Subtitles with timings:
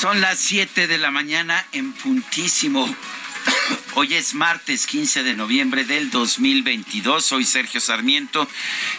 [0.00, 2.86] Son las 7 de la mañana en puntísimo.
[3.94, 7.24] Hoy es martes 15 de noviembre del 2022.
[7.24, 8.46] Soy Sergio Sarmiento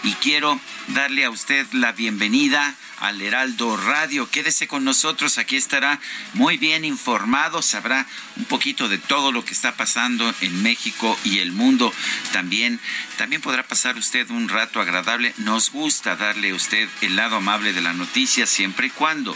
[0.04, 4.30] y quiero darle a usted la bienvenida al Heraldo Radio.
[4.30, 6.02] Quédese con nosotros, aquí estará
[6.34, 8.06] muy bien informado, sabrá
[8.36, 11.94] un poquito de todo lo que está pasando en México y el mundo.
[12.34, 12.78] También,
[13.18, 15.34] también podrá pasar usted un rato agradable.
[15.38, 19.34] Nos gusta darle a usted el lado amable de la noticia siempre y cuando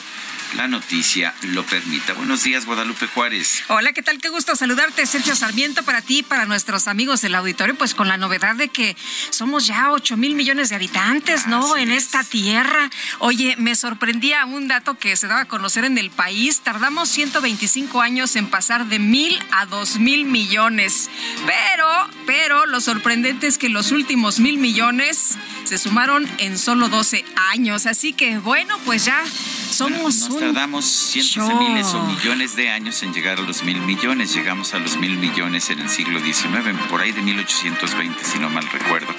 [0.56, 2.14] la noticia lo permita.
[2.14, 3.64] Buenos días, Guadalupe Juárez.
[3.70, 4.20] Hola, ¿qué tal?
[4.20, 8.08] Qué gusto saludarte, Sergio Sarmiento, para ti y para nuestros amigos del auditorio, pues con
[8.08, 8.96] la novedad de que
[9.30, 11.78] somos ya 8 mil millones de habitantes, ¿no?
[11.78, 12.90] en esta tierra.
[13.20, 16.62] Oye, me sorprendía un dato que se daba a conocer en el país.
[16.62, 21.10] Tardamos 125 años en pasar de mil a dos mil millones.
[21.46, 21.88] Pero,
[22.26, 27.86] pero lo sorprendente es que los últimos mil millones se sumaron en solo 12 años.
[27.86, 29.24] Así que, bueno, pues ya
[29.72, 33.80] somos nos tardamos cientos de miles o millones de años en llegar a los mil
[33.82, 34.34] millones.
[34.34, 38.50] Llegamos a los mil millones en el siglo XIX, por ahí de 1820, si no
[38.50, 39.14] mal recuerdo.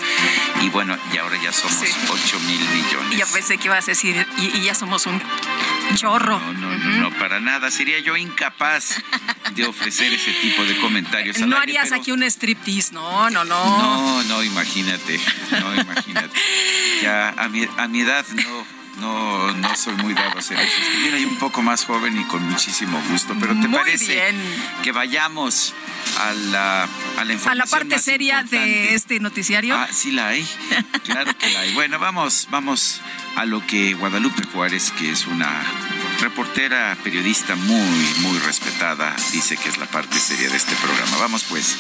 [0.63, 3.13] Y bueno, y ahora ya somos ocho mil millones.
[3.13, 5.21] Y yo pensé que ibas a decir, y, ya somos un
[5.95, 6.39] chorro.
[6.39, 7.71] No, no, no, no, para nada.
[7.71, 9.03] Sería yo incapaz
[9.55, 11.39] de ofrecer ese tipo de comentarios.
[11.41, 13.79] no harías aquí un striptease, no, no, no.
[13.79, 15.21] No, no, imagínate,
[15.51, 16.39] no, imagínate.
[17.03, 20.77] Ya a mi, a mi edad no no, no soy muy dado a hacer eso.
[20.83, 23.35] Estuviera un poco más joven y con muchísimo gusto.
[23.41, 24.35] Pero ¿te parece
[24.83, 25.75] que vayamos
[26.19, 29.75] a la, a la información A la parte seria de este noticiario.
[29.77, 30.47] Ah, sí la hay.
[31.05, 31.75] Claro que la hay.
[31.75, 33.01] Bueno, vamos, vamos
[33.37, 35.51] a lo que Guadalupe Juárez, que es una
[36.21, 41.17] reportera, periodista muy, muy respetada, dice que es la parte seria de este programa.
[41.19, 41.77] Vamos pues.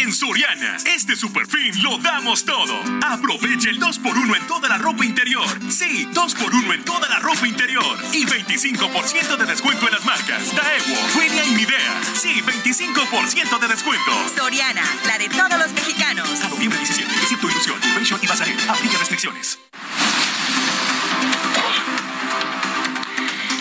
[0.00, 2.82] En Soriana, este super fin lo damos todo.
[3.06, 5.46] Aprovecha el 2x1 en toda la ropa interior.
[5.70, 7.98] Sí, 2x1 en toda la ropa interior.
[8.10, 12.00] Y 25% de descuento en las marcas Daewoo, Julia y Midea.
[12.14, 14.10] Sí, 25% de descuento.
[14.34, 16.40] Soriana, la de todos los mexicanos.
[16.44, 18.56] A noviembre 17, tu Ilusión, Invention y Bazarel.
[18.70, 19.58] Aplica restricciones.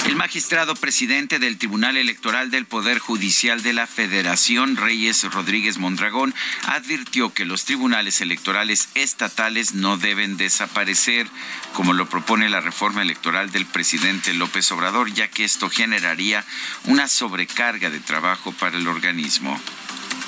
[0.09, 6.33] El magistrado presidente del Tribunal Electoral del Poder Judicial de la Federación, Reyes Rodríguez Mondragón,
[6.65, 11.27] advirtió que los tribunales electorales estatales no deben desaparecer,
[11.73, 16.43] como lo propone la reforma electoral del presidente López Obrador, ya que esto generaría
[16.85, 19.61] una sobrecarga de trabajo para el organismo.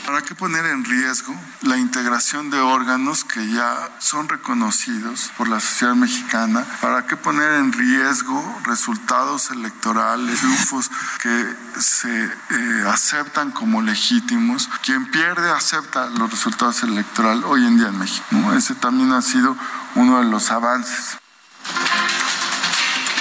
[0.06, 5.59] ¿Para qué poner en riesgo la integración de órganos que ya son reconocidos por la
[5.59, 6.66] sociedad mexicana?
[6.81, 10.90] ¿Para qué poner en riesgo resultados electorales, triunfos
[11.22, 14.69] que se eh, aceptan como legítimos?
[14.84, 18.53] Quien pierde acepta los resultados electorales hoy en día en México.
[18.53, 19.56] Ese también ha sido
[19.96, 21.18] uno de los avances.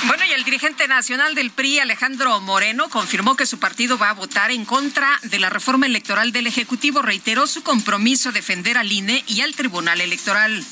[0.07, 4.15] Bueno, y el dirigente nacional del PRI, Alejandro Moreno, confirmó que su partido va a
[4.15, 7.03] votar en contra de la reforma electoral del Ejecutivo.
[7.03, 10.65] Reiteró su compromiso a defender al INE y al Tribunal Electoral.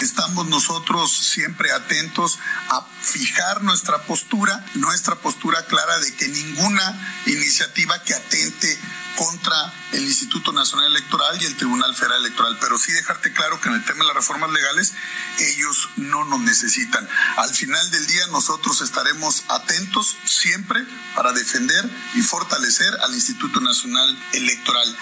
[0.00, 2.38] Estamos nosotros siempre atentos
[2.70, 8.78] a fijar nuestra postura, nuestra postura clara de que ninguna iniciativa que atente
[9.16, 13.68] contra el Instituto Nacional Electoral y el Tribunal Federal Electoral, pero sí dejarte claro que
[13.68, 14.94] en el tema de las reformas legales
[15.38, 17.08] ellos no nos necesitan.
[17.36, 24.18] Al final del día nosotros estaremos atentos siempre para defender y fortalecer al Instituto Nacional
[24.32, 24.96] Electoral.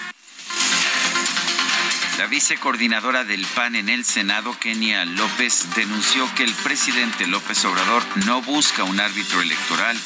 [2.17, 8.03] La vicecoordinadora del PAN en el Senado, Kenia López, denunció que el presidente López Obrador
[8.27, 9.97] no busca un árbitro electoral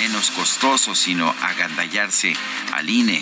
[0.00, 2.34] menos costoso, sino agandallarse
[2.72, 3.20] al INE.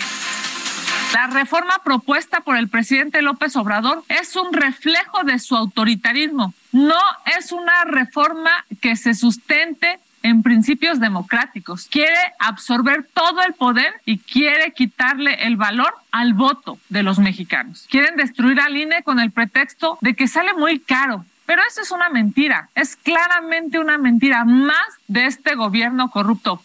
[1.13, 6.53] La reforma propuesta por el presidente López Obrador es un reflejo de su autoritarismo.
[6.71, 6.99] No
[7.37, 11.87] es una reforma que se sustente en principios democráticos.
[11.89, 17.85] Quiere absorber todo el poder y quiere quitarle el valor al voto de los mexicanos.
[17.89, 21.23] Quieren destruir al INE con el pretexto de que sale muy caro.
[21.45, 26.61] Pero eso es una mentira, es claramente una mentira más de este gobierno corrupto.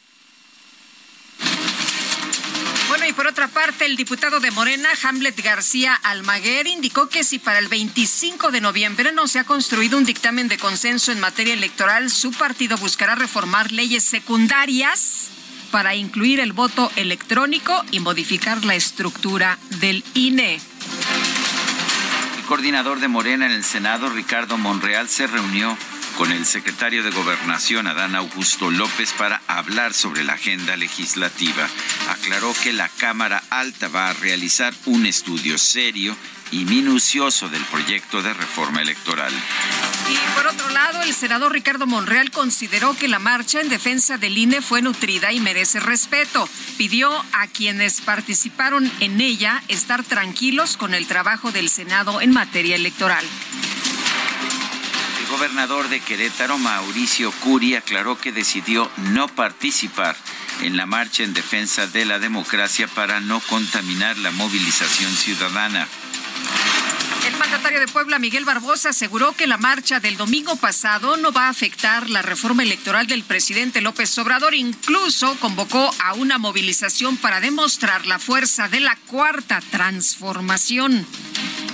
[2.88, 7.38] Bueno, y por otra parte, el diputado de Morena, Hamlet García Almaguer, indicó que si
[7.38, 11.54] para el 25 de noviembre no se ha construido un dictamen de consenso en materia
[11.54, 15.28] electoral, su partido buscará reformar leyes secundarias
[15.70, 20.58] para incluir el voto electrónico y modificar la estructura del INE.
[22.50, 25.79] Coordinador de Morena en el Senado, Ricardo Monreal, se reunió
[26.16, 31.68] con el secretario de Gobernación, Adán Augusto López, para hablar sobre la agenda legislativa.
[32.10, 36.16] Aclaró que la Cámara Alta va a realizar un estudio serio
[36.52, 39.32] y minucioso del proyecto de reforma electoral.
[40.10, 44.36] Y por otro lado, el senador Ricardo Monreal consideró que la marcha en defensa del
[44.36, 46.48] INE fue nutrida y merece respeto.
[46.76, 52.76] Pidió a quienes participaron en ella estar tranquilos con el trabajo del Senado en materia
[52.76, 53.24] electoral
[55.30, 60.16] gobernador de Querétaro, Mauricio Curi, aclaró que decidió no participar
[60.62, 65.86] en la marcha en defensa de la democracia para no contaminar la movilización ciudadana.
[67.30, 71.46] El mandatario de Puebla, Miguel Barbosa, aseguró que la marcha del domingo pasado no va
[71.46, 74.52] a afectar la reforma electoral del presidente López Obrador.
[74.52, 81.06] Incluso convocó a una movilización para demostrar la fuerza de la cuarta transformación.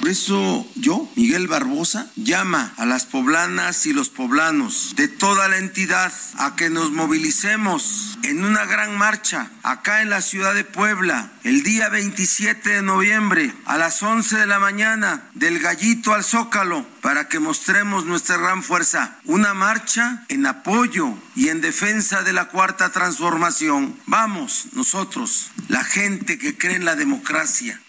[0.01, 5.57] Por eso yo, Miguel Barbosa, llama a las poblanas y los poblanos de toda la
[5.57, 11.33] entidad a que nos movilicemos en una gran marcha acá en la ciudad de Puebla
[11.45, 16.85] el día 27 de noviembre a las 11 de la mañana del gallito al zócalo
[17.03, 19.21] para que mostremos nuestra gran fuerza.
[19.27, 23.97] Una marcha en apoyo y en defensa de la cuarta transformación.
[24.07, 27.81] Vamos, nosotros, la gente que cree en la democracia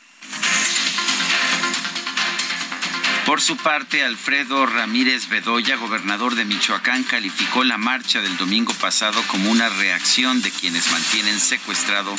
[3.25, 9.19] por su parte, Alfredo Ramírez Bedoya, gobernador de Michoacán, calificó la marcha del domingo pasado
[9.29, 12.15] como una reacción de quienes mantienen secuestrado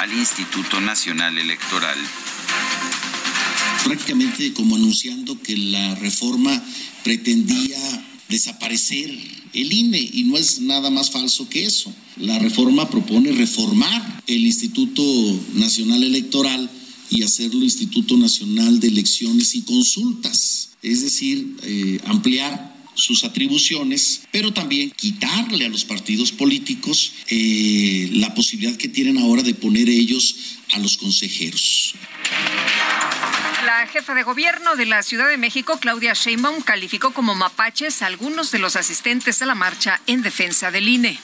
[0.00, 1.98] al Instituto Nacional Electoral.
[3.82, 6.62] Prácticamente como anunciando que la reforma
[7.02, 7.78] pretendía
[8.28, 9.10] desaparecer
[9.52, 11.94] el INE y no es nada más falso que eso.
[12.16, 15.02] La reforma propone reformar el Instituto
[15.54, 16.70] Nacional Electoral
[17.10, 24.52] y hacerlo Instituto Nacional de Elecciones y Consultas, es decir, eh, ampliar sus atribuciones, pero
[24.52, 30.36] también quitarle a los partidos políticos eh, la posibilidad que tienen ahora de poner ellos
[30.72, 31.94] a los consejeros.
[33.64, 38.06] La jefa de gobierno de la Ciudad de México, Claudia Sheinbaum, calificó como mapaches a
[38.06, 41.18] algunos de los asistentes a la marcha en defensa del INE.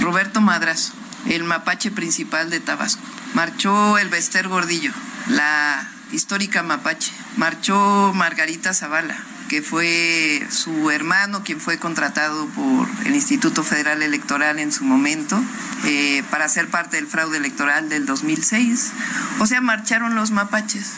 [0.00, 0.92] Roberto Madras,
[1.28, 3.02] el mapache principal de Tabasco.
[3.34, 4.92] Marchó el Bester Gordillo,
[5.28, 7.12] la histórica mapache.
[7.36, 9.18] Marchó Margarita Zavala,
[9.52, 15.38] que fue su hermano quien fue contratado por el Instituto Federal Electoral en su momento
[15.84, 18.92] eh, para ser parte del fraude electoral del 2006.
[19.40, 20.92] O sea, marcharon los mapaches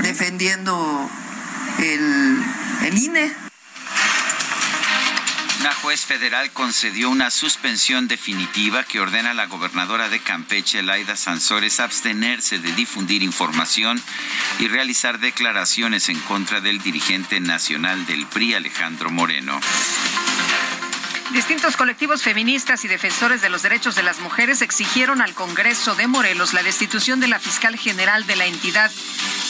[0.00, 1.10] defendiendo
[1.80, 2.40] el,
[2.84, 3.41] el INE.
[5.62, 11.14] Una juez federal concedió una suspensión definitiva que ordena a la gobernadora de Campeche, Laida
[11.14, 14.02] Sansores, abstenerse de difundir información
[14.58, 19.60] y realizar declaraciones en contra del dirigente nacional del PRI, Alejandro Moreno.
[21.32, 26.06] Distintos colectivos feministas y defensores de los derechos de las mujeres exigieron al Congreso de
[26.06, 28.90] Morelos la destitución de la fiscal general de la entidad.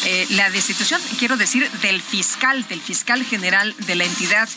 [0.04, 4.48] Eh, la destitución, quiero decir, del fiscal, del fiscal general de la entidad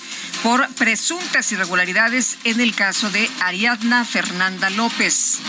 [0.44, 5.39] por presuntas irregularidades en el caso de Ariadna Fernanda López.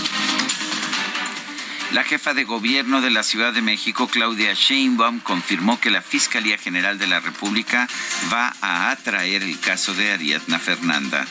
[1.92, 6.58] La jefa de gobierno de la Ciudad de México, Claudia Sheinbaum, confirmó que la Fiscalía
[6.58, 7.86] General de la República
[8.32, 11.24] va a atraer el caso de Ariadna Fernanda.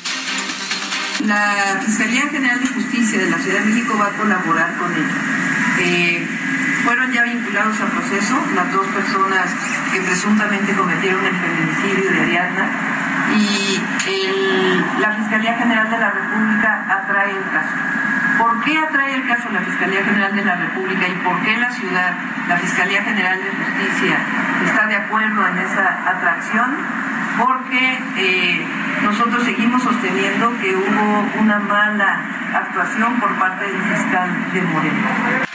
[1.26, 5.16] La Fiscalía General de Justicia de la Ciudad de México va a colaborar con ella.
[5.80, 6.28] Eh,
[6.84, 9.50] fueron ya vinculados al proceso las dos personas
[9.92, 12.70] que presuntamente cometieron el feminicidio de Ariadna
[13.36, 13.82] y
[15.00, 18.05] la Fiscalía General de la República atrae el caso.
[18.38, 21.72] ¿Por qué atrae el caso la Fiscalía General de la República y por qué la
[21.72, 22.14] ciudad,
[22.48, 24.18] la Fiscalía General de Justicia,
[24.66, 26.76] está de acuerdo en esa atracción?
[27.40, 28.66] Porque eh,
[29.04, 32.20] nosotros seguimos sosteniendo que hubo una mala
[32.54, 35.46] actuación por parte del fiscal de Moreno.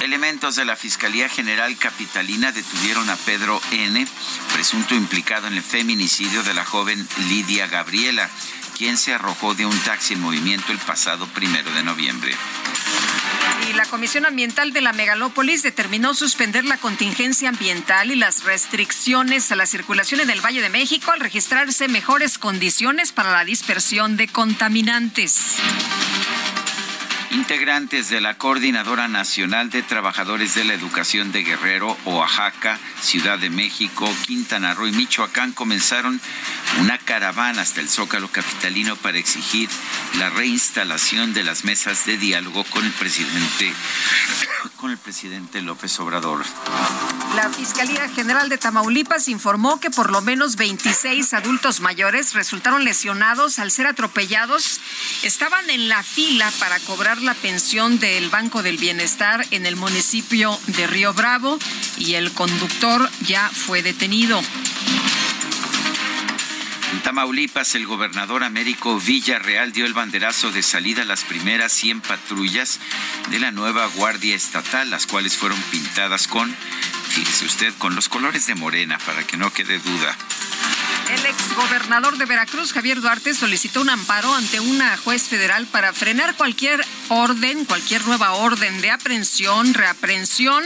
[0.00, 4.06] Elementos de la Fiscalía General Capitalina detuvieron a Pedro N.,
[4.52, 8.30] presunto implicado en el feminicidio de la joven Lidia Gabriela,
[8.76, 12.32] quien se arrojó de un taxi en movimiento el pasado primero de noviembre.
[13.68, 19.50] Y la Comisión Ambiental de la Megalópolis determinó suspender la contingencia ambiental y las restricciones
[19.50, 24.16] a la circulación en el Valle de México al registrarse mejores condiciones para la dispersión
[24.16, 25.56] de contaminantes.
[27.30, 33.50] Integrantes de la Coordinadora Nacional de Trabajadores de la Educación de Guerrero, Oaxaca, Ciudad de
[33.50, 36.20] México, Quintana Roo y Michoacán comenzaron
[36.80, 39.68] una caravana hasta el Zócalo Capitalino para exigir
[40.18, 43.72] la reinstalación de las mesas de diálogo con el presidente
[44.76, 46.44] con el presidente López Obrador.
[47.34, 53.58] La Fiscalía General de Tamaulipas informó que por lo menos 26 adultos mayores resultaron lesionados
[53.58, 54.80] al ser atropellados.
[55.22, 60.58] Estaban en la fila para cobrar la pensión del Banco del Bienestar en el municipio
[60.66, 61.58] de Río Bravo
[61.98, 64.40] y el conductor ya fue detenido.
[66.92, 72.00] En Tamaulipas, el gobernador Américo Villarreal dio el banderazo de salida a las primeras 100
[72.00, 72.80] patrullas
[73.30, 76.54] de la nueva Guardia Estatal, las cuales fueron pintadas con,
[77.10, 80.16] fíjese usted, con los colores de Morena, para que no quede duda.
[81.10, 86.34] El exgobernador de Veracruz, Javier Duarte, solicitó un amparo ante una juez federal para frenar
[86.36, 90.62] cualquier orden, cualquier nueva orden de aprehensión, reaprehensión,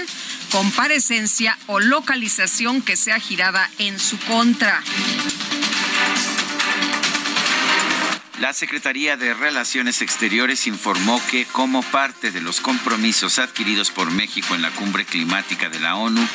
[0.50, 4.82] comparecencia o localización que sea girada en su contra.
[8.42, 14.56] La Secretaría de Relaciones Exteriores informó que como parte de los compromisos adquiridos por México
[14.56, 16.26] en la cumbre climática de la ONU,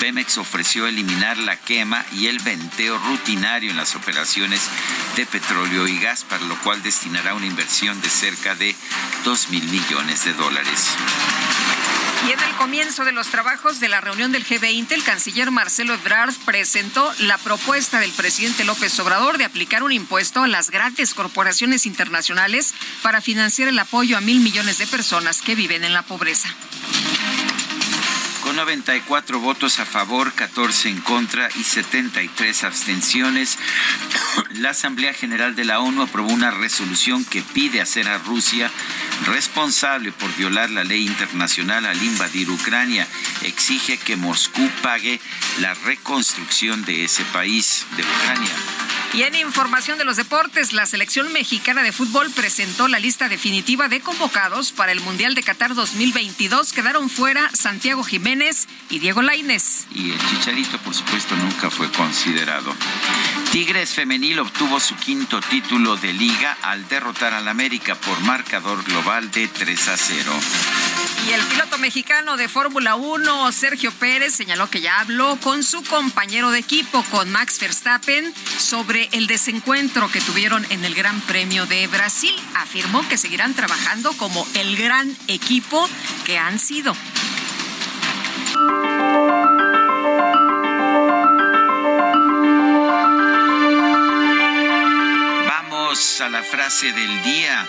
[0.00, 4.70] Pemex ofreció eliminar la quema y el venteo rutinario en las operaciones
[5.16, 8.74] de petróleo y gas, para lo cual destinará una inversión de cerca de
[9.26, 10.86] 2 mil millones de dólares.
[12.26, 15.94] Y en el comienzo de los trabajos de la reunión del G20, el canciller Marcelo
[15.94, 21.14] Ebrard presentó la propuesta del presidente López Obrador de aplicar un impuesto a las grandes
[21.14, 21.49] corporaciones
[21.86, 26.48] internacionales para financiar el apoyo a mil millones de personas que viven en la pobreza.
[28.50, 33.56] Con 94 votos a favor, 14 en contra y 73 abstenciones,
[34.54, 38.68] la Asamblea General de la ONU aprobó una resolución que pide hacer a Rusia
[39.24, 43.06] responsable por violar la ley internacional al invadir Ucrania.
[43.42, 45.20] Exige que Moscú pague
[45.60, 48.54] la reconstrucción de ese país, de Ucrania.
[49.12, 53.88] Y en información de los deportes, la selección mexicana de fútbol presentó la lista definitiva
[53.88, 56.72] de convocados para el Mundial de Qatar 2022.
[56.72, 58.39] Quedaron fuera Santiago Jiménez
[58.88, 59.86] y Diego Lainez.
[59.94, 62.74] Y el Chicharito, por supuesto, nunca fue considerado.
[63.52, 69.30] Tigres Femenil obtuvo su quinto título de liga al derrotar al América por marcador global
[69.30, 70.32] de 3 a 0.
[71.28, 75.82] Y el piloto mexicano de Fórmula 1, Sergio Pérez, señaló que ya habló con su
[75.84, 81.66] compañero de equipo, con Max Verstappen, sobre el desencuentro que tuvieron en el Gran Premio
[81.66, 82.34] de Brasil.
[82.54, 85.86] Afirmó que seguirán trabajando como el gran equipo
[86.24, 86.96] que han sido.
[95.46, 97.66] Vamos a la frase del día.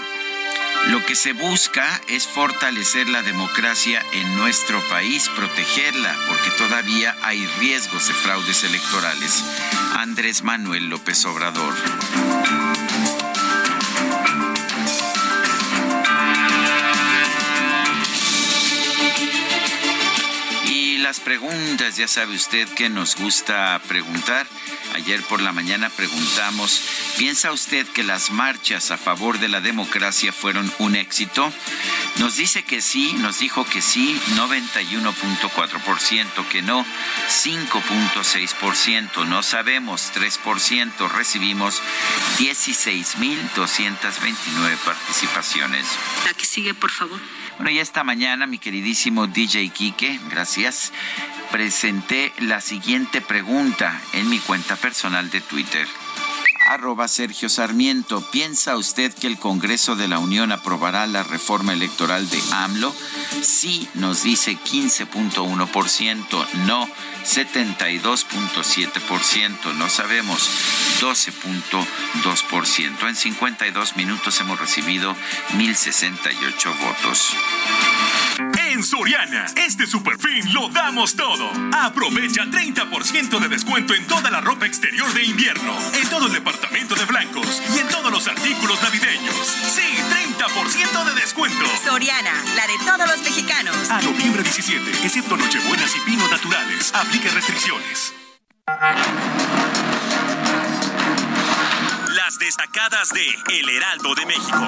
[0.87, 7.45] Lo que se busca es fortalecer la democracia en nuestro país, protegerla, porque todavía hay
[7.59, 9.43] riesgos de fraudes electorales.
[9.95, 11.73] Andrés Manuel López Obrador.
[21.11, 24.47] Las preguntas, ya sabe usted que nos gusta preguntar.
[24.95, 26.81] Ayer por la mañana preguntamos,
[27.17, 31.51] ¿piensa usted que las marchas a favor de la democracia fueron un éxito?
[32.19, 36.85] Nos dice que sí, nos dijo que sí, 91.4%, que no,
[37.43, 41.81] 5.6%, no sabemos, 3%, recibimos
[42.37, 45.85] 16.229 participaciones.
[46.23, 47.19] La que sigue, por favor.
[47.61, 50.91] Bueno, y esta mañana, mi queridísimo DJ Quique, gracias,
[51.51, 55.85] presenté la siguiente pregunta en mi cuenta personal de Twitter.
[56.73, 58.21] Arroba Sergio Sarmiento.
[58.31, 62.95] ¿Piensa usted que el Congreso de la Unión aprobará la reforma electoral de AMLO?
[63.41, 66.87] Sí, nos dice 15.1%, no
[67.25, 70.49] 72.7%, no sabemos
[71.01, 73.07] 12.2%.
[73.07, 75.15] En 52 minutos hemos recibido
[75.53, 77.35] 1.068 votos.
[78.71, 81.51] En Soriana, este super fin lo damos todo.
[81.73, 86.60] Aprovecha 30% de descuento en toda la ropa exterior de invierno, en todo el departamento
[86.69, 89.35] de blancos y en todos los artículos navideños.
[89.35, 91.65] Sí, 30% de descuento.
[91.83, 93.89] Soriana, la de todos los mexicanos.
[93.89, 96.93] A noviembre 17, excepto Nochebuenas y Pinos Naturales.
[96.93, 98.13] Aplique restricciones.
[102.09, 104.67] Las destacadas de El Heraldo de México.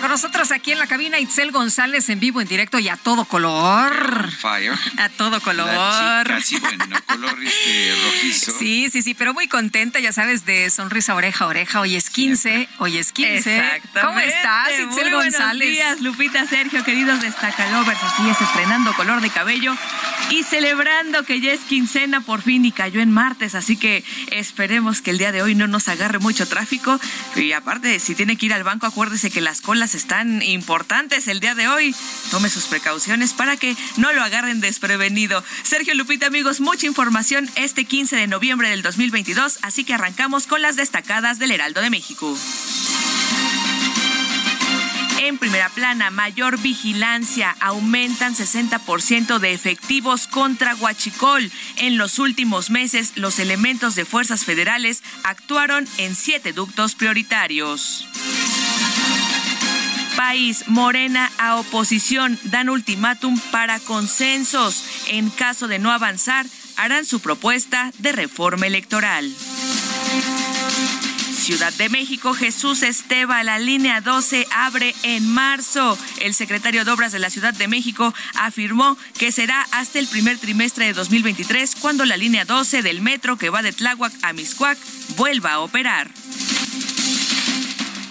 [0.00, 2.96] Está con nosotros aquí en la cabina Itzel González en vivo, en directo y a
[2.96, 4.30] todo color.
[4.32, 4.72] Fire.
[4.96, 5.66] A todo color.
[5.66, 8.52] La chica, sí, bueno, color este, rojizo.
[8.58, 11.80] Sí, sí, sí, pero muy contenta, ya sabes, de sonrisa oreja a oreja.
[11.80, 13.82] Hoy es 15, hoy es 15.
[14.00, 15.68] ¿Cómo estás, Itzel muy González?
[15.68, 18.02] Buenos días, Lupita, Sergio, queridos destacalovers.
[18.02, 19.76] Así es, estrenando color de cabello
[20.30, 23.54] y celebrando que ya es quincena por fin y cayó en martes.
[23.54, 26.98] Así que esperemos que el día de hoy no nos agarre mucho tráfico.
[27.36, 31.40] Y aparte, si tiene que ir al banco, acuérdese que las colas están importantes el
[31.40, 31.94] día de hoy.
[32.30, 35.42] Tome sus precauciones para que no lo agarren desprevenido.
[35.62, 40.62] Sergio Lupita, amigos, mucha información este 15 de noviembre del 2022, así que arrancamos con
[40.62, 42.36] las destacadas del Heraldo de México.
[45.22, 47.54] En primera plana, mayor vigilancia.
[47.60, 51.52] Aumentan 60% de efectivos contra Huachicol.
[51.76, 58.08] En los últimos meses, los elementos de fuerzas federales actuaron en siete ductos prioritarios.
[60.20, 64.84] País, Morena a oposición dan ultimátum para consensos.
[65.08, 66.44] En caso de no avanzar,
[66.76, 69.24] harán su propuesta de reforma electoral.
[71.38, 75.96] Ciudad de México, Jesús Esteba, la línea 12 abre en marzo.
[76.20, 80.36] El secretario de Obras de la Ciudad de México afirmó que será hasta el primer
[80.36, 84.76] trimestre de 2023 cuando la línea 12 del metro que va de Tláhuac a Miscuac
[85.16, 86.10] vuelva a operar.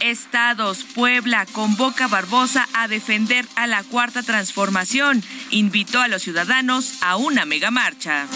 [0.01, 5.23] Estados, Puebla convoca a Barbosa a defender a la cuarta transformación.
[5.51, 8.27] Invitó a los ciudadanos a una megamarcha.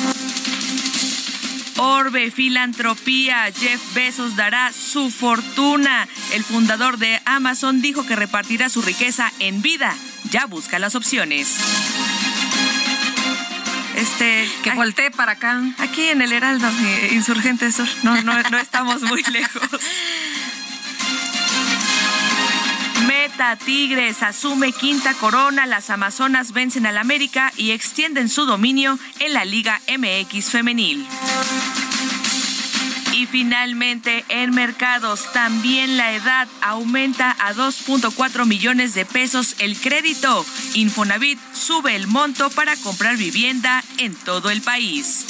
[1.77, 6.07] Orbe, filantropía, Jeff Bezos dará su fortuna.
[6.33, 9.95] El fundador de Amazon dijo que repartirá su riqueza en vida.
[10.29, 11.57] Ya busca las opciones.
[13.95, 15.61] Este, que voltee para acá.
[15.79, 16.67] Aquí en el Heraldo,
[17.11, 17.87] Insurgente Sur.
[18.03, 19.61] No, no, no estamos muy lejos.
[23.65, 29.43] Tigres asume quinta corona, las Amazonas vencen al América y extienden su dominio en la
[29.43, 31.05] Liga MX femenil.
[33.13, 40.45] Y finalmente, en mercados, también la edad aumenta a 2.4 millones de pesos el crédito.
[40.73, 45.25] Infonavit sube el monto para comprar vivienda en todo el país.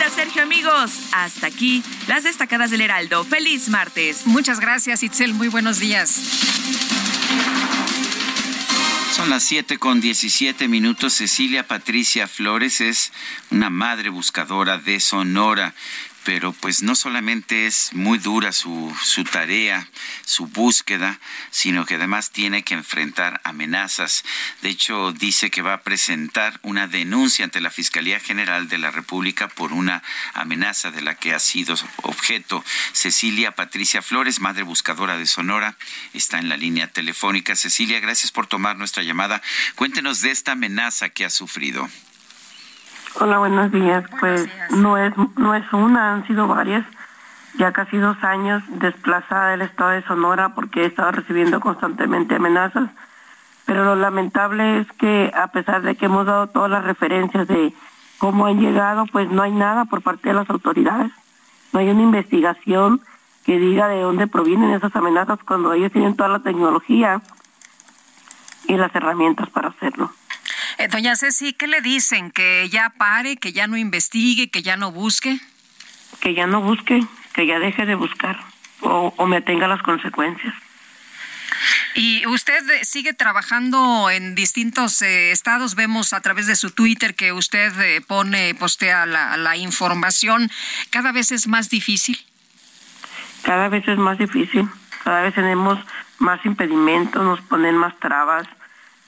[0.00, 3.24] Lupita, Sergio, amigos, hasta aquí las destacadas del Heraldo.
[3.24, 4.26] Feliz martes.
[4.26, 5.34] Muchas gracias, Itzel.
[5.34, 6.10] Muy buenos días.
[9.12, 11.14] Son las 7 con 17 minutos.
[11.14, 13.12] Cecilia Patricia Flores es
[13.50, 15.74] una madre buscadora de Sonora
[16.24, 19.88] pero pues no solamente es muy dura su, su tarea,
[20.24, 21.18] su búsqueda,
[21.50, 24.24] sino que además tiene que enfrentar amenazas.
[24.62, 28.90] De hecho, dice que va a presentar una denuncia ante la Fiscalía General de la
[28.90, 30.02] República por una
[30.34, 32.64] amenaza de la que ha sido objeto.
[32.92, 35.76] Cecilia Patricia Flores, madre buscadora de Sonora,
[36.12, 37.56] está en la línea telefónica.
[37.56, 39.42] Cecilia, gracias por tomar nuestra llamada.
[39.74, 41.88] Cuéntenos de esta amenaza que ha sufrido.
[43.22, 44.02] Hola, buenos días.
[44.18, 46.86] Pues no es no es una, han sido varias.
[47.58, 52.88] Ya casi dos años desplazada del estado de Sonora porque he estado recibiendo constantemente amenazas.
[53.66, 57.74] Pero lo lamentable es que a pesar de que hemos dado todas las referencias de
[58.16, 61.12] cómo han llegado, pues no hay nada por parte de las autoridades.
[61.74, 63.02] No hay una investigación
[63.44, 67.20] que diga de dónde provienen esas amenazas cuando ellos tienen toda la tecnología
[68.66, 70.10] y las herramientas para hacerlo.
[70.80, 72.30] Eh, doña Ceci, ¿qué le dicen?
[72.30, 75.38] ¿Que ya pare, que ya no investigue, que ya no busque?
[76.20, 78.40] Que ya no busque, que ya deje de buscar
[78.80, 80.54] o, o me atenga a las consecuencias.
[81.94, 85.74] Y usted sigue trabajando en distintos eh, estados.
[85.74, 90.50] Vemos a través de su Twitter que usted eh, pone, postea la, la información.
[90.88, 92.18] ¿Cada vez es más difícil?
[93.42, 94.66] Cada vez es más difícil.
[95.04, 95.78] Cada vez tenemos
[96.18, 98.46] más impedimentos, nos ponen más trabas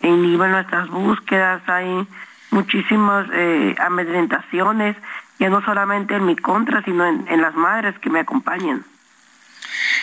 [0.08, 2.06] inhiben nuestras búsquedas, hay
[2.50, 4.96] muchísimas eh, amedrentaciones,
[5.38, 8.84] ya no solamente en mi contra, sino en, en las madres que me acompañan.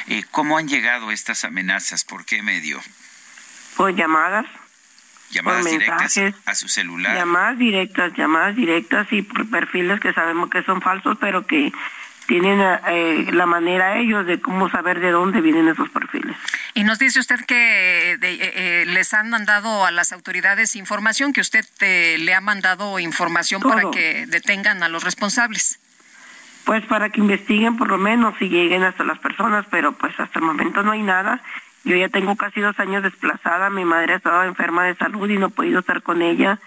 [0.08, 2.04] Eh, ¿Cómo han llegado estas amenazas?
[2.04, 2.80] ¿Por qué medio?
[3.78, 4.46] Por llamadas.
[5.30, 7.16] Llamadas por directas mensajes, a su celular.
[7.16, 11.72] Llamadas directas, llamadas directas y por perfiles que sabemos que son falsos, pero que
[12.30, 16.38] tienen eh, la manera ellos de cómo saber de dónde vienen esos perfiles.
[16.76, 21.34] Y nos dice usted que de- eh, eh, les han mandado a las autoridades información,
[21.34, 25.80] que usted eh, le ha mandado información para que detengan a los responsables.
[26.66, 30.38] Pues para que investiguen por lo menos y lleguen hasta las personas, pero pues hasta
[30.38, 31.42] el momento no hay nada.
[31.84, 35.38] Yo ya tengo casi dos años desplazada, mi madre ha estado enferma de salud y
[35.38, 36.60] no he podido estar con ella.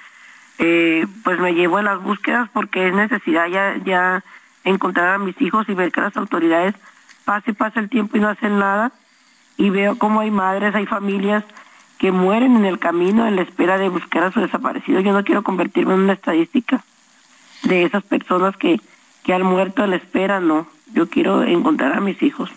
[0.59, 4.25] Eh, pues me llevo en las búsquedas porque es necesidad ya, ya
[4.65, 6.75] encontrar a mis hijos y ver que las autoridades
[7.25, 8.93] pase y pase el tiempo y no hacen nada.
[9.57, 11.45] Y veo cómo hay madres, hay familias
[11.99, 15.01] que mueren en el camino en la espera de buscar a su desaparecido.
[15.01, 16.83] Yo no quiero convertirme en una estadística
[17.63, 18.81] de esas personas que,
[19.23, 20.67] que han muerto a la espera, no.
[20.93, 22.51] Yo quiero encontrar a mis hijos.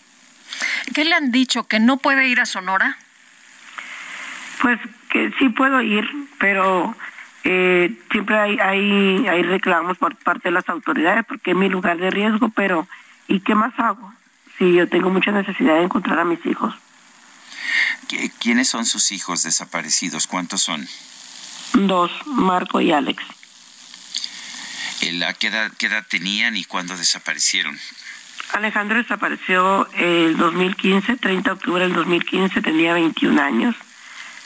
[0.93, 1.67] ¿Qué le han dicho?
[1.67, 2.97] ¿Que no puede ir a Sonora?
[4.61, 6.07] Pues que sí puedo ir,
[6.39, 6.95] pero
[7.45, 11.97] eh, siempre hay, hay, hay reclamos por parte de las autoridades porque es mi lugar
[11.97, 12.87] de riesgo, pero
[13.27, 14.13] ¿y qué más hago?
[14.57, 16.73] Si yo tengo mucha necesidad de encontrar a mis hijos.
[18.07, 20.27] ¿Qui- ¿Quiénes son sus hijos desaparecidos?
[20.27, 20.87] ¿Cuántos son?
[21.73, 23.23] Dos, Marco y Alex.
[25.01, 27.77] El- ¿A qué edad, qué edad tenían y cuándo desaparecieron?
[28.53, 33.75] Alejandro desapareció el 2015, 30 de octubre del 2015, tenía 21 años.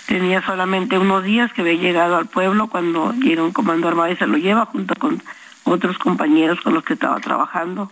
[0.10, 4.16] Tenía solamente unos días que había llegado al pueblo cuando llega un comando armado y
[4.16, 5.22] se lo lleva junto con
[5.66, 7.92] otros compañeros con los que estaba trabajando.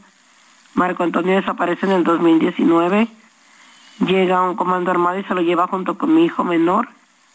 [0.74, 3.08] Marco Antonio desaparece en el 2019.
[4.00, 6.90] Llega un comando armado y se lo lleva junto con mi hijo menor,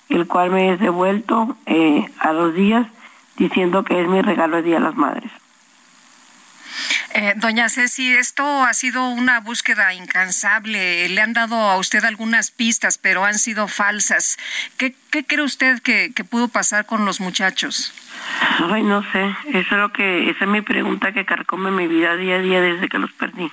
[0.08, 2.88] el cual me es devuelto eh, a dos días
[3.36, 5.30] diciendo que es mi regalo de Día de las Madres.
[7.14, 11.08] Eh, doña Ceci, esto ha sido una búsqueda incansable.
[11.08, 14.38] Le han dado a usted algunas pistas, pero han sido falsas.
[14.76, 17.92] ¿Qué, qué cree usted que, que pudo pasar con los muchachos?
[18.70, 22.16] Ay, no sé, eso es lo que, esa es mi pregunta que carcome mi vida
[22.16, 23.50] día a día desde que los perdí.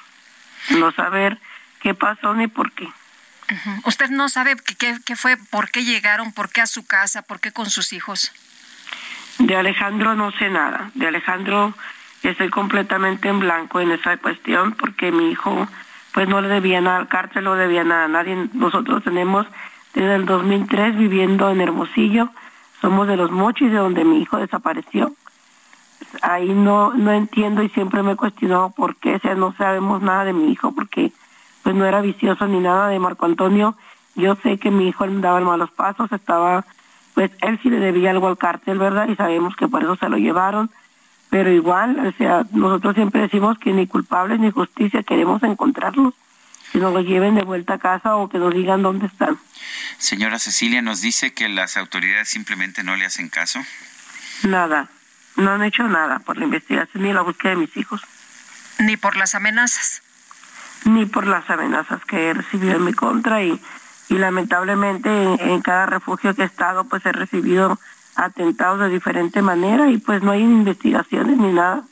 [0.71, 1.39] No saber
[1.81, 2.87] qué pasó ni por qué.
[3.83, 7.51] ¿Usted no sabe qué fue, por qué llegaron, por qué a su casa, por qué
[7.51, 8.31] con sus hijos?
[9.39, 10.91] De Alejandro no sé nada.
[10.93, 11.73] De Alejandro
[12.23, 15.67] estoy completamente en blanco en esa cuestión porque mi hijo
[16.13, 18.49] pues no le debía nada al cárcel, no debía nada a nadie.
[18.53, 19.45] Nosotros tenemos
[19.93, 22.29] desde el 2003 viviendo en Hermosillo.
[22.81, 25.13] Somos de los mochis de donde mi hijo desapareció.
[26.21, 30.01] Ahí no no entiendo y siempre me he cuestionado por qué, o sea, no sabemos
[30.01, 31.11] nada de mi hijo porque
[31.63, 33.75] pues no era vicioso ni nada de Marco Antonio.
[34.15, 36.65] Yo sé que mi hijo andaba en malos pasos, estaba,
[37.13, 39.07] pues él sí le debía algo al cártel, ¿verdad?
[39.07, 40.71] Y sabemos que por eso se lo llevaron.
[41.29, 46.13] Pero igual, o sea, nosotros siempre decimos que ni culpables ni justicia queremos encontrarlos,
[46.71, 49.37] que nos los lleven de vuelta a casa o que nos digan dónde están.
[49.99, 53.59] Señora Cecilia, nos dice que las autoridades simplemente no le hacen caso.
[54.43, 54.87] Nada,
[55.35, 58.01] no han hecho nada por la investigación ni la búsqueda de mis hijos,
[58.79, 60.01] Ni por las amenazas.
[60.85, 63.59] ni por las amenazas que he recibido en mi contra y,
[64.09, 67.77] y lamentablemente en, en cada refugio que he estado pues he recibido
[68.25, 71.83] atentados de diferente manera y pues no hay investigaciones ni nada.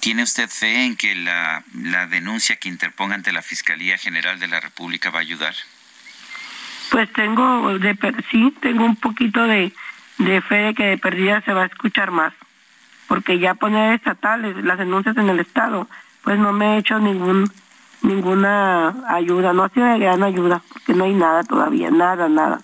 [0.00, 4.48] ¿Tiene usted fe en que la, la denuncia que interponga ante la Fiscalía General de
[4.48, 5.54] la República va a ayudar?
[6.90, 9.72] Pues tengo, de per- sí, tengo un poquito de,
[10.18, 12.32] de fe de que de perdida se va a escuchar más,
[13.08, 15.88] porque ya poner estatales, las denuncias en el Estado,
[16.22, 17.50] pues no me he hecho ningún
[18.02, 22.60] ninguna ayuda, no ha sido de gran ayuda, porque no hay nada todavía, nada, nada.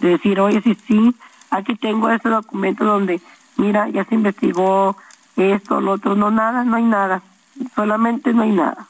[0.00, 1.14] De decir, oye, sí, sí,
[1.52, 3.20] aquí tengo este documento donde,
[3.56, 4.96] mira, ya se investigó
[5.36, 7.22] esto, lo otro, no, nada, no hay nada,
[7.74, 8.86] solamente no hay nada.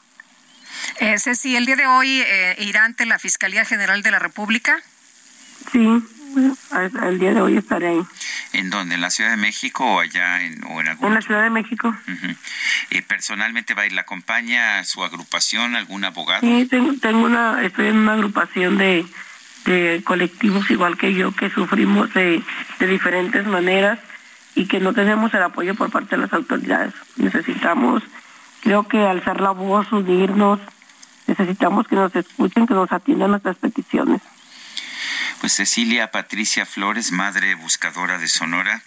[0.99, 4.77] Eh, Ceci, el día de hoy eh, irá ante la Fiscalía General de la República.
[5.71, 5.87] Sí,
[6.71, 8.01] al- al día de hoy estaré ahí.
[8.53, 8.95] ¿En dónde?
[8.95, 11.49] ¿En la Ciudad de México o allá en, o en algún En la Ciudad de
[11.49, 11.95] México.
[12.89, 16.41] Eh, personalmente va a ir, ¿la acompaña su agrupación, algún abogado?
[16.41, 19.05] Sí, tengo, tengo una, estoy en una agrupación de,
[19.65, 22.41] de colectivos igual que yo que sufrimos de,
[22.79, 23.99] de diferentes maneras
[24.55, 26.93] y que no tenemos el apoyo por parte de las autoridades.
[27.17, 28.03] Necesitamos,
[28.61, 30.59] creo que alzar la voz, unirnos,
[31.27, 34.21] necesitamos que nos escuchen, que nos atiendan nuestras peticiones.
[35.43, 38.81] Pues Cecilia Patricia Flores, madre buscadora de Sonora.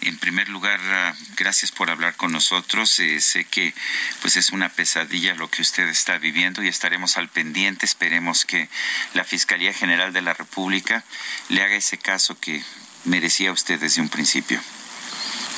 [0.00, 2.98] En primer lugar, ah, gracias por hablar con nosotros.
[2.98, 3.72] Eh, sé que
[4.20, 7.86] pues es una pesadilla lo que usted está viviendo y estaremos al pendiente.
[7.86, 8.68] Esperemos que
[9.14, 11.04] la Fiscalía General de la República
[11.48, 12.60] le haga ese caso que
[13.04, 14.58] merecía usted desde un principio.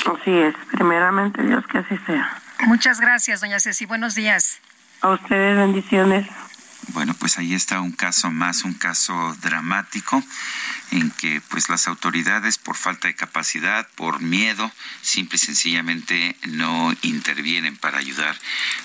[0.05, 2.43] Así es, primeramente Dios que así sea.
[2.67, 3.87] Muchas gracias, doña Ceci.
[3.87, 4.61] Buenos días.
[5.01, 6.29] A ustedes bendiciones.
[6.89, 10.23] Bueno, pues ahí está un caso más, un caso dramático
[10.93, 16.95] en que pues las autoridades por falta de capacidad, por miedo, simple y sencillamente no
[17.03, 18.39] intervienen para ayudar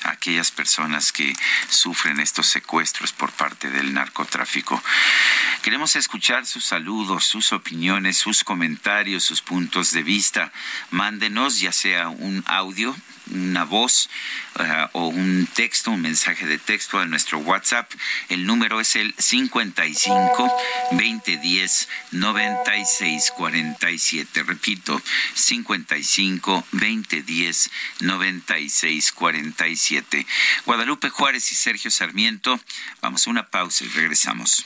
[0.03, 1.33] a aquellas personas que
[1.69, 4.81] sufren estos secuestros por parte del narcotráfico.
[5.61, 10.51] Queremos escuchar sus saludos, sus opiniones, sus comentarios, sus puntos de vista.
[10.91, 12.95] Mándenos ya sea un audio
[13.31, 14.09] una voz
[14.59, 17.91] uh, o un texto, un mensaje de texto a nuestro WhatsApp.
[18.29, 20.57] El número es el 55
[20.91, 24.43] 2010 96 47.
[24.43, 25.01] Repito,
[25.33, 27.69] 55 2010
[28.01, 30.25] 96 47.
[30.65, 32.59] Guadalupe Juárez y Sergio Sarmiento.
[33.01, 34.65] Vamos a una pausa y regresamos.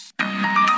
[0.21, 0.70] Thank you.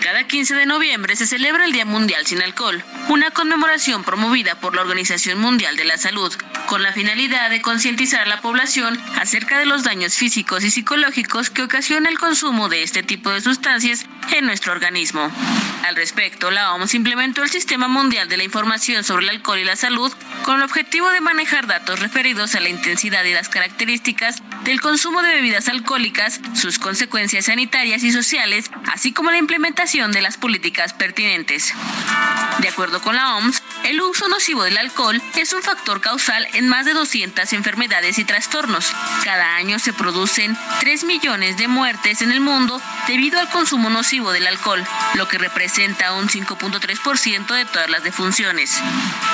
[0.00, 4.74] Cada 15 de noviembre se celebra el Día Mundial sin Alcohol, una conmemoración promovida por
[4.74, 6.34] la Organización Mundial de la Salud,
[6.66, 11.50] con la finalidad de concientizar a la población acerca de los daños físicos y psicológicos
[11.50, 15.30] que ocasiona el consumo de este tipo de sustancias en nuestro organismo.
[15.86, 19.64] Al respecto, la OMS implementó el Sistema Mundial de la Información sobre el Alcohol y
[19.64, 20.12] la Salud
[20.44, 25.22] con el objetivo de manejar datos referidos a la intensidad y las características del consumo
[25.22, 30.92] de bebidas alcohólicas, sus consecuencias sanitarias y sociales, así como la implementación de las políticas
[30.92, 31.74] pertinentes.
[32.60, 36.68] De acuerdo con la OMS, el uso nocivo del alcohol es un factor causal en
[36.68, 38.92] más de 200 enfermedades y trastornos.
[39.24, 44.30] Cada año se producen 3 millones de muertes en el mundo debido al consumo nocivo
[44.30, 48.80] del alcohol, lo que representa un 5.3% de todas las defunciones.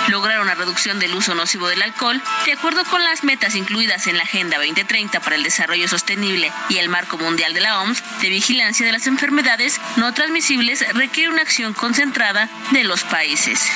[0.09, 4.17] Lograr una reducción del uso nocivo del alcohol, de acuerdo con las metas incluidas en
[4.17, 8.31] la Agenda 2030 para el Desarrollo Sostenible y el Marco Mundial de la OMS de
[8.31, 10.46] Vigilancia de las Enfermedades No Transmisibles,
[10.95, 13.69] requiere una acción concentrada de los países.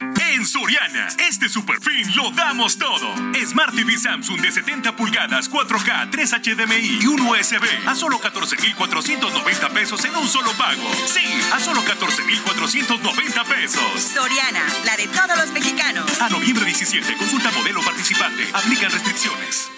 [0.00, 3.14] En Soriana, este super fin lo damos todo.
[3.44, 9.68] Smart TV Samsung de 70 pulgadas, 4K, 3 HDMI y 1 USB a solo 14,490
[9.70, 10.90] pesos en un solo pago.
[11.06, 14.02] Sí, a solo 14,490 pesos.
[14.02, 16.20] Soriana, la de todos los mexicanos.
[16.22, 18.48] A noviembre 17, consulta modelo participante.
[18.54, 19.68] Aplican restricciones.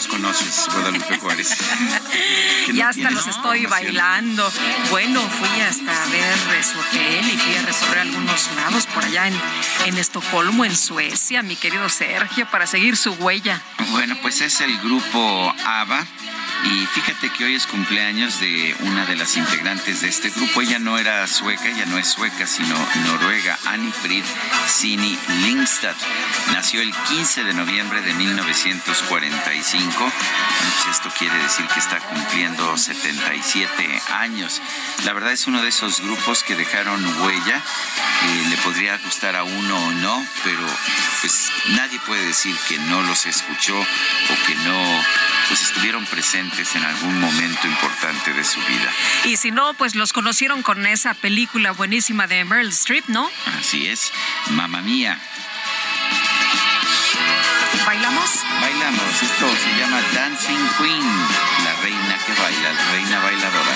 [0.00, 1.56] Los conoces, Guadalupe Juárez.
[2.68, 4.50] No ya hasta los estoy bailando.
[4.90, 9.38] Bueno, fui hasta ver su hotel y fui a recorrer algunos lados por allá en,
[9.84, 13.60] en Estocolmo, en Suecia, mi querido Sergio, para seguir su huella.
[13.90, 16.06] Bueno, pues es el grupo ABBA.
[16.64, 20.60] Y fíjate que hoy es cumpleaños de una de las integrantes de este grupo.
[20.60, 24.24] Ella no era sueca, ella no es sueca, sino noruega, Annie Frid
[24.68, 25.94] Sini Lingstad.
[26.52, 29.94] Nació el 15 de noviembre de 1945.
[29.98, 30.12] Bueno,
[30.84, 34.60] pues esto quiere decir que está cumpliendo 77 años.
[35.04, 37.56] La verdad es uno de esos grupos que dejaron huella.
[37.56, 40.66] Eh, le podría gustar a uno o no, pero
[41.22, 45.04] pues nadie puede decir que no los escuchó o que no
[45.50, 48.88] pues estuvieron presentes en algún momento importante de su vida.
[49.24, 53.28] Y si no, pues los conocieron con esa película buenísima de Meryl Streep, ¿no?
[53.58, 54.12] Así es,
[54.50, 55.18] Mamma Mía.
[57.84, 58.30] ¿Bailamos?
[58.60, 61.02] Bailamos, esto se llama Dancing Queen,
[61.64, 63.74] la reina que baila, la reina bailadora.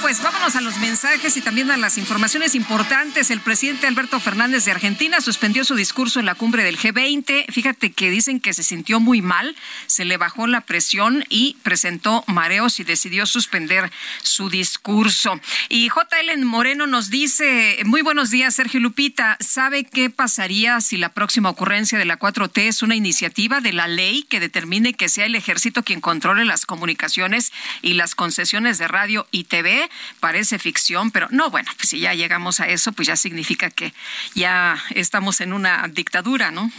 [0.00, 3.30] Pues vámonos a los mensajes y también a las informaciones importantes.
[3.30, 7.50] El presidente Alberto Fernández de Argentina suspendió su discurso en la cumbre del G20.
[7.50, 9.56] Fíjate que dicen que se sintió muy mal,
[9.86, 13.90] se le bajó la presión y presentó mareos y decidió suspender
[14.22, 15.40] su discurso.
[15.68, 19.36] Y JL Moreno nos dice, muy buenos días, Sergio Lupita.
[19.40, 23.88] ¿Sabe qué pasaría si la próxima ocurrencia de la 4T es una iniciativa de la
[23.88, 28.88] ley que determine que sea el ejército quien controle las comunicaciones y las concesiones de
[28.88, 29.87] radio y TV?
[30.20, 33.92] Parece ficción, pero no, bueno, pues si ya llegamos a eso, pues ya significa que
[34.34, 36.70] ya estamos en una dictadura, ¿no?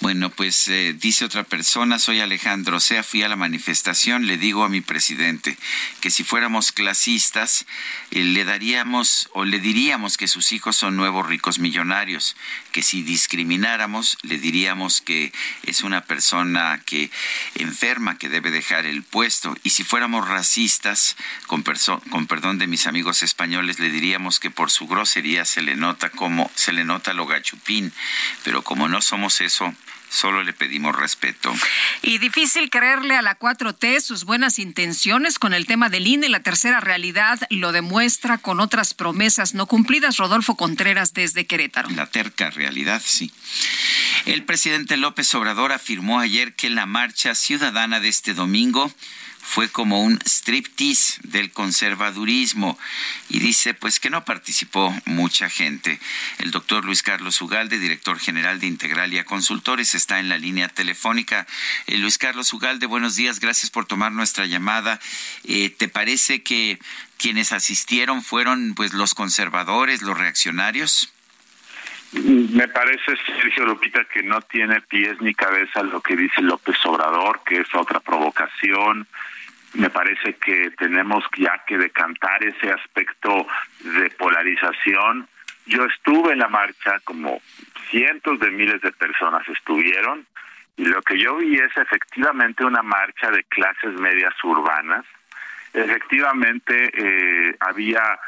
[0.00, 4.62] Bueno, pues eh, dice otra persona, soy Alejandro Sea, fui a la manifestación, le digo
[4.62, 5.58] a mi presidente
[6.00, 7.66] que si fuéramos clasistas,
[8.12, 12.36] eh, le daríamos o le diríamos que sus hijos son nuevos ricos millonarios,
[12.70, 15.32] que si discrimináramos, le diríamos que
[15.64, 17.10] es una persona que
[17.56, 21.16] enferma, que debe dejar el puesto, y si fuéramos racistas,
[21.48, 21.64] con,
[22.10, 26.10] con perdón de mis amigos españoles, le diríamos que por su grosería se le nota
[26.10, 27.92] como, se le nota lo gachupín,
[28.44, 29.74] pero como no somos eso,
[30.10, 31.54] Solo le pedimos respeto.
[32.00, 36.30] Y difícil creerle a la 4T sus buenas intenciones con el tema del INE.
[36.30, 40.16] La tercera realidad lo demuestra con otras promesas no cumplidas.
[40.16, 41.90] Rodolfo Contreras desde Querétaro.
[41.90, 43.30] La terca realidad, sí.
[44.24, 48.90] El presidente López Obrador afirmó ayer que la marcha ciudadana de este domingo
[49.48, 52.78] fue como un striptease del conservadurismo
[53.30, 55.98] y dice pues que no participó mucha gente.
[56.38, 61.46] El doctor Luis Carlos Ugalde, director general de Integralia Consultores, está en la línea telefónica.
[61.86, 65.00] Eh, Luis Carlos Ugalde, buenos días, gracias por tomar nuestra llamada.
[65.44, 66.78] Eh, ¿Te parece que
[67.16, 71.10] quienes asistieron fueron pues los conservadores, los reaccionarios?
[72.12, 77.40] Me parece, Sergio Lupita, que no tiene pies ni cabeza lo que dice López Obrador,
[77.44, 79.06] que es otra provocación,
[79.74, 83.46] me parece que tenemos ya que decantar ese aspecto
[83.80, 85.28] de polarización.
[85.66, 87.40] Yo estuve en la marcha, como
[87.90, 90.26] cientos de miles de personas estuvieron,
[90.76, 95.04] y lo que yo vi es efectivamente una marcha de clases medias urbanas.
[95.74, 98.18] Efectivamente, eh, había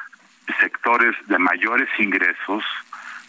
[0.59, 2.65] sectores de mayores ingresos,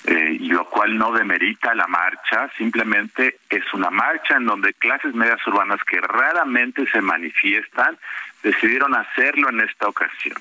[0.06, 5.14] eh, y lo cual no demerita la marcha, simplemente es una marcha en donde clases
[5.14, 7.98] medias urbanas que raramente se manifiestan
[8.42, 10.38] decidieron hacerlo en esta ocasión.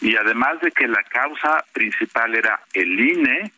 [0.00, 3.52] Y además de que la causa principal era el INE,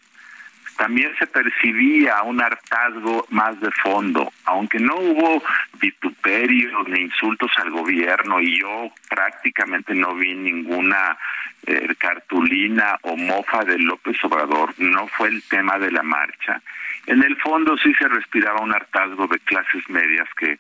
[0.81, 5.43] también se percibía un hartazgo más de fondo, aunque no hubo
[5.79, 11.19] vituperios ni insultos al gobierno y yo prácticamente no vi ninguna
[11.67, 16.63] eh, cartulina o mofa de López Obrador, no fue el tema de la marcha.
[17.05, 20.59] En el fondo sí se respiraba un hartazgo de clases medias que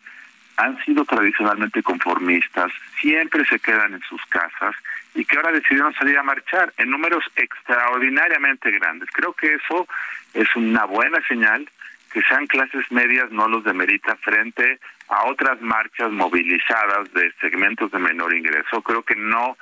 [0.61, 2.71] han sido tradicionalmente conformistas,
[3.01, 4.77] siempre se quedan en sus casas
[5.15, 9.09] y que ahora decidieron salir a marchar en números extraordinariamente grandes.
[9.13, 9.89] Creo que eso
[10.35, 11.69] es una buena señal
[12.13, 17.99] que sean clases medias no los demerita frente a otras marchas movilizadas de segmentos de
[17.99, 18.83] menor ingreso.
[18.83, 19.57] Creo que no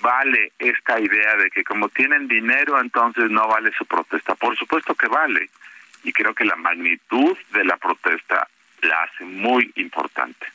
[0.00, 4.34] vale esta idea de que como tienen dinero entonces no vale su protesta.
[4.36, 5.50] Por supuesto que vale.
[6.04, 8.46] Y creo que la magnitud de la protesta
[8.82, 10.46] la hace muy importante.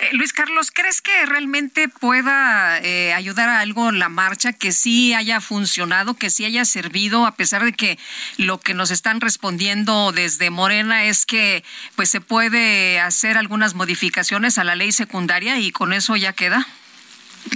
[0.00, 5.14] Eh, Luis Carlos, ¿crees que realmente pueda eh, ayudar a algo la marcha, que sí
[5.14, 7.98] haya funcionado, que sí haya servido, a pesar de que
[8.36, 11.64] lo que nos están respondiendo desde Morena es que
[11.96, 16.66] pues se puede hacer algunas modificaciones a la ley secundaria y con eso ya queda?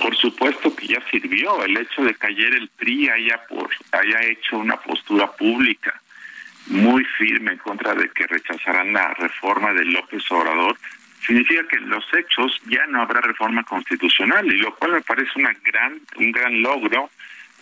[0.01, 4.25] Por supuesto que ya sirvió el hecho de que ayer el PRI haya, por, haya
[4.25, 6.01] hecho una postura pública
[6.69, 10.77] muy firme en contra de que rechazarán la reforma de López Obrador,
[11.25, 15.31] significa que en los hechos ya no habrá reforma constitucional, y lo cual me parece
[15.37, 17.11] una gran, un gran logro,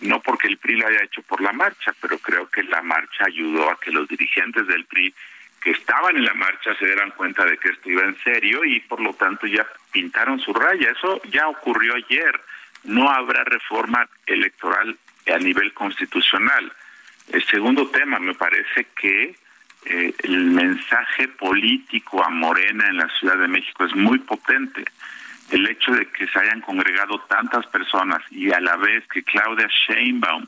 [0.01, 3.25] no porque el PRI lo haya hecho por la marcha, pero creo que la marcha
[3.25, 5.13] ayudó a que los dirigentes del PRI
[5.65, 8.81] que estaban en la marcha se dieran cuenta de que esto iba en serio y
[8.81, 10.91] por lo tanto ya pintaron su raya.
[10.91, 12.39] Eso ya ocurrió ayer.
[12.83, 16.71] No habrá reforma electoral a nivel constitucional.
[17.31, 19.35] El segundo tema, me parece que
[19.85, 24.83] eh, el mensaje político a Morena en la Ciudad de México es muy potente.
[25.51, 29.67] El hecho de que se hayan congregado tantas personas y a la vez que Claudia
[29.67, 30.47] Sheinbaum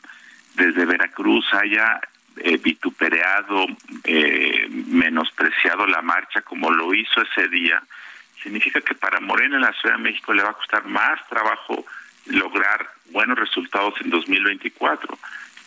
[0.56, 2.02] desde Veracruz haya
[2.38, 3.66] eh, vituperado,
[4.04, 7.82] eh, menospreciado la marcha como lo hizo ese día,
[8.42, 11.86] significa que para Morena en la Ciudad de México le va a costar más trabajo
[12.26, 15.18] lograr buenos resultados en 2024.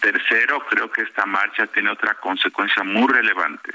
[0.01, 3.73] Tercero, creo que esta marcha tiene otra consecuencia muy relevante.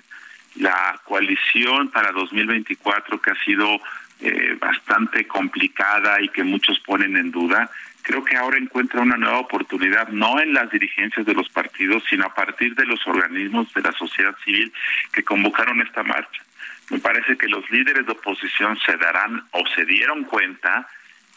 [0.56, 3.80] La coalición para 2024, que ha sido
[4.22, 7.70] eh, bastante complicada y que muchos ponen en duda,
[8.02, 12.26] creo que ahora encuentra una nueva oportunidad, no en las dirigencias de los partidos, sino
[12.26, 14.72] a partir de los organismos de la sociedad civil
[15.12, 16.42] que convocaron esta marcha.
[16.90, 20.88] Me parece que los líderes de oposición se darán o se dieron cuenta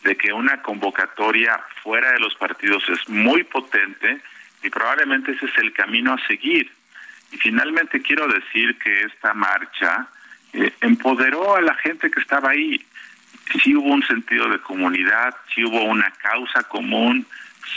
[0.04, 4.20] de que una convocatoria fuera de los partidos es muy potente
[4.62, 6.70] y probablemente ese es el camino a seguir.
[7.30, 10.08] Y finalmente quiero decir que esta marcha
[10.52, 12.84] eh, empoderó a la gente que estaba ahí.
[13.62, 17.26] Sí hubo un sentido de comunidad, sí hubo una causa común,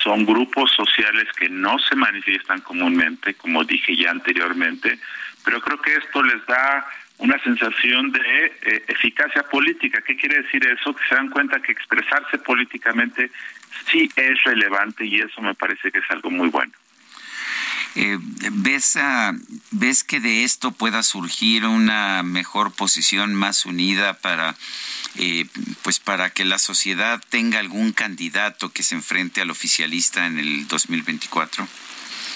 [0.03, 4.99] son grupos sociales que no se manifiestan comúnmente, como dije ya anteriormente,
[5.43, 6.85] pero creo que esto les da
[7.17, 10.01] una sensación de eh, eficacia política.
[10.01, 10.95] ¿Qué quiere decir eso?
[10.95, 13.29] Que se dan cuenta que expresarse políticamente
[13.91, 16.73] sí es relevante y eso me parece que es algo muy bueno.
[17.95, 18.17] Eh,
[18.51, 18.97] ¿ves,
[19.71, 24.55] ¿Ves que de esto pueda surgir una mejor posición más unida para,
[25.17, 25.45] eh,
[25.83, 30.67] pues para que la sociedad tenga algún candidato que se enfrente al oficialista en el
[30.67, 31.67] 2024?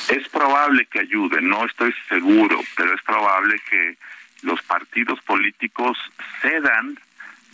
[0.09, 3.97] Es probable que ayude, no estoy seguro, pero es probable que
[4.41, 5.97] los partidos políticos
[6.41, 6.99] cedan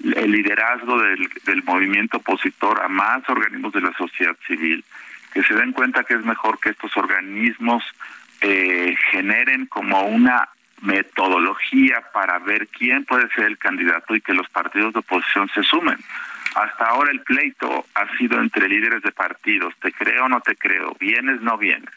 [0.04, 4.84] el liderazgo del, movimiento opositor a más organismos de la sociedad civil,
[5.34, 7.84] que se den cuenta que es mejor que estos organismos
[8.42, 10.50] eh, generen como una
[10.82, 15.64] metodología para ver quién puede ser el candidato y que los partidos de oposición se
[15.64, 15.98] sumen.
[16.56, 20.56] Hasta ahora el pleito ha sido entre líderes de partidos, te creo o no te
[20.56, 21.90] creo, vienes no vienes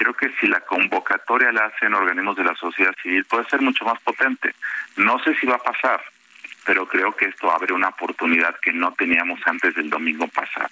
[0.00, 3.84] creo que si la convocatoria la hacen organismos de la sociedad civil puede ser mucho
[3.84, 4.54] más potente.
[4.96, 6.00] No sé si va a pasar,
[6.64, 10.70] pero creo que esto abre una oportunidad que no teníamos antes del domingo pasado.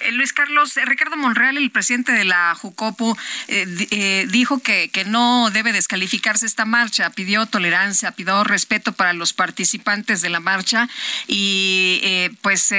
[0.00, 3.16] Eh, Luis Carlos, eh, Ricardo Monreal, el presidente de la Jucopo,
[3.48, 9.32] eh, dijo que, que no debe descalificarse esta marcha, pidió tolerancia, pidió respeto para los
[9.32, 10.88] participantes de la marcha
[11.26, 12.72] y pues,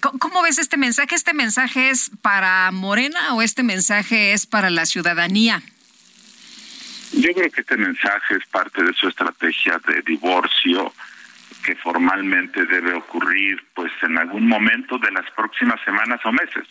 [0.00, 1.14] ¿cómo ves este mensaje?
[1.14, 5.62] ¿Este mensaje es para Morena o este mensaje es para la ciudadanía?
[7.12, 10.92] Yo creo que este mensaje es parte de su estrategia de divorcio
[11.66, 16.64] que formalmente debe ocurrir pues en algún momento de las próximas semanas o meses.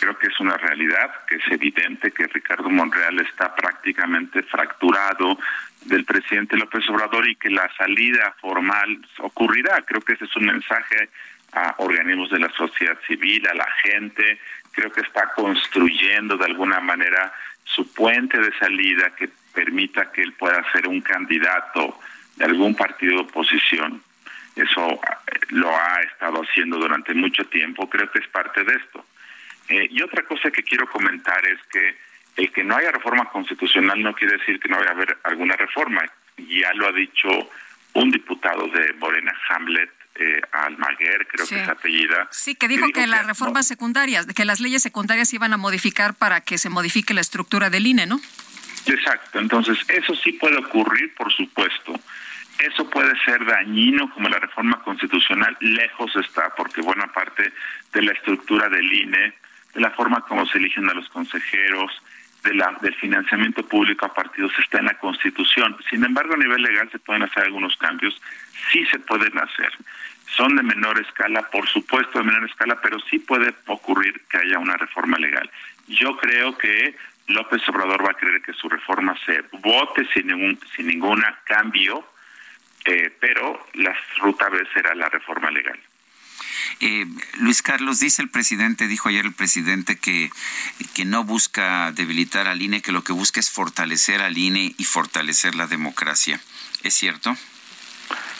[0.00, 5.38] Creo que es una realidad, que es evidente que Ricardo Monreal está prácticamente fracturado
[5.82, 9.80] del presidente López Obrador y que la salida formal ocurrirá.
[9.82, 11.08] Creo que ese es un mensaje
[11.52, 14.40] a organismos de la sociedad civil, a la gente.
[14.72, 20.32] Creo que está construyendo de alguna manera su puente de salida que permita que él
[20.32, 21.96] pueda ser un candidato
[22.34, 24.02] de algún partido de oposición
[24.56, 29.04] eso eh, lo ha estado haciendo durante mucho tiempo, creo que es parte de esto.
[29.68, 31.96] Eh, y otra cosa que quiero comentar es que
[32.36, 35.56] el que no haya reforma constitucional no quiere decir que no vaya a haber alguna
[35.56, 36.04] reforma.
[36.36, 37.28] Ya lo ha dicho
[37.94, 42.28] un diputado de Morena, Hamlet, eh, Almaguer, creo que es apellida.
[42.30, 46.40] Sí, que dijo que, las reformas secundarias, que las leyes secundarias iban a modificar para
[46.40, 48.20] que se modifique la estructura del INE, ¿no?
[48.86, 51.98] Exacto, entonces eso sí puede ocurrir, por supuesto.
[52.96, 57.52] Puede ser dañino como la reforma constitucional, lejos está, porque buena parte
[57.92, 59.34] de la estructura del INE,
[59.74, 61.92] de la forma como se eligen a los consejeros,
[62.42, 65.76] de la, del financiamiento público a partidos está en la Constitución.
[65.90, 68.18] Sin embargo, a nivel legal se pueden hacer algunos cambios,
[68.72, 69.72] sí se pueden hacer.
[70.34, 74.58] Son de menor escala, por supuesto de menor escala, pero sí puede ocurrir que haya
[74.58, 75.50] una reforma legal.
[75.86, 80.58] Yo creo que López Obrador va a creer que su reforma se vote sin ningún
[80.74, 82.02] sin ningún cambio
[82.86, 85.78] eh, pero la ruta B será la reforma legal.
[86.80, 87.06] Eh,
[87.38, 90.30] Luis Carlos, dice el presidente, dijo ayer el presidente que,
[90.94, 94.84] que no busca debilitar al INE, que lo que busca es fortalecer al INE y
[94.84, 96.40] fortalecer la democracia.
[96.82, 97.36] ¿Es cierto?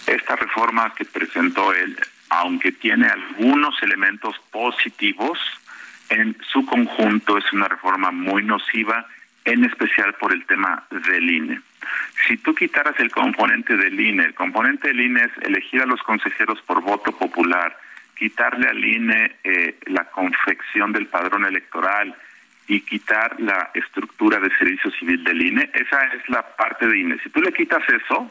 [0.06, 5.38] Esta reforma que presentó él, aunque tiene algunos elementos positivos,
[6.08, 9.06] en su conjunto es una reforma muy nociva,
[9.46, 11.60] en especial por el tema del INE.
[12.26, 16.02] Si tú quitaras el componente del INE, el componente del INE es elegir a los
[16.02, 17.78] consejeros por voto popular,
[18.16, 22.14] quitarle al INE eh, la confección del padrón electoral
[22.66, 27.18] y quitar la estructura de servicio civil del INE, esa es la parte de INE.
[27.22, 28.30] Si tú le quitas eso,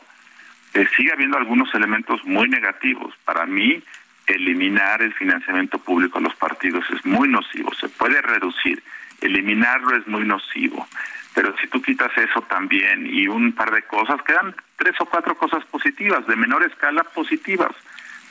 [0.74, 3.16] eh, sigue habiendo algunos elementos muy negativos.
[3.24, 3.82] Para mí,
[4.28, 8.84] eliminar el financiamiento público a los partidos es muy nocivo, se puede reducir,
[9.22, 10.88] eliminarlo es muy nocivo
[11.34, 15.36] Pero si tú quitas eso también y un par de cosas, quedan tres o cuatro
[15.38, 17.72] cosas positivas, de menor escala positivas.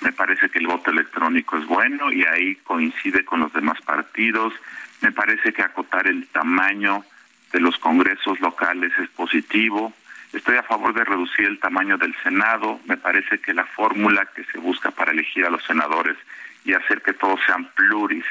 [0.01, 4.53] Me parece que el voto electrónico es bueno y ahí coincide con los demás partidos.
[5.01, 7.05] Me parece que acotar el tamaño
[7.53, 9.93] de los congresos locales es positivo.
[10.33, 12.81] Estoy a favor de reducir el tamaño del Senado.
[12.87, 16.17] Me parece que la fórmula que se busca para elegir a los senadores
[16.65, 18.25] y hacer que todos sean pluris,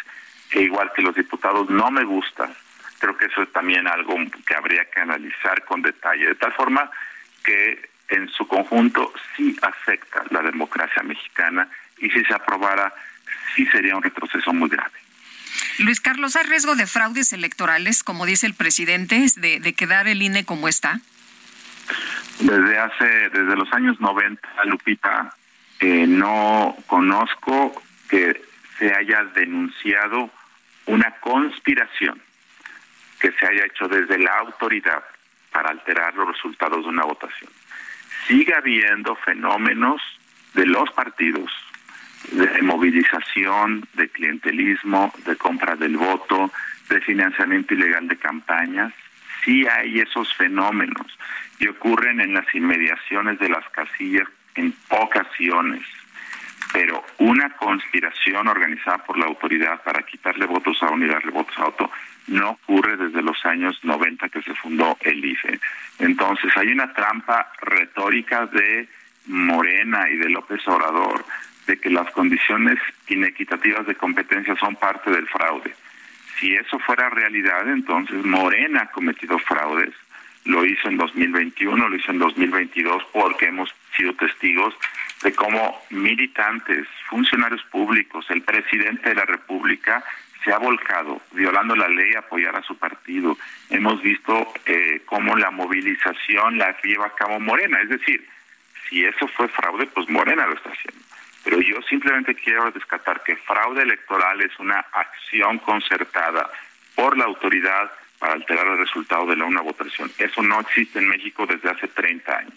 [0.61, 2.49] igual que los diputados, no me gusta.
[2.99, 6.89] Creo que eso es también algo que habría que analizar con detalle, de tal forma
[7.43, 12.93] que en su conjunto sí afecta la democracia mexicana y si se aprobara,
[13.55, 14.91] sí sería un retroceso muy grave.
[15.79, 20.21] Luis Carlos, ¿hay riesgo de fraudes electorales, como dice el presidente, de, de quedar el
[20.21, 20.99] INE como está?
[22.39, 25.35] Desde hace, desde los años 90, Lupita,
[25.79, 28.41] eh, no conozco que
[28.77, 30.29] se haya denunciado
[30.85, 32.21] una conspiración
[33.19, 35.03] que se haya hecho desde la autoridad
[35.51, 37.49] para alterar los resultados de una votación.
[38.27, 40.01] Sigue habiendo fenómenos
[40.53, 41.51] de los partidos
[42.31, 46.51] de movilización, de clientelismo, de compra del voto,
[46.89, 48.93] de financiamiento ilegal de campañas.
[49.43, 51.17] Sí hay esos fenómenos
[51.59, 55.83] y ocurren en las inmediaciones de las casillas en ocasiones.
[56.73, 61.57] Pero una conspiración organizada por la autoridad para quitarle votos a uno y darle votos
[61.59, 61.89] a otro
[62.27, 65.59] no ocurre desde los años 90 que se fundó el IFE.
[65.99, 68.87] Entonces hay una trampa retórica de
[69.27, 71.25] Morena y de López Obrador
[71.67, 75.73] de que las condiciones inequitativas de competencia son parte del fraude.
[76.39, 79.93] Si eso fuera realidad, entonces Morena ha cometido fraudes.
[80.45, 84.73] Lo hizo en 2021, lo hizo en 2022, porque hemos sido testigos
[85.23, 90.03] de cómo militantes, funcionarios públicos, el presidente de la República
[90.43, 93.37] se ha volcado violando la ley a apoyar a su partido.
[93.69, 97.81] Hemos visto eh, cómo la movilización la lleva a cabo Morena.
[97.81, 98.27] Es decir,
[98.89, 100.99] si eso fue fraude, pues Morena lo está haciendo.
[101.43, 106.49] Pero yo simplemente quiero descartar que fraude electoral es una acción concertada
[106.95, 107.91] por la autoridad
[108.23, 110.09] para alterar el resultado de la una votación.
[110.17, 112.53] Eso no existe en México desde hace 30 años.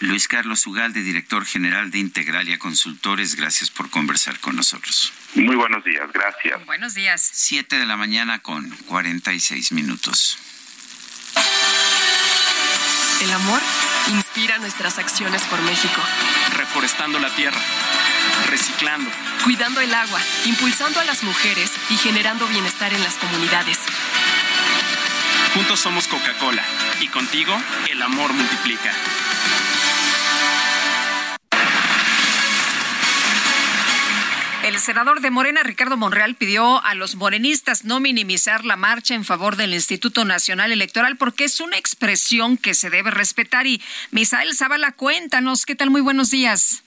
[0.00, 5.14] Luis Carlos Ugalde, director general de Integralia Consultores, gracias por conversar con nosotros.
[5.34, 6.62] Muy buenos días, gracias.
[6.66, 7.22] Buenos días.
[7.22, 10.38] Siete de la mañana con 46 minutos.
[13.22, 13.62] El amor
[14.08, 16.02] inspira nuestras acciones por México.
[16.54, 17.60] Reforestando la tierra,
[18.50, 19.10] reciclando,
[19.42, 23.78] cuidando el agua, impulsando a las mujeres y generando bienestar en las comunidades.
[25.54, 26.64] Juntos somos Coca-Cola
[27.00, 27.56] y contigo
[27.88, 28.92] el amor multiplica.
[34.64, 39.24] El senador de Morena, Ricardo Monreal, pidió a los morenistas no minimizar la marcha en
[39.24, 43.66] favor del Instituto Nacional Electoral porque es una expresión que se debe respetar.
[43.66, 43.80] Y
[44.10, 45.90] Misael Zavala, cuéntanos, ¿qué tal?
[45.90, 46.83] Muy buenos días.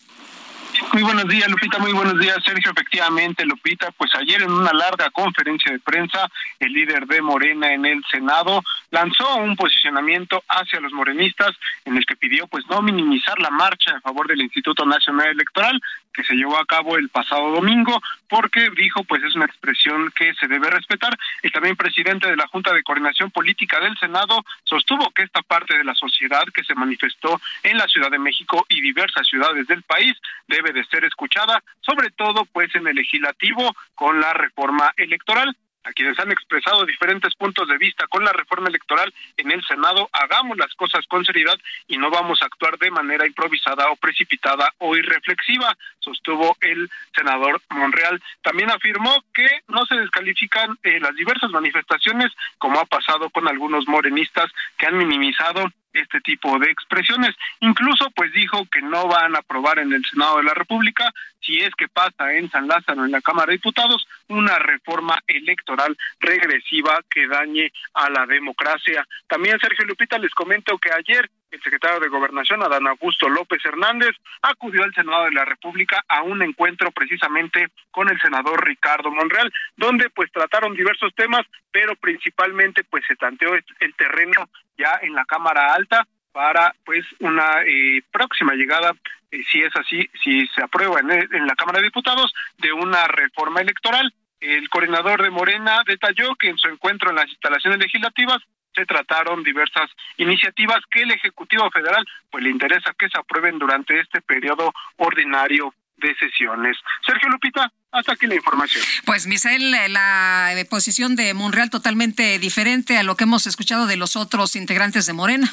[0.93, 1.79] Muy buenos días, Lupita.
[1.79, 2.71] Muy buenos días, Sergio.
[2.71, 7.85] Efectivamente, Lupita, pues ayer en una larga conferencia de prensa, el líder de Morena en
[7.85, 11.51] el Senado lanzó un posicionamiento hacia los morenistas
[11.85, 15.81] en el que pidió pues no minimizar la marcha a favor del Instituto Nacional Electoral
[16.17, 20.33] que se llevó a cabo el pasado domingo porque dijo pues es una expresión que
[20.33, 21.15] se debe respetar.
[21.43, 25.77] El también presidente de la Junta de Coordinación Política del Senado sostuvo que esta parte
[25.77, 29.83] de la sociedad que se manifestó en la Ciudad de México y diversas ciudades del
[29.83, 30.17] país
[30.57, 35.93] debe de ser escuchada, sobre todo pues en el legislativo con la reforma electoral a
[35.93, 40.57] quienes han expresado diferentes puntos de vista con la reforma electoral en el Senado, hagamos
[40.57, 44.97] las cosas con seriedad y no vamos a actuar de manera improvisada o precipitada o
[44.97, 48.21] irreflexiva, sostuvo el senador Monreal.
[48.41, 53.87] También afirmó que no se descalifican eh, las diversas manifestaciones, como ha pasado con algunos
[53.87, 57.35] morenistas que han minimizado este tipo de expresiones.
[57.59, 61.59] Incluso pues dijo que no van a aprobar en el Senado de la República, si
[61.59, 66.99] es que pasa en San Lázaro en la Cámara de Diputados, una reforma electoral regresiva
[67.09, 69.05] que dañe a la democracia.
[69.27, 74.11] También Sergio Lupita les comento que ayer el secretario de Gobernación, Adán Augusto López Hernández,
[74.41, 79.51] acudió al Senado de la República a un encuentro precisamente con el senador Ricardo Monreal,
[79.77, 85.23] donde pues trataron diversos temas, pero principalmente pues se tanteó el terreno ya en la
[85.25, 86.05] Cámara Alta
[86.37, 88.93] para pues una eh, próxima llegada,
[89.31, 93.61] eh, si es así, si se aprueba en, la Cámara de Diputados, de una reforma
[93.61, 94.13] electoral.
[94.39, 98.37] El coordinador de Morena detalló que en su encuentro en las instalaciones legislativas
[98.75, 103.99] se trataron diversas iniciativas que el Ejecutivo Federal pues le interesa que se aprueben durante
[103.99, 106.77] este periodo ordinario de sesiones.
[107.03, 108.83] Sergio Lupita, hasta aquí la información.
[109.07, 114.15] Pues, Misael, la posición de Monreal totalmente diferente a lo que hemos escuchado de los
[114.15, 115.51] otros integrantes de Morena.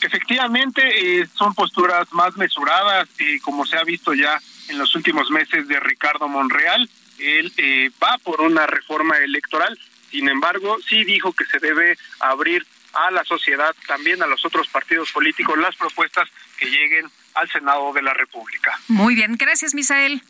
[0.00, 0.82] Efectivamente,
[1.20, 5.66] eh, son posturas más mesuradas, y como se ha visto ya en los últimos meses
[5.68, 6.88] de Ricardo Monreal.
[7.18, 9.78] Él eh, va por una reforma electoral,
[10.10, 14.68] sin embargo, sí dijo que se debe abrir a la sociedad, también a los otros
[14.68, 16.28] partidos políticos, las propuestas
[16.58, 18.78] que lleguen al Senado de la República.
[18.88, 20.22] Muy bien, gracias, Misael.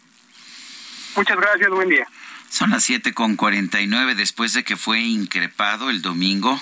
[1.15, 2.07] Muchas gracias, buen día.
[2.51, 6.61] Son las siete con cuarenta y nueve después de que fue increpado el domingo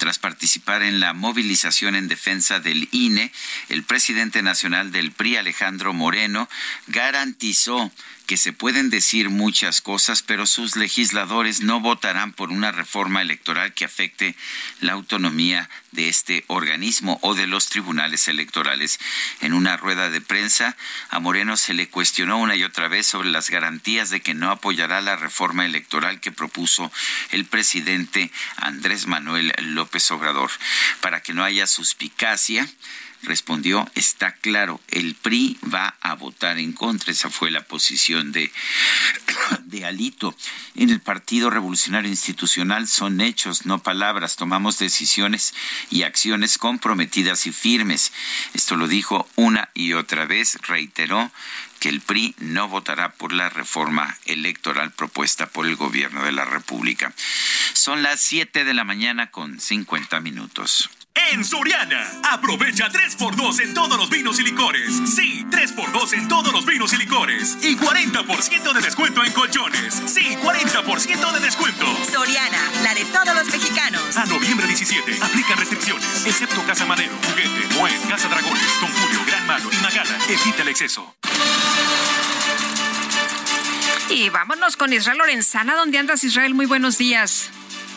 [0.00, 3.30] tras participar en la movilización en defensa del INE,
[3.68, 6.48] el presidente nacional del PRI, Alejandro Moreno,
[6.86, 7.92] garantizó
[8.30, 13.74] que se pueden decir muchas cosas, pero sus legisladores no votarán por una reforma electoral
[13.74, 14.36] que afecte
[14.78, 19.00] la autonomía de este organismo o de los tribunales electorales.
[19.40, 20.76] En una rueda de prensa,
[21.08, 24.52] a Moreno se le cuestionó una y otra vez sobre las garantías de que no
[24.52, 26.92] apoyará la reforma electoral que propuso
[27.32, 30.52] el presidente Andrés Manuel López Obrador.
[31.00, 32.68] Para que no haya suspicacia,
[33.22, 37.12] respondió, está claro, el PRI va a votar en contra.
[37.12, 38.50] Esa fue la posición de,
[39.64, 40.36] de Alito.
[40.74, 44.36] En el Partido Revolucionario Institucional son hechos, no palabras.
[44.36, 45.54] Tomamos decisiones
[45.90, 48.12] y acciones comprometidas y firmes.
[48.54, 51.30] Esto lo dijo una y otra vez, reiteró
[51.80, 56.44] que el PRI no votará por la reforma electoral propuesta por el gobierno de la
[56.44, 57.12] República.
[57.72, 60.90] Son las 7 de la mañana con 50 minutos.
[61.14, 64.92] En Soriana, aprovecha 3x2 en todos los vinos y licores.
[65.06, 67.58] Sí, 3x2 en todos los vinos y licores.
[67.62, 69.94] Y 40% de descuento en colchones.
[70.06, 71.86] Sí, 40% de descuento.
[72.10, 74.16] Soriana, la de todos los mexicanos.
[74.16, 76.26] A noviembre 17, aplican restricciones.
[76.26, 80.16] Excepto Casa Madero, Juguete, Moed, Casa Dragones, Don Julio, Gran Malo y Magala.
[80.28, 81.14] Evita el exceso.
[84.08, 85.76] Y vámonos con Israel Lorenzana.
[85.76, 86.54] ¿Dónde andas, Israel?
[86.54, 87.50] Muy buenos días.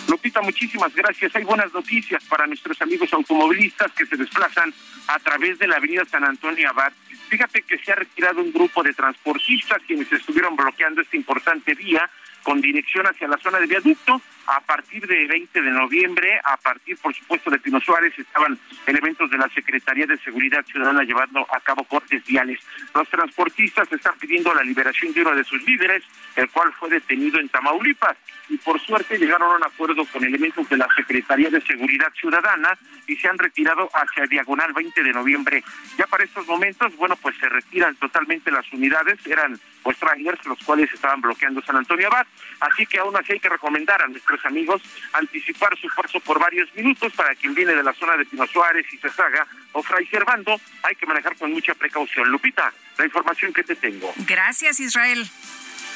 [0.08, 1.36] Lupita, muchísimas gracias.
[1.36, 4.74] Hay buenas noticias para nuestros amigos automovilistas que se desplazan
[5.08, 6.92] a través de la avenida San Antonio Abad.
[7.30, 12.10] Fíjate que se ha retirado un grupo de transportistas quienes estuvieron bloqueando esta importante vía
[12.44, 14.22] con dirección hacia la zona de viaducto.
[14.46, 19.32] A partir de 20 de noviembre, a partir, por supuesto, de Pino Suárez, estaban elementos
[19.32, 22.60] de la Secretaría de Seguridad Ciudadana llevando a cabo cortes viales.
[22.94, 26.04] Los transportistas están pidiendo la liberación de uno de sus líderes,
[26.36, 28.18] el cual fue detenido en Tamaulipas.
[28.50, 32.78] Y por suerte llegaron a un acuerdo con elementos de la Secretaría de Seguridad Ciudadana
[33.08, 35.64] y se han retirado hacia Diagonal 20 de noviembre.
[35.98, 40.58] Ya para estos momentos, bueno, pues se retiran totalmente las unidades, eran pues trailers los
[40.64, 42.26] cuales estaban bloqueando San Antonio Abad.
[42.60, 44.82] Así que aún así hay que recomendar a nuestros amigos
[45.14, 48.86] anticipar su paso por varios minutos para quien viene de la zona de Pino Suárez
[48.92, 50.60] y Cesaga o Fray Servando.
[50.84, 52.30] Hay que manejar con mucha precaución.
[52.30, 54.14] Lupita, la información que te tengo.
[54.18, 55.30] Gracias, Israel.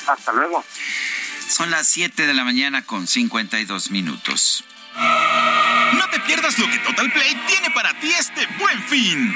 [0.08, 0.64] Hasta luego.
[1.48, 4.66] Son las 7 de la mañana con 52 minutos.
[5.94, 9.36] No te pierdas lo que Total Play tiene para ti este buen fin.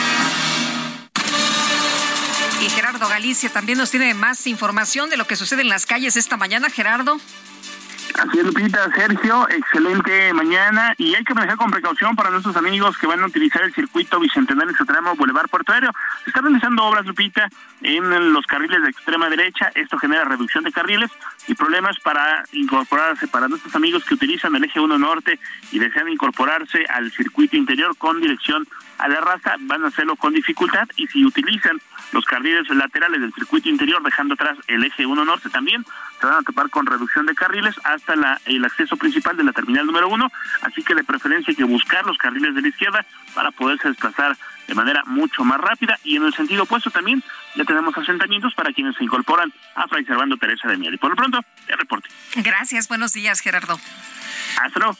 [2.61, 6.15] Y Gerardo Galicia también nos tiene más información de lo que sucede en las calles
[6.15, 6.69] esta mañana.
[6.69, 7.19] Gerardo.
[8.19, 12.97] Así es, Lupita, Sergio, excelente mañana y hay que manejar con precaución para nuestros amigos
[12.97, 15.91] que van a utilizar el circuito Bicentenario Extremo Boulevard Puerto Aéreo.
[16.23, 17.49] Se están realizando obras, Lupita,
[17.81, 19.71] en los carriles de extrema derecha.
[19.73, 21.09] Esto genera reducción de carriles
[21.47, 25.39] y problemas para incorporarse para nuestros amigos que utilizan el eje 1 norte
[25.71, 30.33] y desean incorporarse al circuito interior con dirección a la raza, van a hacerlo con
[30.33, 31.81] dificultad y si utilizan
[32.11, 35.85] los carriles laterales del circuito interior dejando atrás el eje 1 norte también
[36.19, 39.53] se van a topar con reducción de carriles hasta la, el acceso principal de la
[39.53, 40.31] terminal número 1,
[40.61, 44.37] así que de preferencia hay que buscar los carriles de la izquierda para poderse desplazar
[44.67, 47.23] de manera mucho más rápida y en el sentido opuesto también
[47.55, 50.93] ya tenemos asentamientos para quienes se incorporan a Fray Servando Teresa de Miel.
[50.93, 52.09] Y por lo pronto, el reporte.
[52.37, 53.79] Gracias, buenos días Gerardo.
[54.61, 54.97] Hasta luego.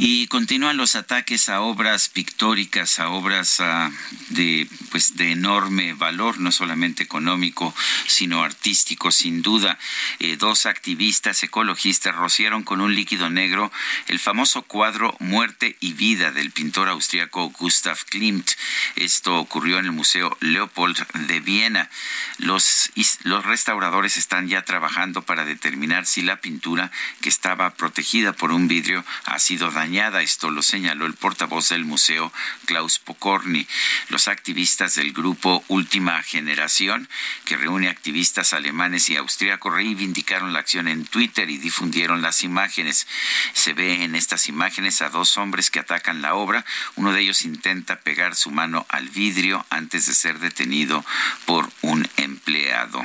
[0.00, 3.90] Y continúan los ataques a obras pictóricas, a obras ah,
[4.28, 7.74] de pues de enorme valor, no solamente económico,
[8.06, 9.76] sino artístico, sin duda.
[10.20, 13.72] Eh, dos activistas ecologistas rociaron con un líquido negro
[14.06, 18.52] el famoso cuadro Muerte y Vida del pintor austriaco Gustav Klimt.
[18.94, 21.90] Esto ocurrió en el Museo Leopold de Viena.
[22.38, 22.92] Los,
[23.24, 28.68] los restauradores están ya trabajando para determinar si la pintura, que estaba protegida por un
[28.68, 32.32] vidrio, ha sido dañada esto lo señaló el portavoz del museo,
[32.66, 33.66] Klaus Pokorny.
[34.10, 37.08] Los activistas del grupo Última Generación,
[37.44, 43.06] que reúne activistas alemanes y austríacos, reivindicaron la acción en Twitter y difundieron las imágenes.
[43.54, 46.64] Se ve en estas imágenes a dos hombres que atacan la obra.
[46.96, 51.04] Uno de ellos intenta pegar su mano al vidrio antes de ser detenido
[51.46, 53.02] por un empleado.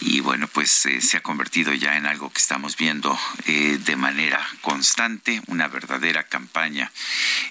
[0.00, 3.96] Y bueno, pues eh, se ha convertido ya en algo que estamos viendo eh, de
[3.96, 6.90] manera constante, una verdad verdadera campaña.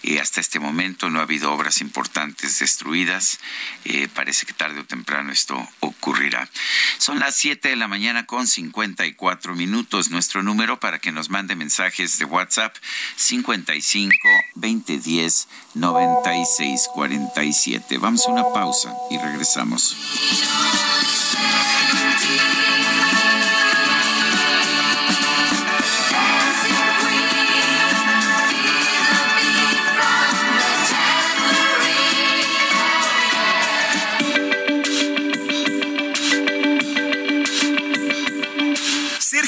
[0.04, 3.40] Eh, hasta este momento no ha habido obras importantes destruidas.
[3.86, 6.50] Eh, parece que tarde o temprano esto ocurrirá.
[6.98, 10.10] Son las 7 de la mañana con 54 minutos.
[10.10, 12.76] Nuestro número para que nos mande mensajes de WhatsApp
[13.16, 14.14] 55
[14.56, 17.98] 2010 96 47.
[17.98, 19.96] Vamos a una pausa y regresamos.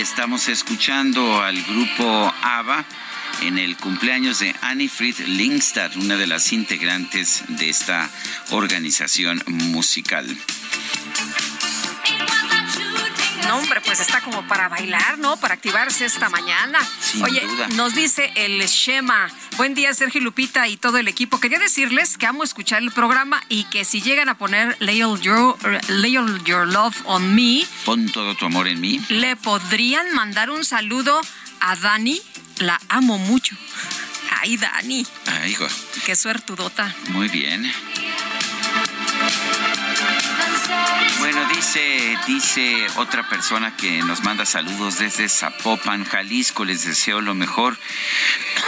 [0.00, 2.84] Estamos escuchando al grupo ABBA
[3.42, 8.10] en el cumpleaños de Annie Fried Lingstad, una de las integrantes de esta
[8.50, 10.26] organización musical.
[13.54, 15.36] No, hombre, pues está como para bailar, ¿no?
[15.36, 16.80] Para activarse esta mañana.
[17.22, 17.40] Oye,
[17.76, 19.30] nos dice el Shema.
[19.56, 21.38] Buen día, Sergio Lupita y todo el equipo.
[21.38, 25.20] Quería decirles que amo escuchar el programa y que si llegan a poner Lay All
[25.20, 27.64] Your, Lay All Your Love on Me.
[27.84, 29.00] Pon todo tu amor en mí.
[29.08, 31.20] Le podrían mandar un saludo
[31.60, 32.20] a Dani.
[32.58, 33.54] La amo mucho.
[34.40, 35.06] Ay, Dani.
[35.26, 35.68] Ay, hijo.
[36.04, 36.92] Qué suertudota.
[37.10, 37.72] Muy bien.
[41.18, 46.64] Bueno, dice, dice otra persona que nos manda saludos desde Zapopan, Jalisco.
[46.64, 47.78] Les deseo lo mejor.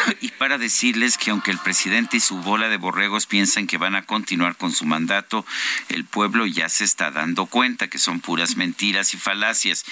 [0.20, 3.94] y para decirles que aunque el presidente y su bola de borregos piensan que van
[3.94, 5.44] a continuar con su mandato,
[5.88, 9.84] el pueblo ya se está dando cuenta que son puras mentiras y falacias.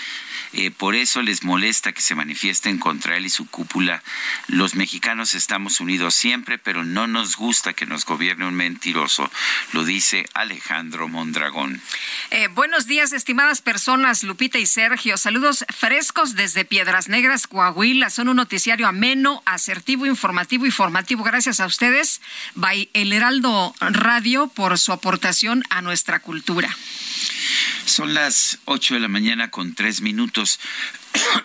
[0.52, 4.02] Eh, por eso les molesta que se manifiesten contra él y su cúpula.
[4.46, 9.30] Los mexicanos estamos unidos siempre, pero no nos gusta que nos gobierne un mentiroso,
[9.72, 11.80] lo dice Alejandro Mondragón.
[12.30, 15.16] Eh, buenos días, estimadas personas, Lupita y Sergio.
[15.16, 18.10] Saludos frescos desde Piedras Negras, Coahuila.
[18.10, 21.22] Son un noticiario ameno, asertivo, informativo y formativo.
[21.24, 22.20] Gracias a ustedes,
[22.54, 26.74] by El Heraldo Radio, por su aportación a nuestra cultura.
[27.84, 30.58] Son las 8 de la mañana con tres minutos.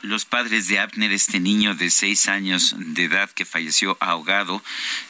[0.01, 4.63] Los padres de Abner, este niño de seis años de edad que falleció ahogado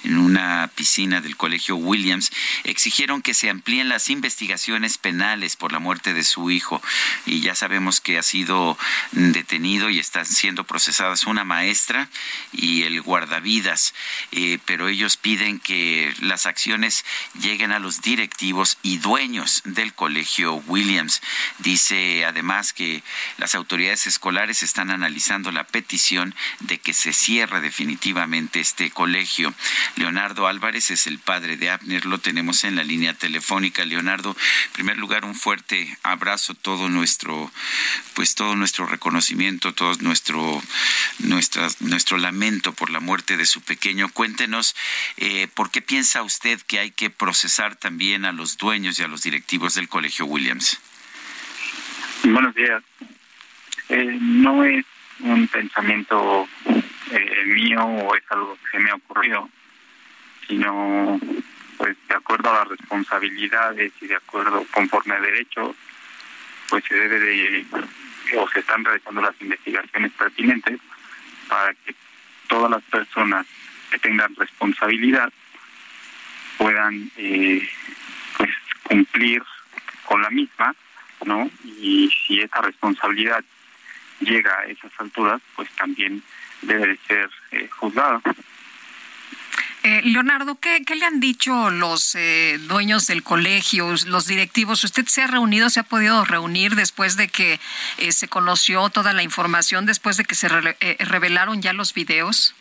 [0.04, 2.32] en una piscina del colegio Williams,
[2.64, 6.82] exigieron que se amplíen las investigaciones penales por la muerte de su hijo.
[7.26, 8.78] Y ya sabemos que ha sido
[9.12, 12.10] detenido y están siendo procesadas una maestra
[12.52, 13.94] y el guardavidas.
[14.32, 17.06] Eh, pero ellos piden que las acciones
[17.40, 21.22] lleguen a los directivos y dueños del colegio Williams.
[21.60, 23.04] Dice además que
[23.38, 29.54] las autoridades escolares están analizando la petición de que se cierre definitivamente este colegio.
[29.96, 33.86] Leonardo Álvarez es el padre de Abner, lo tenemos en la línea telefónica.
[33.86, 34.36] Leonardo,
[34.66, 37.52] en primer lugar, un fuerte abrazo, todo nuestro,
[38.14, 40.62] pues todo nuestro reconocimiento, todo nuestro,
[41.20, 44.10] nuestra, nuestro lamento por la muerte de su pequeño.
[44.10, 44.76] Cuéntenos,
[45.18, 49.08] eh, ¿por qué piensa usted que hay que procesar también a los dueños y a
[49.08, 50.80] los directivos del Colegio Williams?
[52.24, 52.84] Buenos días.
[53.90, 54.86] Eh, no es
[55.20, 56.48] un pensamiento
[57.12, 59.50] eh, mío o es algo que se me ha ocurrido,
[60.48, 61.20] sino
[61.78, 65.76] pues de acuerdo a las responsabilidades y de acuerdo conforme a derecho,
[66.70, 67.66] pues se debe de
[68.38, 70.80] o se están realizando las investigaciones pertinentes
[71.48, 71.96] para que
[72.48, 73.48] todas las personas
[73.90, 75.32] que tengan responsabilidad
[76.58, 77.68] puedan eh,
[78.38, 78.52] pues
[78.84, 79.42] cumplir
[80.06, 80.76] con la misma,
[81.26, 81.50] ¿no?
[81.64, 83.44] Y si esa responsabilidad
[84.20, 86.22] llega a esas alturas, pues también
[86.62, 88.22] debe de ser eh, juzgada.
[89.82, 94.84] Eh, Leonardo, ¿qué, le han dicho los eh, dueños del colegio, los directivos?
[94.84, 97.62] ¿Usted se ha reunido, se ha podido reunir después de que
[97.98, 102.54] eh, se conoció toda la información, después de que se revelaron ya los videos?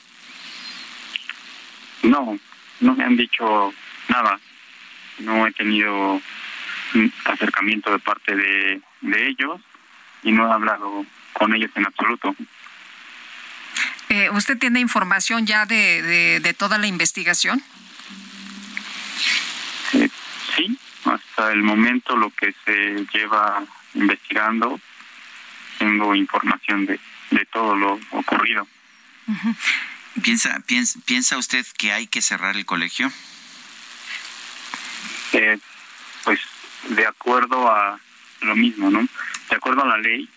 [2.05, 2.39] No,
[2.79, 3.75] no me han dicho
[4.09, 4.39] nada.
[5.19, 6.23] No he tenido
[7.25, 9.61] acercamiento de parte de, de ellos
[10.23, 11.05] y no he hablado
[11.39, 12.35] con ellos en absoluto.
[14.09, 17.63] Eh, ¿Usted tiene información ya de, de, toda la investigación?
[19.93, 20.09] Eh,
[20.57, 23.63] sí, hasta el momento lo que se lleva
[23.95, 24.81] investigando,
[25.79, 26.99] tengo información de,
[27.31, 28.67] de todo lo ocurrido.
[30.23, 33.13] ¿Piensa, piensa, ¿Piensa usted que hay que cerrar el colegio?
[35.33, 35.59] Eh,
[36.25, 36.41] pues
[36.89, 38.01] de acuerdo a
[38.41, 39.07] lo mismo, ¿no?
[39.51, 40.29] De acuerdo a la ley,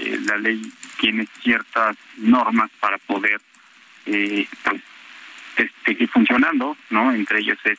[0.00, 0.60] eh, la ley
[1.00, 3.40] tiene ciertas normas para poder
[4.06, 7.12] eh, pues, seguir funcionando, ¿no?
[7.12, 7.78] Entre ellos es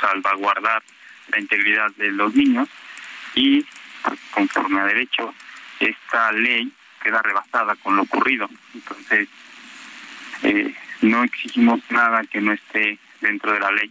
[0.00, 0.82] salvaguardar
[1.28, 2.68] la integridad de los niños
[3.34, 3.64] y
[4.02, 5.34] pues, conforme a derecho
[5.78, 8.48] esta ley queda rebasada con lo ocurrido.
[8.74, 9.28] Entonces,
[10.42, 13.90] eh, no exigimos nada que no esté dentro de la ley.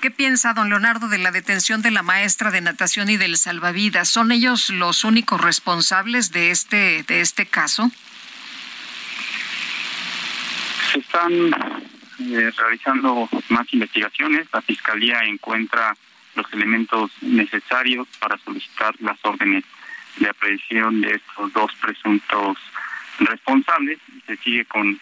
[0.00, 4.08] ¿Qué piensa don Leonardo de la detención de la maestra de natación y del salvavidas?
[4.08, 7.90] ¿Son ellos los únicos responsables de este, de este caso?
[10.92, 14.46] Se están eh, realizando más investigaciones.
[14.52, 15.96] La Fiscalía encuentra
[16.34, 19.64] los elementos necesarios para solicitar las órdenes
[20.18, 22.58] de aprehensión de estos dos presuntos
[23.18, 24.98] responsables se sigue con,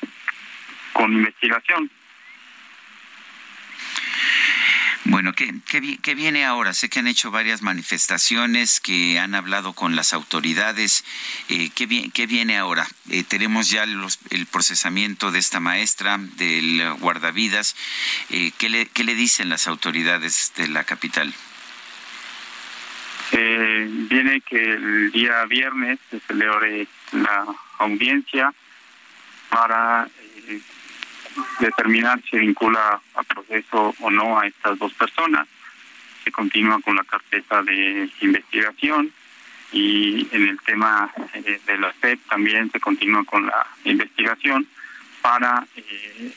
[0.92, 1.90] con investigación.
[5.04, 5.52] Bueno, ¿qué,
[6.00, 6.72] qué, viene ahora?
[6.72, 11.04] Sé que han hecho varias manifestaciones, que han hablado con las autoridades.
[11.48, 12.86] Eh, ¿qué, ¿qué, viene ahora?
[13.10, 17.74] Eh, tenemos ya el procesamiento de esta maestra, del guardavidas.
[18.30, 21.34] Eh, ¿qué, le, ¿Qué le dicen las autoridades de la capital?
[23.32, 27.46] Eh, viene que el día viernes se celebre la
[27.78, 28.52] audiencia
[29.48, 30.06] para
[31.60, 35.46] determinar si vincula a proceso o no a estas dos personas.
[36.24, 39.12] Se continúa con la carpeta de investigación
[39.72, 44.66] y en el tema eh, de la SEP también se continúa con la investigación
[45.22, 46.32] para eh,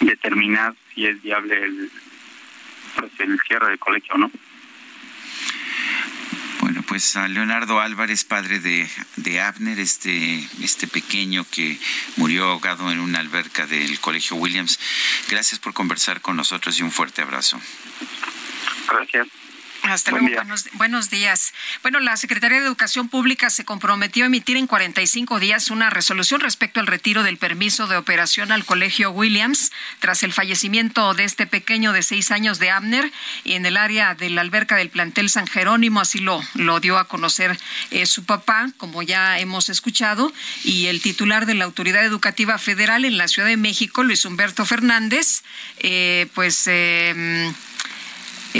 [0.00, 1.90] determinar si es viable el,
[2.96, 4.30] pues, el cierre del colegio o no.
[6.88, 11.78] Pues a Leonardo Álvarez, padre de, de Abner, este, este pequeño que
[12.16, 14.80] murió ahogado en una alberca del Colegio Williams.
[15.28, 17.60] Gracias por conversar con nosotros y un fuerte abrazo.
[18.88, 19.28] Gracias.
[19.82, 20.26] Hasta luego,
[20.74, 21.54] buenos, días.
[21.82, 26.40] Bueno, la Secretaría de Educación Pública se comprometió a emitir en 45 días una resolución
[26.40, 31.46] respecto al retiro del permiso de operación al Colegio Williams tras el fallecimiento de este
[31.46, 33.10] pequeño de seis años de Abner
[33.44, 36.00] y en el área de la alberca del plantel San Jerónimo.
[36.00, 37.58] Así lo, lo dio a conocer
[37.90, 40.32] eh, su papá, como ya hemos escuchado,
[40.64, 44.66] y el titular de la Autoridad Educativa Federal en la Ciudad de México, Luis Humberto
[44.66, 45.42] Fernández,
[45.78, 46.66] eh, pues.
[46.66, 47.52] Eh, eh,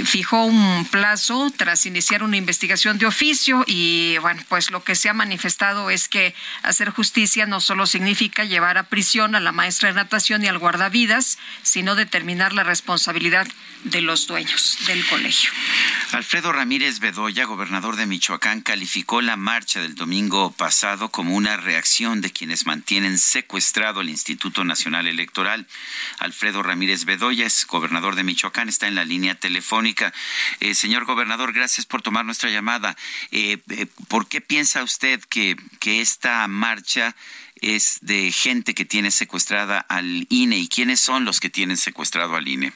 [0.05, 5.09] fijó un plazo tras iniciar una investigación de oficio y bueno, pues lo que se
[5.09, 9.89] ha manifestado es que hacer justicia no solo significa llevar a prisión a la maestra
[9.89, 13.47] de natación y al guardavidas, sino determinar la responsabilidad
[13.85, 15.51] de los dueños del colegio.
[16.13, 22.21] Alfredo Ramírez Bedoya, gobernador de Michoacán, calificó la marcha del domingo pasado como una reacción
[22.21, 25.67] de quienes mantienen secuestrado el Instituto Nacional Electoral.
[26.19, 29.88] Alfredo Ramírez Bedoya es gobernador de Michoacán, está en la línea telefónica.
[30.61, 32.97] Eh, señor gobernador, gracias por tomar nuestra llamada.
[33.31, 37.15] Eh, eh, ¿Por qué piensa usted que, que esta marcha
[37.61, 42.37] es de gente que tiene secuestrada al INE y quiénes son los que tienen secuestrado
[42.37, 42.73] al INE?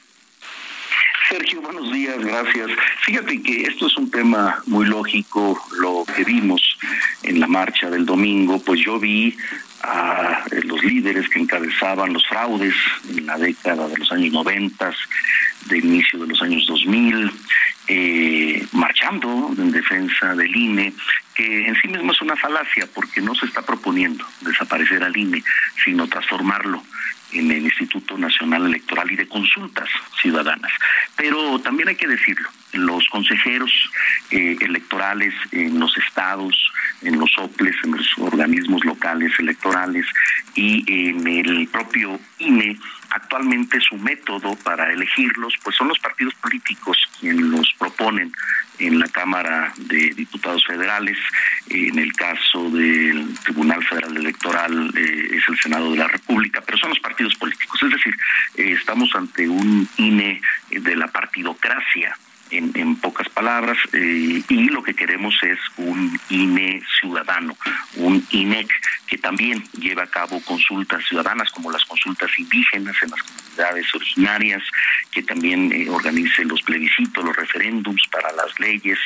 [1.33, 2.69] Sergio, buenos días, gracias.
[3.01, 6.77] Fíjate que esto es un tema muy lógico, lo que vimos
[7.23, 9.35] en la marcha del domingo, pues yo vi
[9.81, 12.75] a los líderes que encabezaban los fraudes
[13.09, 14.93] en la década de los años 90,
[15.69, 17.31] de inicio de los años 2000,
[17.87, 20.93] eh, marchando en defensa del INE,
[21.33, 25.43] que en sí mismo es una falacia porque no se está proponiendo desaparecer al INE,
[25.83, 26.83] sino transformarlo
[27.33, 29.89] en el Instituto Nacional Electoral y de Consultas
[30.21, 30.71] Ciudadanas.
[31.15, 33.71] Pero también hay que decirlo, los consejeros
[34.31, 36.55] eh, electorales en los estados,
[37.01, 40.05] en los OPLES, en los organismos locales electorales
[40.55, 42.77] y en el propio INE,
[43.09, 48.31] actualmente su método para elegirlos pues son los partidos políticos quienes los proponen
[48.79, 51.17] en la Cámara de Diputados Federales,
[51.69, 56.77] en el caso del Tribunal Federal Electoral eh, es el Senado de la República, pero
[56.77, 57.81] son los partidos políticos.
[57.83, 58.15] Es decir,
[58.55, 62.17] eh, estamos ante un INE de la partidocracia
[62.57, 67.55] en, pocas palabras, eh, y lo que queremos es un INE ciudadano,
[67.95, 68.69] un INEC
[69.07, 74.63] que también lleva a cabo consultas ciudadanas como las consultas indígenas en las comunidades originarias,
[75.11, 78.99] que también eh, organice los plebiscitos, los referéndums para las leyes,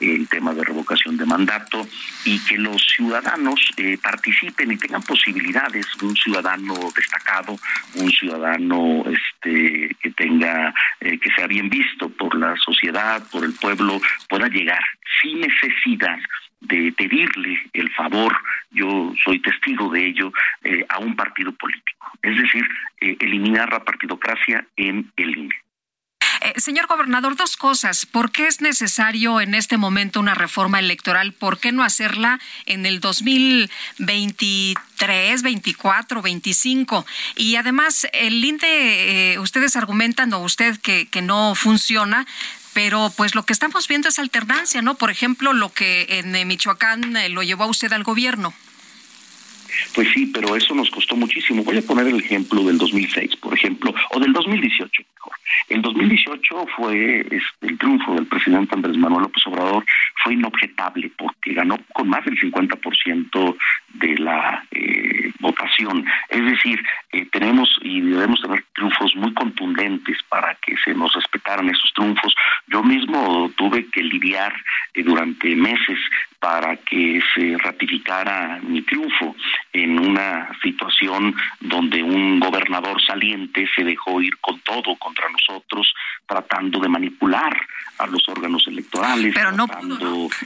[0.00, 1.86] el tema de revocación de mandato,
[2.24, 7.58] y que los ciudadanos eh, participen y tengan posibilidades, un ciudadano destacado,
[7.94, 12.93] un ciudadano este que tenga, que sea bien visto por la sociedad
[13.32, 14.82] por el pueblo, pueda llegar
[15.20, 16.18] sin necesidad
[16.60, 18.34] de pedirle el favor,
[18.70, 20.32] yo soy testigo de ello,
[20.62, 22.12] eh, a un partido político.
[22.22, 22.64] Es decir,
[23.00, 25.63] eh, eliminar la partidocracia en el INE.
[26.44, 28.04] Eh, señor gobernador, dos cosas.
[28.04, 31.32] ¿Por qué es necesario en este momento una reforma electoral?
[31.32, 37.06] ¿Por qué no hacerla en el 2023, 24, 25?
[37.36, 42.26] Y además, el INE, ustedes argumentan, o usted, que, que no funciona
[42.74, 44.96] pero pues lo que estamos viendo es alternancia, ¿no?
[44.96, 48.52] Por ejemplo, lo que en eh, Michoacán eh, lo llevó a usted al gobierno.
[49.94, 51.62] Pues sí, pero eso nos costó muchísimo.
[51.62, 54.58] Voy a poner el ejemplo del 2006, por ejemplo, o del 2018 mejor.
[54.58, 54.63] El
[56.54, 59.84] 2018 fue este, el triunfo del presidente Andrés Manuel López Obrador
[60.22, 63.56] fue inobjetable porque ganó con más del 50%
[63.94, 66.04] de la eh, votación.
[66.28, 66.82] Es decir,
[67.12, 72.34] eh, tenemos y debemos tener triunfos muy contundentes para que se nos respetaran esos triunfos.
[72.68, 74.54] Yo mismo tuve que lidiar
[74.94, 75.98] eh, durante meses
[76.44, 79.34] para que se ratificara mi triunfo
[79.72, 85.90] en una situación donde un gobernador saliente se dejó ir con todo contra nosotros,
[86.26, 87.66] tratando de manipular
[87.96, 89.32] a los órganos electorales.
[89.34, 89.66] Pero no,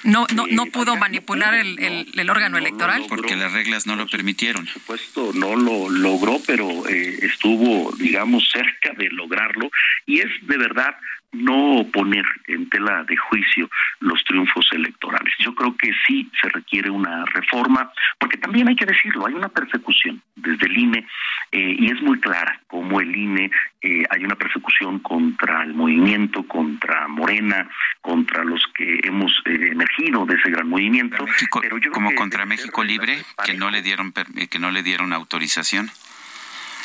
[0.05, 1.77] no, no, pudo manipular el,
[2.15, 3.07] el, órgano electoral.
[3.09, 4.67] Porque las reglas no lo permitieron.
[4.67, 9.69] Por supuesto, no lo logró, pero eh, estuvo, digamos, cerca de lograrlo.
[10.07, 10.95] Y es de verdad
[11.33, 13.69] no poner en tela de juicio
[14.01, 15.33] los triunfos electorales.
[15.41, 19.49] Yo creo que sí se requiere una reforma, porque también hay que decirlo, hay una
[19.49, 21.07] persecución desde el INE
[21.53, 23.51] eh, y es muy clara como el INE
[23.81, 27.69] eh, hay una persecución contra el movimiento, contra Morena,
[28.01, 31.27] contra los que hemos eh, emergido de ese gran movimiento.
[31.61, 35.91] pero yo como contra México Libre, que no le dieron que no le dieron autorización.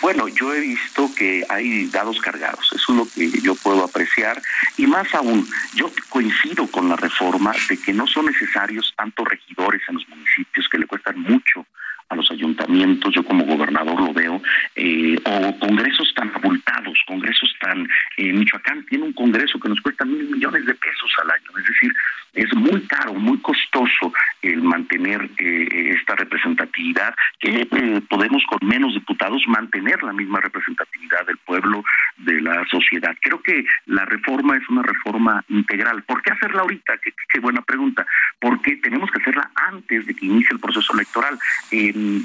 [0.03, 4.41] Bueno, yo he visto que hay dados cargados, eso es lo que yo puedo apreciar,
[4.75, 9.81] y más aún, yo coincido con la reforma de que no son necesarios tantos regidores
[9.87, 11.65] en los municipios que le cuestan mucho
[12.13, 14.41] a los ayuntamientos, yo como gobernador lo veo,
[14.75, 17.87] eh, o congresos tan abultados, congresos tan...
[18.17, 21.65] Eh, Michoacán tiene un congreso que nos cuesta mil millones de pesos al año, es
[21.65, 21.93] decir,
[22.33, 24.11] es muy caro, muy costoso
[24.41, 27.13] el mantener eh, esta representatividad.
[27.39, 31.83] que eh, podemos con menos diputados mantener la misma representatividad del pueblo,
[32.17, 33.15] de la sociedad.
[33.21, 36.03] Creo que la reforma es una reforma integral.
[36.03, 36.93] ¿Por qué hacerla ahorita?
[37.31, 38.05] Qué, buena pregunta.
[38.39, 41.37] Porque tenemos que hacerla antes de que inicie el proceso electoral.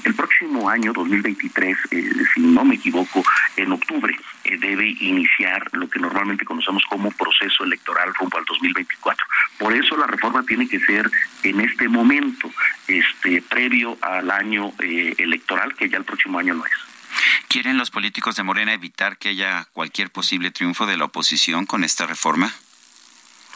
[0.04, 3.22] El próximo año, 2023, eh, si no me equivoco,
[3.56, 9.24] en octubre eh, debe iniciar lo que normalmente conocemos como proceso electoral rumbo al 2024.
[9.58, 11.08] Por eso la reforma tiene que ser
[11.44, 12.50] en este momento,
[12.88, 16.72] este previo al año eh, electoral, que ya el próximo año no es.
[17.48, 21.84] ¿Quieren los políticos de Morena evitar que haya cualquier posible triunfo de la oposición con
[21.84, 22.52] esta reforma?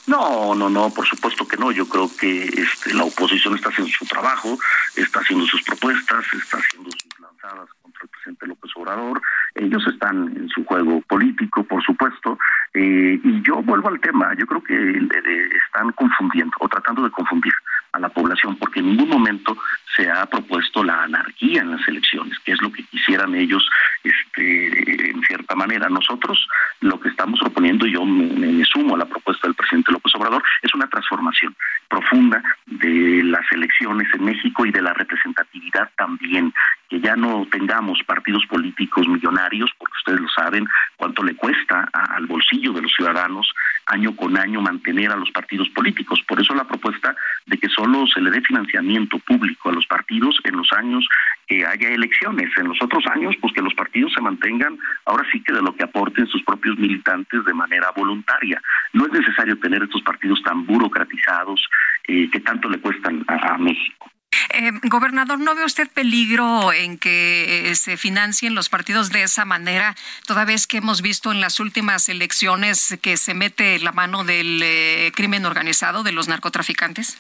[0.07, 1.70] No, no, no, por supuesto que no.
[1.70, 4.59] Yo creo que este, la oposición está haciendo su trabajo,
[4.96, 9.22] está haciendo sus propuestas, está haciendo sus lanzadas contra el presidente López Obrador.
[9.55, 12.38] Ellos están en su juego político, por supuesto.
[12.74, 14.34] Eh, y yo vuelvo al tema.
[14.36, 17.53] Yo creo que eh, están confundiendo o tratando de confundir
[17.93, 19.57] a la población porque en ningún momento
[19.95, 23.68] se ha propuesto la anarquía en las elecciones, que es lo que quisieran ellos
[24.03, 25.88] este, en cierta manera.
[25.88, 26.49] Nosotros
[26.80, 30.74] lo que estamos proponiendo, yo me, sumo a la propuesta del presidente López Obrador, es
[30.74, 31.55] una transformación
[31.88, 36.53] profunda de las elecciones en México y de la representatividad también,
[36.93, 40.68] que ya no tengamos partidos políticos millonarios, porque ustedes lo saben,
[40.99, 43.51] cuánto le cuesta al bolsillo de los ciudadanos
[43.86, 46.20] año con año mantener a los partidos políticos.
[46.28, 47.16] Por eso la propuesta
[47.47, 51.09] de que solo se le dé financiamiento público a los partidos en los años
[51.47, 52.51] que haya elecciones.
[52.59, 55.74] En los otros años, pues que los partidos se mantengan ahora sí que de lo
[55.74, 58.61] que aporten sus propios militantes de manera voluntaria.
[58.93, 61.66] No es necesario tener estos partidos tan burocratizados
[62.07, 64.11] eh, que tanto le cuestan a México.
[64.55, 69.46] Eh, gobernador, ¿no ve usted peligro en que eh, se financien los partidos de esa
[69.46, 69.96] manera,
[70.26, 74.61] toda vez que hemos visto en las últimas elecciones que se mete la mano del
[74.62, 77.16] eh, crimen organizado, de los narcotraficantes?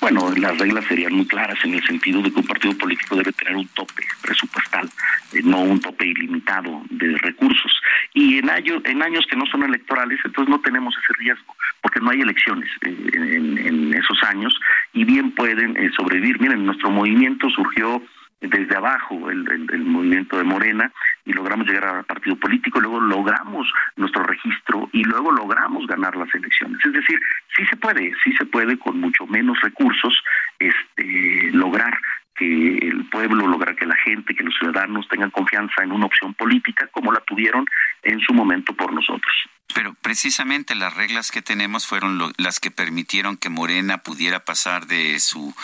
[0.00, 3.32] Bueno, las reglas serían muy claras en el sentido de que un partido político debe
[3.32, 4.88] tener un tope presupuestal,
[5.32, 7.72] eh, no un tope ilimitado de recursos.
[8.14, 12.00] Y en, año, en años que no son electorales, entonces no tenemos ese riesgo, porque
[12.00, 14.54] no hay elecciones eh, en, esos años
[14.92, 16.40] y bien pueden eh, sobrevivir.
[16.40, 18.02] Miren, nuestro movimiento surgió
[18.40, 20.92] desde abajo el, movimiento de Morena
[21.24, 26.32] y logramos llegar al partido político, luego logramos nuestro registro y luego logramos ganar las
[26.34, 26.78] elecciones.
[26.84, 27.18] Es decir,
[27.56, 30.22] sí se puede, sí se puede con mucho menos recursos
[30.58, 31.98] este, lograr
[32.36, 36.34] que el pueblo, lograr que la gente, que los ciudadanos tengan confianza en una opción
[36.34, 37.66] política como la tuvieron
[38.02, 39.34] en su momento por nosotros.
[39.74, 45.20] Pero precisamente las reglas que tenemos fueron las que permitieron que Morena pudiera pasar de
[45.20, 45.54] su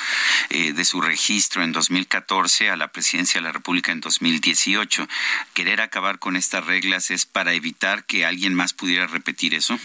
[0.51, 5.09] eh, de su registro en 2014 a la presidencia de la República en 2018.
[5.55, 9.79] Querer acabar con estas reglas es para evitar que alguien más pudiera repetir eso.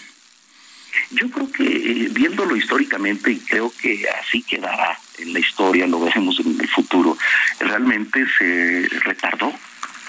[1.12, 6.00] Yo creo que eh, viéndolo históricamente y creo que así quedará en la historia, lo
[6.00, 7.18] veremos en el futuro,
[7.60, 9.54] realmente se retardó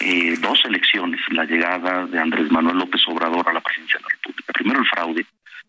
[0.01, 4.09] eh, dos elecciones, la llegada de Andrés Manuel López Obrador a la presidencia de la
[4.09, 4.53] República.
[4.53, 5.27] Primero el fraude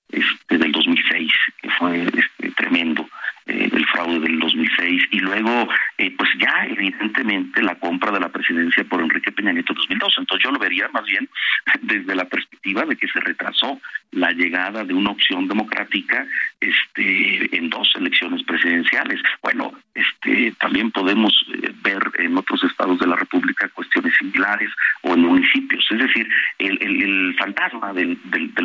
[0.09, 3.07] este, del 2006, que fue este, tremendo,
[3.45, 5.67] eh, el fraude del 2006, y luego,
[5.97, 10.21] eh, pues ya evidentemente la compra de la presidencia por Enrique Peña Nieto en 2012.
[10.21, 11.29] Entonces yo lo vería más bien
[11.81, 13.79] desde la perspectiva de que se retrasó
[14.11, 16.25] la llegada de una opción democrática
[16.59, 19.21] este, en dos elecciones presidenciales.
[19.41, 24.69] Bueno, este, también podemos eh, ver en otros estados de la República cuestiones similares
[25.01, 25.85] o en municipios.
[25.89, 26.27] Es decir,
[26.59, 28.17] el, fantasma del,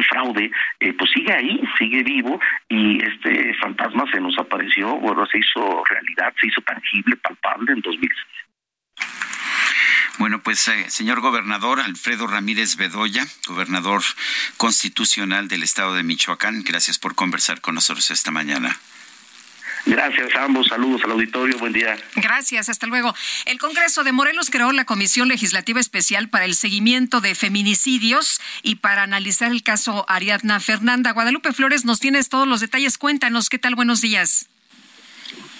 [0.08, 2.38] fraude eh, pues sigue ahí, sigue vivo
[2.68, 7.80] y este fantasma se nos apareció, bueno, se hizo realidad, se hizo tangible, palpable en
[7.80, 8.35] 2006.
[10.18, 14.02] Bueno, pues eh, señor gobernador Alfredo Ramírez Bedoya, gobernador
[14.56, 18.78] constitucional del estado de Michoacán, gracias por conversar con nosotros esta mañana.
[19.84, 21.96] Gracias a ambos, saludos al auditorio, buen día.
[22.16, 23.14] Gracias, hasta luego.
[23.44, 28.76] El Congreso de Morelos creó la Comisión Legislativa Especial para el Seguimiento de Feminicidios y
[28.76, 31.12] para analizar el caso Ariadna Fernanda.
[31.12, 33.76] Guadalupe Flores, nos tienes todos los detalles, cuéntanos, ¿qué tal?
[33.76, 34.48] Buenos días.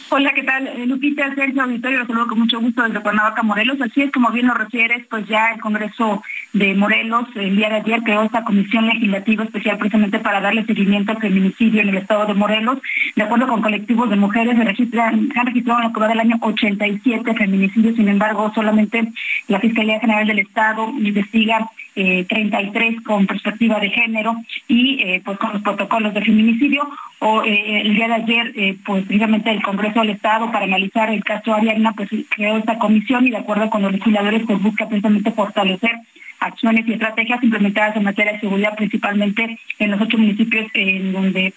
[0.08, 0.68] Hola, ¿qué tal?
[0.68, 3.80] Eh, Lupita, Sergio Auditorio, los saludo con mucho gusto desde Cuernavaca, Morelos.
[3.80, 7.76] Así es, como bien lo refieres, pues ya el Congreso de Morelos el día de
[7.76, 12.24] ayer creó esta comisión legislativa especial precisamente para darle seguimiento al feminicidio en el estado
[12.26, 12.78] de Morelos.
[13.16, 16.20] De acuerdo con colectivos de mujeres, se, registran, se han registrado en la curva del
[16.20, 19.12] año 87 feminicidios, sin embargo, solamente
[19.48, 24.36] la Fiscalía General del Estado investiga 33 eh, con perspectiva de género
[24.68, 26.88] y eh, pues con los protocolos de feminicidio.
[27.18, 31.54] O el día de ayer, pues precisamente el Congreso al Estado para analizar el caso
[31.54, 35.92] Ariana, pues creó esta comisión y de acuerdo con los legisladores, pues busca precisamente fortalecer
[36.40, 41.54] acciones y estrategias implementadas en materia de seguridad, principalmente en los ocho municipios en donde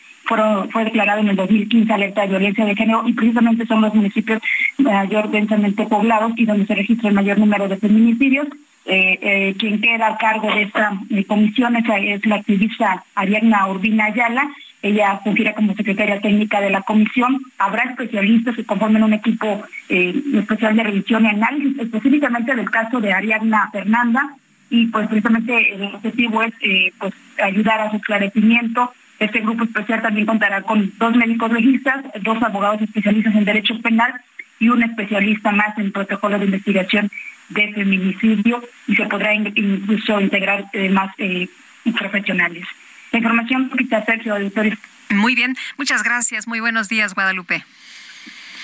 [0.71, 4.41] fue declarado en el 2015 alerta de violencia de género y precisamente son los municipios
[4.77, 8.47] mayor densamente poblados y donde se registra el mayor número de feminicidios.
[8.86, 13.67] Eh, eh, quien queda a cargo de esta eh, comisión es, es, la activista Ariadna
[13.67, 14.49] Urbina Ayala.
[14.82, 17.39] Ella fungiera como secretaria técnica de la comisión.
[17.58, 23.12] Habrá especialistas que conformen un equipo especial de revisión y análisis específicamente del caso de
[23.12, 24.36] Ariadna Fernanda
[24.70, 26.54] y pues precisamente el objetivo es
[26.97, 27.13] pues
[27.43, 28.93] ayudar a su esclarecimiento.
[29.20, 34.13] Este grupo especial también contará con dos médicos legistas, dos abogados especialistas en derecho penal
[34.59, 37.12] y un especialista más en protocolo de investigación
[37.50, 41.50] de feminicidio y se podrá incluso integrar eh, más eh,
[41.97, 42.66] profesionales.
[43.12, 43.71] La información,
[44.05, 44.78] Sergio, auditorio.
[45.09, 46.47] Muy bien, muchas gracias.
[46.47, 47.66] Muy buenos días, Guadalupe.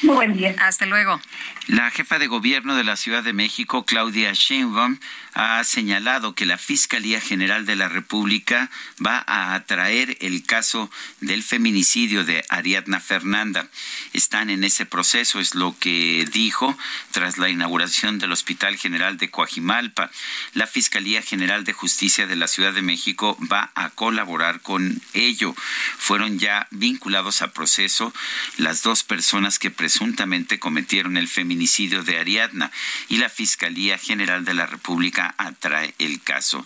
[0.03, 0.53] Muy buen día.
[0.59, 1.19] Hasta luego.
[1.67, 4.97] La jefa de gobierno de la Ciudad de México, Claudia Sheinbaum,
[5.35, 8.71] ha señalado que la Fiscalía General de la República
[9.05, 10.89] va a atraer el caso
[11.19, 13.67] del feminicidio de Ariadna Fernanda.
[14.13, 16.77] Están en ese proceso, es lo que dijo
[17.11, 20.09] tras la inauguración del Hospital General de Coajimalpa.
[20.53, 25.53] La Fiscalía General de Justicia de la Ciudad de México va a colaborar con ello.
[25.97, 28.13] Fueron ya vinculados a proceso
[28.55, 32.71] las dos personas que presuntamente cometieron el feminicidio de Ariadna
[33.09, 36.65] y la Fiscalía General de la República atrae el caso.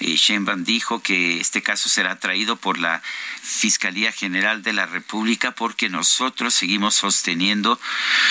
[0.00, 0.16] Eh,
[0.58, 3.02] dijo que este caso será traído por la
[3.42, 7.80] Fiscalía General de la República porque nosotros seguimos sosteniendo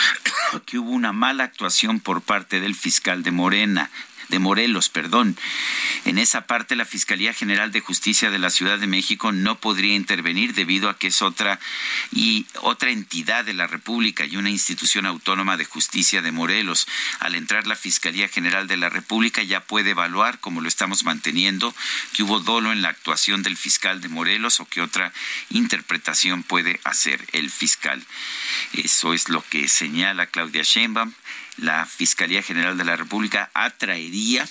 [0.66, 3.90] que hubo una mala actuación por parte del fiscal de Morena
[4.32, 5.38] de Morelos, perdón.
[6.06, 9.94] En esa parte la Fiscalía General de Justicia de la Ciudad de México no podría
[9.94, 11.60] intervenir debido a que es otra
[12.12, 16.88] y otra entidad de la República y una institución autónoma de justicia de Morelos.
[17.20, 21.76] Al entrar la Fiscalía General de la República ya puede evaluar, como lo estamos manteniendo,
[22.14, 25.14] que hubo dolo en la actuación del fiscal de Morelos o que otra
[25.50, 28.02] interpretación puede hacer el fiscal.
[28.74, 31.14] Eso es lo que señala Claudia Sheinbaum
[31.62, 34.48] la Fiscalía General de la República atraería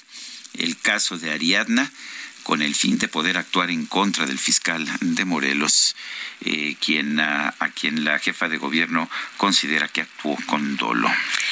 [0.54, 1.90] el caso de Ariadna
[2.42, 5.94] con el fin de poder actuar en contra del fiscal de Morelos,
[6.42, 11.10] eh, quien, a, quien la jefa de gobierno considera que actuó con dolo.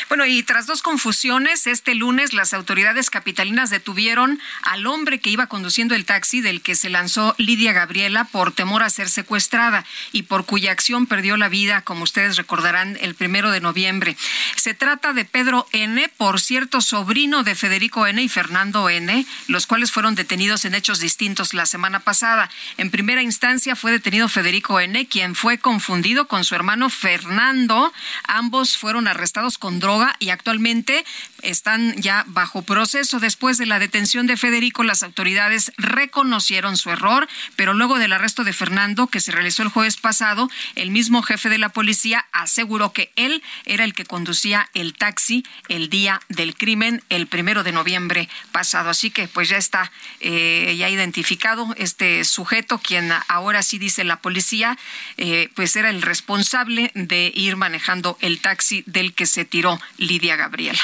[0.08, 5.46] Bueno, y tras dos confusiones, este lunes las autoridades capitalinas detuvieron al hombre que iba
[5.46, 10.22] conduciendo el taxi del que se lanzó Lidia Gabriela por temor a ser secuestrada y
[10.22, 14.16] por cuya acción perdió la vida, como ustedes recordarán, el primero de noviembre.
[14.56, 18.22] Se trata de Pedro N., por cierto, sobrino de Federico N.
[18.22, 22.50] y Fernando N., los cuales fueron detenidos en hechos distintos la semana pasada.
[22.76, 24.77] En primera instancia fue detenido Federico
[25.10, 27.92] Quien fue confundido con su hermano Fernando.
[28.22, 31.04] Ambos fueron arrestados con droga y actualmente
[31.42, 33.20] están ya bajo proceso.
[33.20, 38.44] Después de la detención de Federico, las autoridades reconocieron su error, pero luego del arresto
[38.44, 42.92] de Fernando, que se realizó el jueves pasado, el mismo jefe de la policía aseguró
[42.92, 47.72] que él era el que conducía el taxi el día del crimen, el primero de
[47.72, 48.90] noviembre pasado.
[48.90, 49.90] Así que pues ya está
[50.20, 54.78] eh, ya identificado este sujeto, quien ahora sí dice la policía,
[55.16, 60.36] eh, pues era el responsable de ir manejando el taxi del que se tiró Lidia
[60.36, 60.80] Gabriela.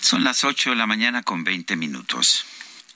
[0.00, 2.46] Son las 8 de la mañana con 20 minutos.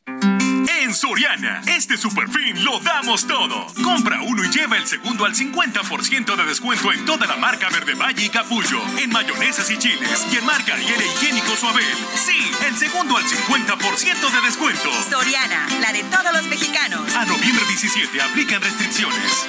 [0.06, 3.66] En Soriana, este super fin lo damos todo.
[3.82, 7.94] Compra uno y lleva el segundo al 50% de descuento en toda la marca Verde
[7.94, 11.96] Valle y Capullo, en mayonesas y chiles y en marca Ariel e Higiénico Suabel.
[12.16, 14.90] Sí, el segundo al 50% de descuento.
[15.08, 17.14] Soriana, la de todos los mexicanos.
[17.14, 19.46] A noviembre 17 aplican restricciones.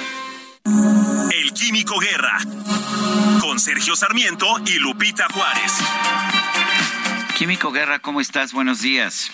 [1.32, 2.38] El Químico Guerra.
[3.40, 5.72] Con Sergio Sarmiento y Lupita Juárez.
[7.36, 8.54] Químico Guerra, ¿cómo estás?
[8.54, 9.30] Buenos días.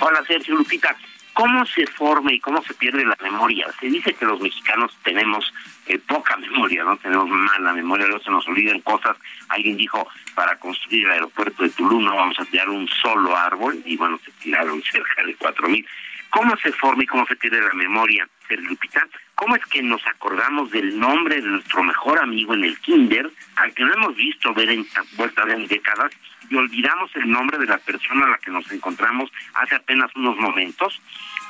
[0.00, 0.96] Hola Sergio Lupita.
[1.34, 3.68] ¿Cómo se forma y cómo se pierde la memoria?
[3.78, 5.54] Se dice que los mexicanos tenemos
[5.86, 6.96] eh, poca memoria, ¿no?
[6.96, 9.16] Tenemos mala memoria, luego se nos olvidan cosas.
[9.50, 10.04] Alguien dijo,
[10.34, 14.18] para construir el aeropuerto de Tulum no vamos a tirar un solo árbol, y bueno,
[14.24, 15.86] se tiraron cerca de cuatro mil.
[16.28, 19.06] ¿Cómo se forma y cómo se pierde la memoria, Sergio Lupita?
[19.36, 23.72] ¿Cómo es que nos acordamos del nombre de nuestro mejor amigo en el kinder, al
[23.74, 24.84] que no hemos visto ver en
[25.16, 26.10] vuelta de décadas,
[26.50, 30.36] y olvidamos el nombre de la persona a la que nos encontramos hace apenas unos
[30.36, 31.00] momentos?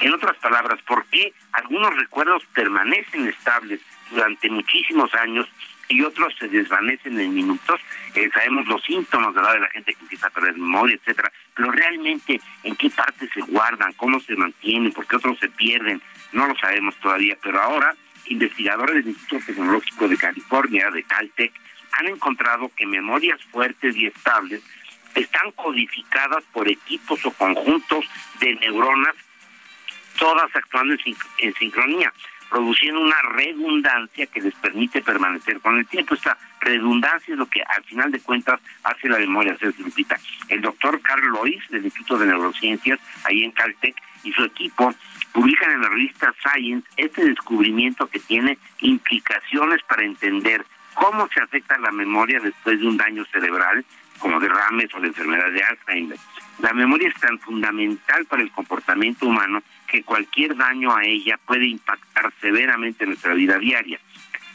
[0.01, 5.48] En otras palabras, ¿por qué algunos recuerdos permanecen estables durante muchísimos años
[5.89, 7.81] y otros se desvanecen en minutos?
[8.14, 12.40] Eh, sabemos los síntomas de la gente que empieza a perder memoria, etcétera, pero realmente
[12.62, 16.01] en qué parte se guardan, cómo se mantienen, por qué otros se pierden,
[16.32, 17.94] no lo sabemos todavía, pero ahora
[18.27, 21.52] investigadores del Instituto Tecnológico de California, de Caltech,
[21.93, 24.62] han encontrado que memorias fuertes y estables
[25.20, 28.05] están codificadas por equipos o conjuntos
[28.40, 29.14] de neuronas,
[30.18, 30.94] todas actuando
[31.39, 32.12] en, sincronía,
[32.51, 36.14] produciendo una redundancia que les permite permanecer con el tiempo.
[36.14, 40.18] Esta redundancia es lo que al final de cuentas hace la memoria ser Lupita.
[40.48, 44.94] El doctor Carl Lois del Instituto de Neurociencias, ahí en Caltech, y su equipo
[45.32, 50.64] publican en la revista Science este descubrimiento que tiene implicaciones para entender
[50.94, 53.84] cómo se afecta la memoria después de un daño cerebral,
[54.23, 56.16] como derrames o la enfermedad de Alzheimer.
[56.61, 61.66] La memoria es tan fundamental para el comportamiento humano que cualquier daño a ella puede
[61.66, 63.99] impactar severamente nuestra vida diaria.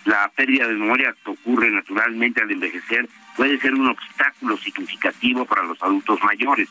[0.06, 5.64] La pérdida de memoria que ocurre naturalmente al envejecer puede ser un obstáculo significativo para
[5.64, 6.70] los adultos mayores.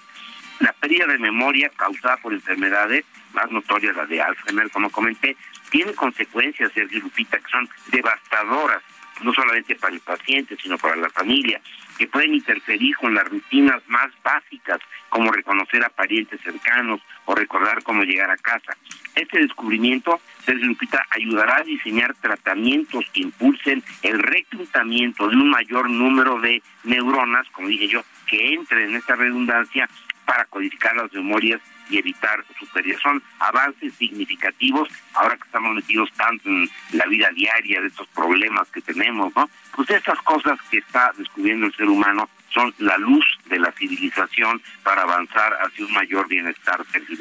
[0.60, 3.04] La pérdida de memoria causada por enfermedades,
[3.34, 5.36] más notorias la de Alzheimer, como comenté,
[5.68, 8.82] tiene consecuencias, Sergio Lupita, que son devastadoras,
[9.22, 11.60] no solamente para el paciente, sino para la familia,
[11.98, 17.82] que pueden interferir con las rutinas más básicas, como reconocer a parientes cercanos o recordar
[17.82, 18.76] cómo llegar a casa.
[19.14, 25.88] Este descubrimiento, Sergio Lupita, ayudará a diseñar tratamientos que impulsen el reclutamiento de un mayor
[25.88, 29.88] número de neuronas, como dije yo, que entren en esta redundancia
[30.26, 32.98] para codificar las memorias y evitar su pérdida.
[33.02, 38.68] Son avances significativos ahora que estamos metidos tanto en la vida diaria de estos problemas
[38.68, 39.48] que tenemos, ¿no?
[39.74, 44.62] Pues estas cosas que está descubriendo el ser humano son la luz de la civilización
[44.82, 47.16] para avanzar hacia un mayor bienestar, Sergio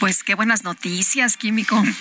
[0.00, 1.82] Pues qué buenas noticias, Químico.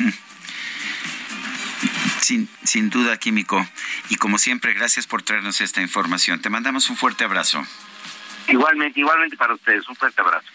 [2.21, 3.67] Sin, sin duda, Químico.
[4.09, 6.39] Y como siempre, gracias por traernos esta información.
[6.39, 7.65] Te mandamos un fuerte abrazo.
[8.51, 9.87] Igualmente, igualmente para ustedes.
[9.87, 10.45] Un fuerte abrazo.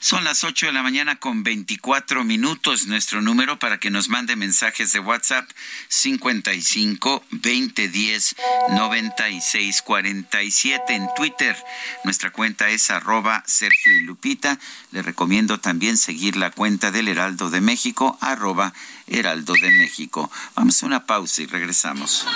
[0.00, 2.86] Son las 8 de la mañana con 24 minutos.
[2.86, 5.48] Nuestro número para que nos mande mensajes de WhatsApp
[5.88, 8.36] 55 2010
[8.70, 10.94] 96 47.
[10.94, 11.56] En Twitter,
[12.04, 14.58] nuestra cuenta es arroba Sergio y Lupita.
[14.92, 18.74] Le recomiendo también seguir la cuenta del Heraldo de México, arroba
[19.06, 20.30] Heraldo de México.
[20.54, 22.26] Vamos a una pausa y regresamos.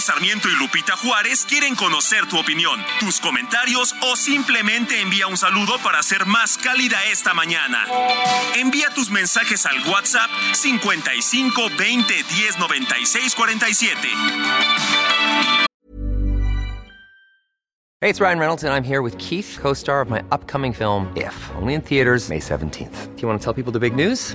[0.00, 5.78] Sarmiento y Lupita Juárez quieren conocer tu opinión, tus comentarios o simplemente envía un saludo
[5.84, 7.84] para hacer más cálida esta mañana.
[8.56, 13.98] Envía tus mensajes al WhatsApp 55 20 10 96 47.
[18.00, 21.34] Hey, it's Ryan Reynolds and I'm here with Keith, co-star of my upcoming film If,
[21.54, 23.14] only in theaters May 17th.
[23.14, 24.34] Do you want to tell people the big news?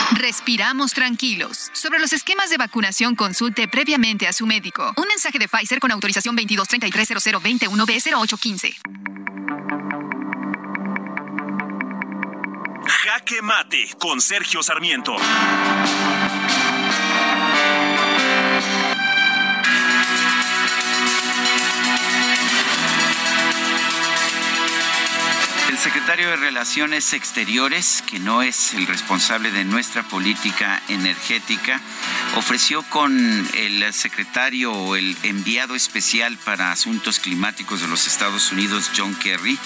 [0.11, 1.71] respiramos tranquilos.
[1.73, 4.93] Sobre los esquemas de vacunación, consulte previamente a su médico.
[4.97, 8.75] Un mensaje de Pfizer con autorización 22330021B0815.
[13.03, 15.15] Jaque Mate con Sergio Sarmiento.
[25.81, 31.81] Secretario de Relaciones Exteriores, que no es el responsable de nuestra política energética,
[32.35, 38.91] ofreció con el secretario o el enviado especial para asuntos climáticos de los Estados Unidos,
[38.95, 39.57] John Kerry,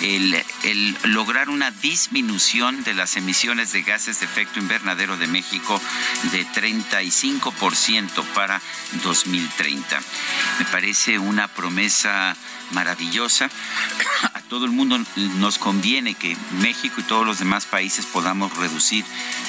[0.00, 5.80] el lograr una disminución de las emisiones de gases de efecto invernadero de México
[6.32, 8.60] de 35% para
[9.04, 10.00] 2030.
[10.58, 12.36] Me parece una promesa
[12.72, 13.48] maravillosa.
[14.34, 19.04] A todo el mundo nos conviene que México y todos los demás países podamos reducir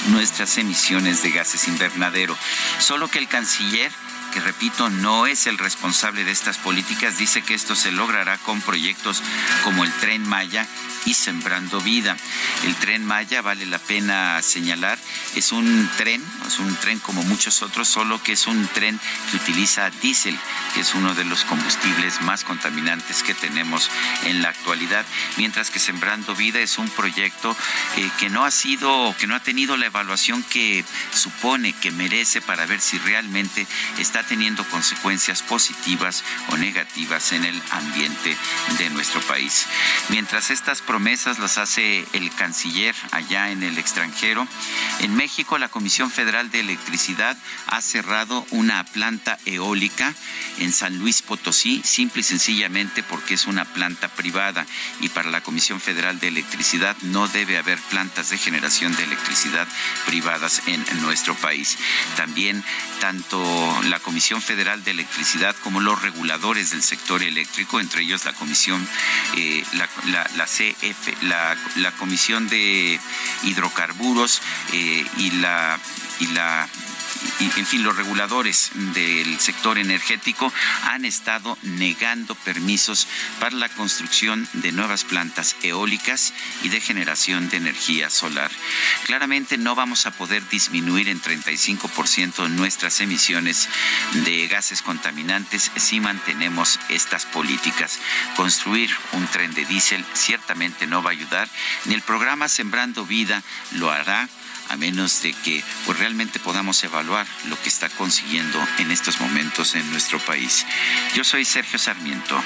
[0.09, 2.37] nuestras emisiones de gases invernadero.
[2.79, 3.91] Solo que el canciller
[4.33, 8.61] que repito, no es el responsable de estas políticas, dice que esto se logrará con
[8.61, 9.21] proyectos
[9.63, 10.67] como el tren Maya
[11.05, 12.17] y Sembrando Vida.
[12.63, 14.97] El tren Maya, vale la pena señalar,
[15.35, 18.99] es un tren, es un tren como muchos otros, solo que es un tren
[19.29, 20.37] que utiliza diésel,
[20.73, 23.89] que es uno de los combustibles más contaminantes que tenemos
[24.25, 25.05] en la actualidad,
[25.37, 27.55] mientras que Sembrando Vida es un proyecto
[27.97, 30.83] eh, que no ha sido, que no ha tenido la evaluación que
[31.13, 33.67] supone, que merece para ver si realmente
[33.99, 38.35] está teniendo consecuencias positivas o negativas en el ambiente
[38.77, 39.65] de nuestro país.
[40.09, 44.47] Mientras estas promesas las hace el canciller allá en el extranjero.
[44.99, 47.37] En México, la Comisión Federal de Electricidad
[47.67, 50.13] ha cerrado una planta eólica
[50.59, 54.65] en San Luis Potosí, simple y sencillamente porque es una planta privada
[55.01, 59.67] y para la Comisión Federal de Electricidad no debe haber plantas de generación de electricidad
[60.05, 61.77] privadas en nuestro país.
[62.15, 62.63] También
[62.99, 63.41] tanto
[63.89, 68.87] la Comisión Federal de Electricidad como los reguladores del sector eléctrico, entre ellos la Comisión,
[69.37, 69.89] eh, la,
[71.21, 72.99] la, la Comisión de
[73.43, 74.41] Hidrocarburos
[74.71, 75.79] eh, y la
[76.19, 76.67] y la
[77.39, 80.51] en fin, los reguladores del sector energético
[80.83, 83.07] han estado negando permisos
[83.39, 86.33] para la construcción de nuevas plantas eólicas
[86.63, 88.51] y de generación de energía solar.
[89.05, 93.69] Claramente no vamos a poder disminuir en 35% nuestras emisiones
[94.25, 97.99] de gases contaminantes si mantenemos estas políticas.
[98.35, 101.49] Construir un tren de diésel ciertamente no va a ayudar,
[101.85, 104.27] ni el programa Sembrando Vida lo hará
[104.69, 109.75] a menos de que pues, realmente podamos evaluar lo que está consiguiendo en estos momentos
[109.75, 110.65] en nuestro país.
[111.15, 112.41] Yo soy Sergio Sarmiento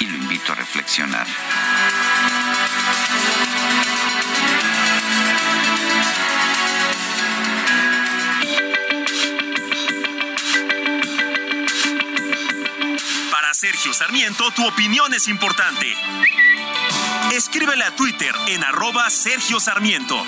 [0.00, 1.26] y lo invito a reflexionar.
[13.30, 15.94] Para Sergio Sarmiento, tu opinión es importante.
[17.32, 20.24] Escríbele a Twitter en arroba Sergio Sarmiento.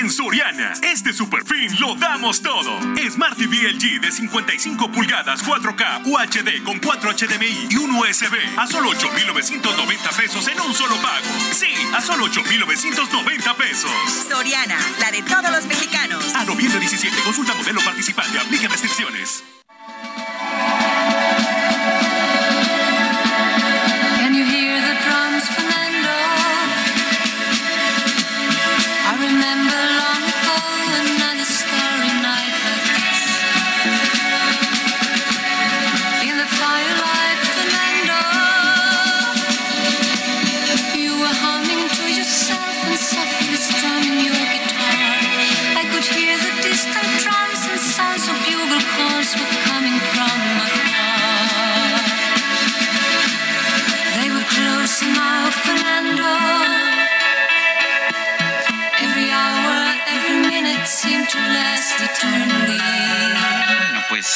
[0.00, 2.80] En Soriana, este super fin lo damos todo.
[3.10, 8.66] Smart TV LG de 55 pulgadas 4K UHD con 4 HDMI y un USB a
[8.66, 11.26] solo 8,990 pesos en un solo pago.
[11.52, 13.90] Sí, a solo 8,990 pesos.
[14.26, 16.34] Soriana, la de todos los mexicanos.
[16.34, 19.44] A noviembre 17, consulta modelo participante, aplica restricciones.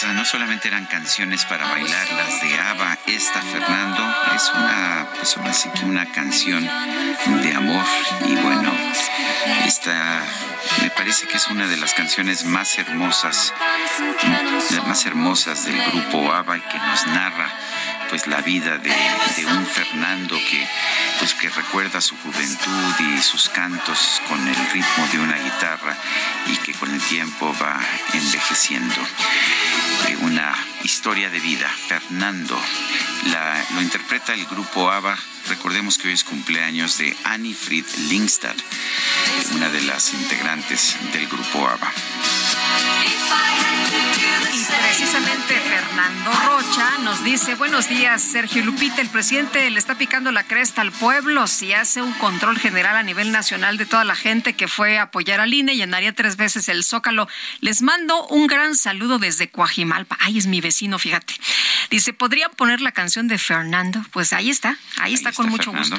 [0.05, 4.02] Pues no solamente eran canciones para bailar las de ABBA, esta Fernando
[4.36, 6.68] es una, pues que una canción
[7.43, 7.85] de amor.
[8.26, 8.70] Y bueno,
[9.66, 10.22] esta
[10.82, 13.55] me parece que es una de las canciones más hermosas,
[14.86, 17.51] más hermosas del grupo ABBA y que nos narra
[18.15, 18.95] pues la vida de,
[19.45, 20.65] un Fernando que
[21.19, 25.99] pues que recuerda su juventud y sus cantos con el ritmo de una guitarra
[26.47, 27.77] y que con el tiempo va
[28.12, 28.95] envejeciendo.
[30.07, 30.55] Eh, una
[30.85, 31.69] historia de vida.
[31.69, 32.57] Fernando
[33.32, 35.19] la, lo interpreta el grupo ABBA.
[35.49, 38.55] Recordemos que hoy es cumpleaños de Annie Fried Lingstad,
[39.57, 41.93] una de las integrantes del grupo ABBA.
[44.55, 50.31] Y precisamente Fernando Rocha nos dice, buenos días Sergio Lupita, el presidente le está picando
[50.31, 54.15] la cresta al pueblo si hace un control general a nivel nacional de toda la
[54.15, 57.29] gente que fue a apoyar al INE, llenaría tres veces el zócalo.
[57.61, 60.16] Les mando un gran saludo desde Coajimalpa.
[60.21, 61.35] Ay, es mi vecino, fíjate.
[61.91, 64.05] Dice, ¿podrían poner la canción de Fernando?
[64.12, 65.97] Pues ahí está, ahí, está, con mucho gusto.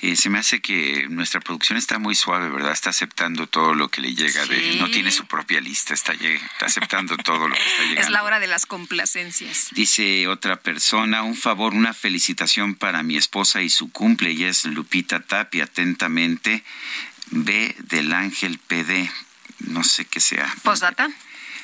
[0.00, 2.72] Eh, se me hace que nuestra producción está muy suave, ¿verdad?
[2.72, 4.76] Está aceptando todo lo que le llega de...
[4.76, 8.46] No tiene su propia lista, está, está aceptando todo lo que Es la hora de
[8.46, 9.68] las complacencias.
[9.72, 14.64] Dice otra persona, un favor, una felicitación para mi esposa y su cumple, y es
[14.64, 16.62] Lupita Tapia, atentamente,
[17.30, 19.10] B del Ángel PD.
[19.60, 20.52] No sé qué sea.
[20.62, 21.08] ¿Postdata?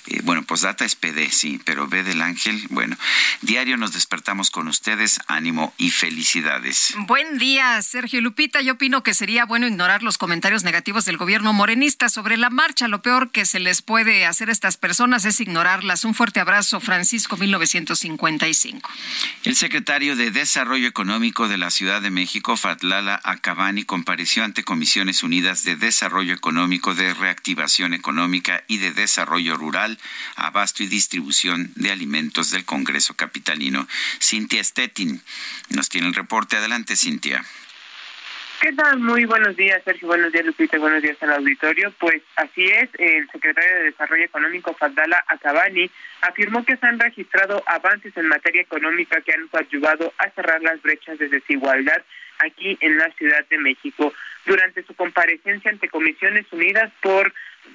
[0.06, 2.96] Eh, bueno, pues data es PD, sí, pero B del Ángel, bueno,
[3.40, 6.94] diario nos despertamos con ustedes, ánimo y felicidades.
[7.06, 8.60] Buen día, Sergio Lupita.
[8.60, 12.88] Yo opino que sería bueno ignorar los comentarios negativos del gobierno morenista sobre la marcha.
[12.88, 16.04] Lo peor que se les puede hacer a estas personas es ignorarlas.
[16.04, 18.90] Un fuerte abrazo, Francisco 1955.
[19.44, 25.22] El secretario de Desarrollo Económico de la Ciudad de México, Fatlala Acabani, compareció ante Comisiones
[25.22, 29.56] Unidas de Desarrollo Económico, de Reactivación Económica y de Desarrollo
[30.36, 33.86] Abasto y Distribución de Alimentos del Congreso Capitalino.
[34.20, 35.20] Cintia Stettin
[35.70, 36.56] nos tiene el reporte.
[36.56, 37.44] Adelante, Cintia.
[38.60, 38.98] ¿Qué tal?
[38.98, 40.08] Muy buenos días, Sergio.
[40.08, 40.78] Buenos días, Lupita.
[40.78, 41.92] Buenos días al auditorio.
[41.98, 45.90] Pues así es, el secretario de Desarrollo Económico, Fadala Acabani,
[46.22, 50.80] afirmó que se han registrado avances en materia económica que han ayudado a cerrar las
[50.80, 52.02] brechas de desigualdad
[52.38, 54.14] aquí en la Ciudad de México.
[54.46, 57.34] Durante su comparecencia ante Comisiones Unidas por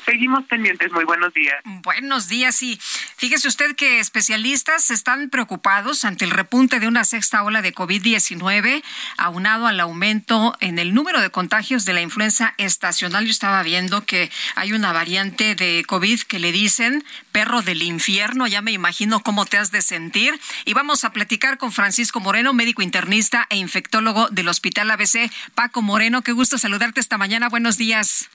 [0.04, 0.90] Seguimos pendientes.
[0.92, 1.56] Muy buenos días.
[1.64, 2.62] Buenos días.
[2.62, 2.78] Y
[3.16, 8.82] fíjese usted que especialistas están preocupados ante el repunte de una sexta ola de COVID-19,
[9.16, 13.24] aunado al aumento en el número de contagios de la influenza estacional.
[13.24, 18.46] Yo estaba viendo que hay una variante de COVID que le dicen perro del infierno.
[18.46, 20.38] Ya me imagino cómo te has de sentir.
[20.64, 25.30] Y vamos a platicar con Francisco Moreno, médico internista e infectólogo del Hospital ABC.
[25.54, 27.48] Paco Moreno, qué gusto saludarte esta mañana.
[27.48, 28.28] Buenos días.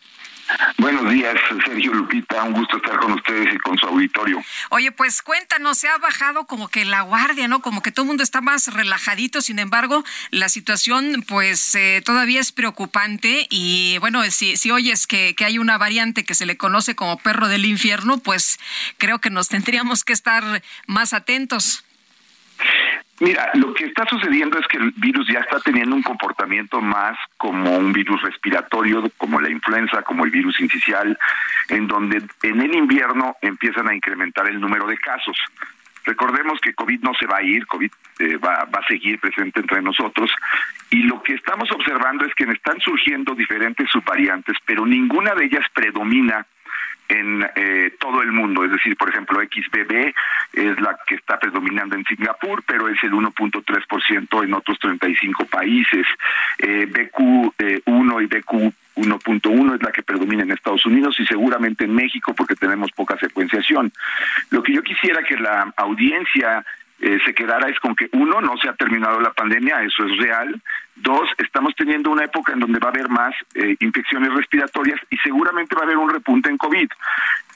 [0.78, 2.44] Buenos días, Sergio Lupita.
[2.44, 4.42] Un gusto estar con ustedes y con su auditorio.
[4.70, 7.62] Oye, pues cuéntanos, se ha bajado como que la guardia, ¿no?
[7.62, 9.42] Como que todo el mundo está más relajadito.
[9.42, 13.48] Sin embargo, la situación, pues, eh, todavía es preocupante.
[13.50, 17.18] Y bueno, si, si oyes que, que hay una variante que se le conoce como
[17.18, 18.60] perro del infierno, pues
[18.98, 21.84] creo que nos tendríamos que estar más atentos.
[23.20, 27.18] Mira, lo que está sucediendo es que el virus ya está teniendo un comportamiento más
[27.38, 31.18] como un virus respiratorio, como la influenza, como el virus incisional,
[31.70, 35.36] en donde en el invierno empiezan a incrementar el número de casos.
[36.06, 39.60] Recordemos que COVID no se va a ir, COVID eh, va, va, a seguir presente
[39.60, 40.32] entre nosotros
[40.90, 45.66] y lo que estamos observando es que están surgiendo diferentes subvariantes, pero ninguna de ellas
[45.74, 46.46] predomina
[47.10, 48.64] en eh, todo el mundo.
[48.64, 50.14] Es decir, por ejemplo, XBB
[50.54, 56.06] es la que está predominando en Singapur, pero es el 1.3% en otros 35 países.
[56.60, 61.86] Eh, BQ1 eh, y BQ 1.1 es la que predomina en Estados Unidos y seguramente
[61.86, 63.92] en México porque tenemos poca secuenciación.
[64.50, 66.66] Lo que yo quisiera que la audiencia
[67.00, 70.18] eh, se quedara es con que uno, no se ha terminado la pandemia, eso es
[70.18, 70.62] real.
[70.96, 75.18] Dos, estamos teniendo una época en donde va a haber más eh, infecciones respiratorias y
[75.18, 76.90] seguramente va a haber un repunte en COVID.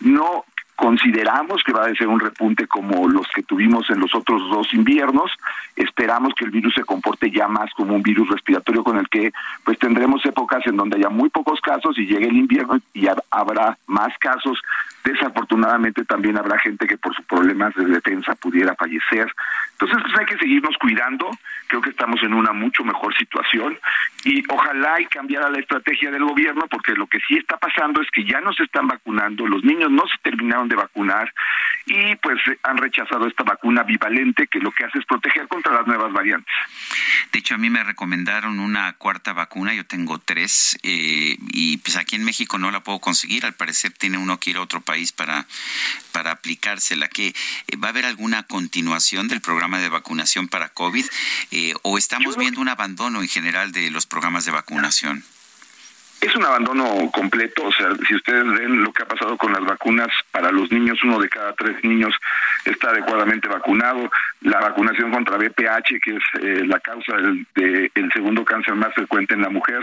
[0.02, 0.46] No
[0.82, 4.74] Consideramos que va a ser un repunte como los que tuvimos en los otros dos
[4.74, 5.32] inviernos.
[5.76, 9.32] Esperamos que el virus se comporte ya más como un virus respiratorio con el que
[9.64, 13.78] pues tendremos épocas en donde haya muy pocos casos y llegue el invierno y habrá
[13.86, 14.60] más casos.
[15.03, 19.34] Desafortunadamente también habrá gente que por sus problemas de defensa pudiera fallecer.
[19.73, 21.30] Entonces pues hay que seguirnos cuidando.
[21.68, 23.78] Creo que estamos en una mucho mejor situación
[24.23, 28.10] y ojalá y cambiara la estrategia del gobierno porque lo que sí está pasando es
[28.11, 31.34] que ya no se están vacunando, los niños no se terminaron de vacunar
[31.86, 35.88] y pues han rechazado esta vacuna bivalente que lo que hace es proteger contra las
[35.88, 36.53] nuevas variantes.
[37.32, 41.98] De hecho, a mí me recomendaron una cuarta vacuna, yo tengo tres, eh, y pues
[41.98, 44.82] aquí en México no la puedo conseguir, al parecer tiene uno que ir a otro
[44.82, 45.48] país para,
[46.12, 47.08] para aplicársela.
[47.08, 51.06] ¿Que, eh, ¿Va a haber alguna continuación del programa de vacunación para COVID
[51.52, 55.24] eh, o estamos viendo un abandono en general de los programas de vacunación?
[56.22, 59.65] Es un abandono completo, o sea, si ustedes ven lo que ha pasado con las
[59.65, 62.14] vacunas para los niños, uno de cada tres niños
[62.64, 64.11] está adecuadamente vacunado.
[64.41, 69.34] La vacunación contra BPH, que es eh, la causa del el segundo cáncer más frecuente
[69.34, 69.81] en la mujer,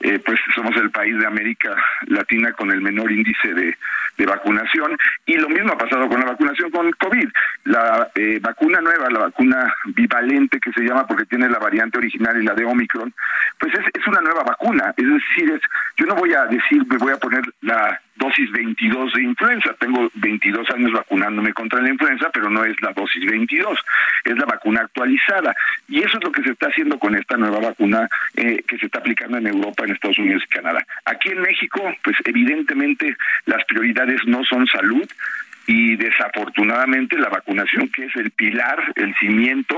[0.00, 1.74] eh, pues somos el país de América
[2.06, 3.76] Latina con el menor índice de,
[4.26, 7.28] vacunación y lo mismo ha pasado con la vacunación con COVID.
[7.64, 12.36] La eh, vacuna nueva, la vacuna bivalente que se llama porque tiene la variante original
[12.36, 13.14] y la de Omicron,
[13.58, 15.62] pues es, es una nueva vacuna, es decir, es,
[15.96, 19.74] yo no voy a decir, me voy a poner la dosis 22 de influenza.
[19.78, 23.78] Tengo 22 años vacunándome contra la influenza, pero no es la dosis 22,
[24.24, 25.54] es la vacuna actualizada.
[25.88, 28.86] Y eso es lo que se está haciendo con esta nueva vacuna eh, que se
[28.86, 30.84] está aplicando en Europa, en Estados Unidos y Canadá.
[31.04, 35.08] Aquí en México, pues evidentemente las prioridades no son salud,
[35.68, 39.76] y desafortunadamente la vacunación que es el pilar, el cimiento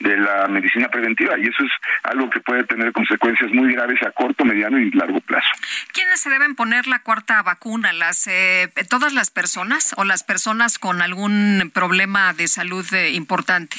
[0.00, 1.72] de la medicina preventiva y eso es
[2.02, 5.48] algo que puede tener consecuencias muy graves a corto, mediano y largo plazo.
[5.94, 7.94] ¿Quiénes se deben poner la cuarta vacuna?
[7.94, 13.78] ¿Las eh, todas las personas o las personas con algún problema de salud eh, importante?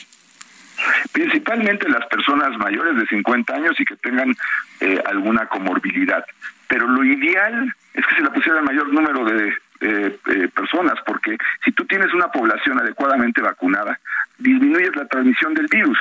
[1.12, 4.36] Principalmente las personas mayores de 50 años y que tengan
[4.80, 6.26] eh, alguna comorbilidad.
[6.68, 9.54] Pero lo ideal es que se la pusiera el mayor número de
[9.84, 14.00] eh, eh, personas, porque si tú tienes una población adecuadamente vacunada,
[14.38, 15.98] disminuyes la transmisión del virus.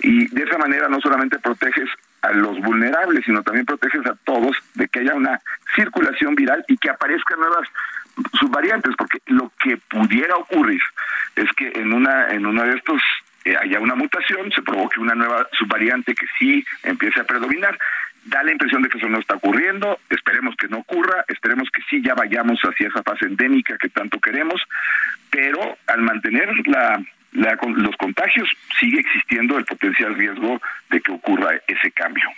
[0.00, 1.88] Y de esa manera no solamente proteges
[2.20, 5.40] a los vulnerables, sino también proteges a todos de que haya una
[5.74, 7.68] circulación viral y que aparezcan nuevas
[8.38, 10.82] subvariantes, porque lo que pudiera ocurrir
[11.36, 13.00] es que en una en uno de estos
[13.44, 17.78] eh, haya una mutación, se provoque una nueva subvariante que sí empiece a predominar
[18.24, 21.82] da la impresión de que eso no está ocurriendo, esperemos que no ocurra, esperemos que
[21.90, 24.62] sí ya vayamos hacia esa fase endémica que tanto queremos,
[25.30, 27.02] pero al mantener la,
[27.32, 28.48] los contagios
[28.78, 30.60] sigue existiendo el potencial riesgo
[30.90, 32.28] de que ocurra ese cambio.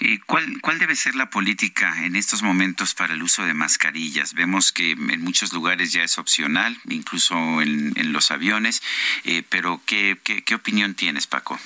[0.00, 4.34] ¿Y cuál, cuál debe ser la política en estos momentos para el uso de mascarillas?
[4.34, 8.82] Vemos que en muchos lugares ya es opcional, incluso en, los aviones,
[9.24, 11.58] eh, pero ¿qué, qué, ¿qué opinión tienes, Paco?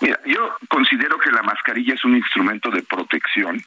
[0.00, 3.62] Mira, yo considero que la mascarilla es un instrumento de protección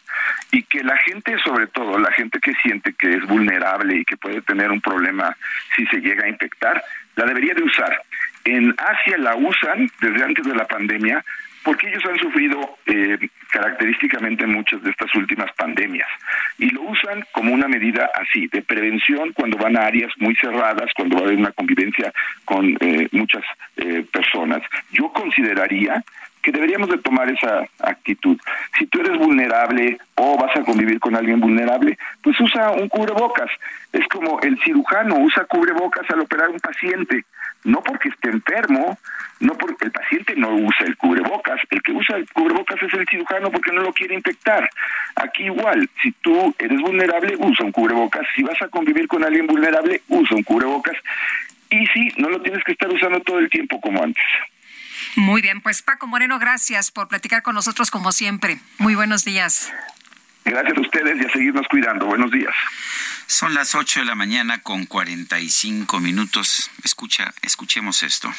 [0.52, 4.18] y que la gente, sobre todo la gente que siente que es vulnerable y que
[4.18, 5.36] puede tener un problema
[5.76, 6.84] si se llega a infectar,
[7.16, 8.02] la debería de usar.
[8.44, 11.24] En Asia la usan desde antes de la pandemia
[11.68, 13.18] porque ellos han sufrido eh,
[13.52, 16.08] característicamente muchas de estas últimas pandemias
[16.58, 20.90] y lo usan como una medida así de prevención cuando van a áreas muy cerradas,
[20.96, 22.14] cuando va a haber una convivencia
[22.46, 23.44] con eh, muchas
[23.76, 24.62] eh, personas.
[24.94, 26.02] Yo consideraría
[26.48, 28.38] que deberíamos de tomar esa actitud.
[28.80, 33.52] Si tú eres vulnerable o vas a convivir con alguien vulnerable, pues usa un cubrebocas.
[33.92, 37.26] Es como el cirujano usa cubrebocas al operar un paciente
[37.66, 38.98] no porque esté enfermo,
[39.42, 43.06] no porque el paciente no usa el cubrebocas, el que usa el cubrebocas es el
[43.10, 44.70] cirujano porque no lo quiere infectar.
[45.16, 49.48] Aquí igual, si tú eres vulnerable, usa un cubrebocas, si vas a convivir con alguien
[49.48, 50.96] vulnerable, usa un cubrebocas
[51.70, 54.24] y sí, no lo tienes que estar usando todo el tiempo como antes.
[55.18, 58.60] Muy bien, pues Paco Moreno, gracias por platicar con nosotros como siempre.
[58.78, 59.74] Muy buenos días.
[60.46, 62.06] Gracias a ustedes y a seguirnos cuidando.
[62.06, 62.54] Buenos días.
[63.26, 66.70] Son las 8 de la mañana con 45 minutos.
[66.84, 68.32] Escucha, escuchemos esto.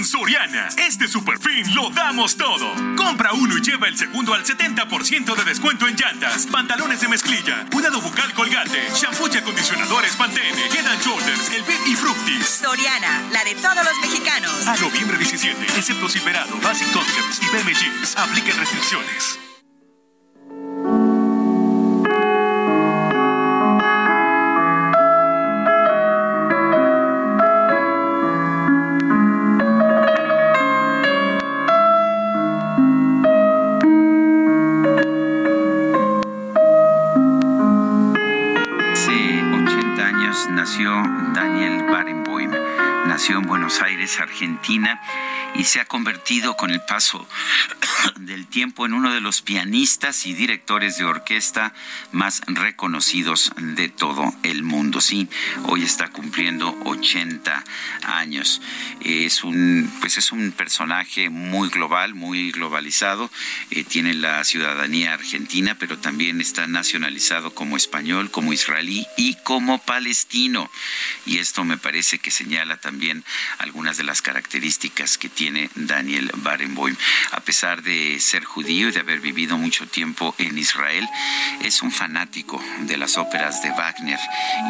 [0.00, 2.72] En Soriana, este super fin lo damos todo.
[2.96, 7.66] Compra uno y lleva el segundo al 70% de descuento en llantas, pantalones de mezclilla,
[7.70, 12.46] cuidado bucal colgate, shampoo y acondicionadores Pantene, Head and Shoulders, el Big y Fructis.
[12.46, 14.66] Soriana, la de todos los mexicanos.
[14.66, 18.16] A noviembre 17, excepto Silverado, Basic Concepts y BM Jeans.
[18.16, 19.49] Apliquen restricciones.
[44.18, 45.00] Argentina,
[45.54, 47.26] y se ha convertido con el paso
[48.16, 51.72] del tiempo en uno de los pianistas y directores de orquesta
[52.12, 55.00] más reconocidos de todo el mundo.
[55.00, 55.28] Sí,
[55.64, 57.64] hoy está cumpliendo 80
[58.04, 58.60] años.
[59.00, 63.30] Es un, pues es un personaje muy global, muy globalizado.
[63.70, 69.78] Eh, tiene la ciudadanía argentina, pero también está nacionalizado como español, como israelí y como
[69.78, 70.70] palestino.
[71.26, 73.24] Y esto me parece que señala también
[73.58, 76.96] algunas de las características que tiene Daniel Barenboim.
[77.32, 77.89] A pesar de
[78.20, 81.08] ser judío y de haber vivido mucho tiempo en Israel,
[81.62, 84.18] es un fanático de las óperas de Wagner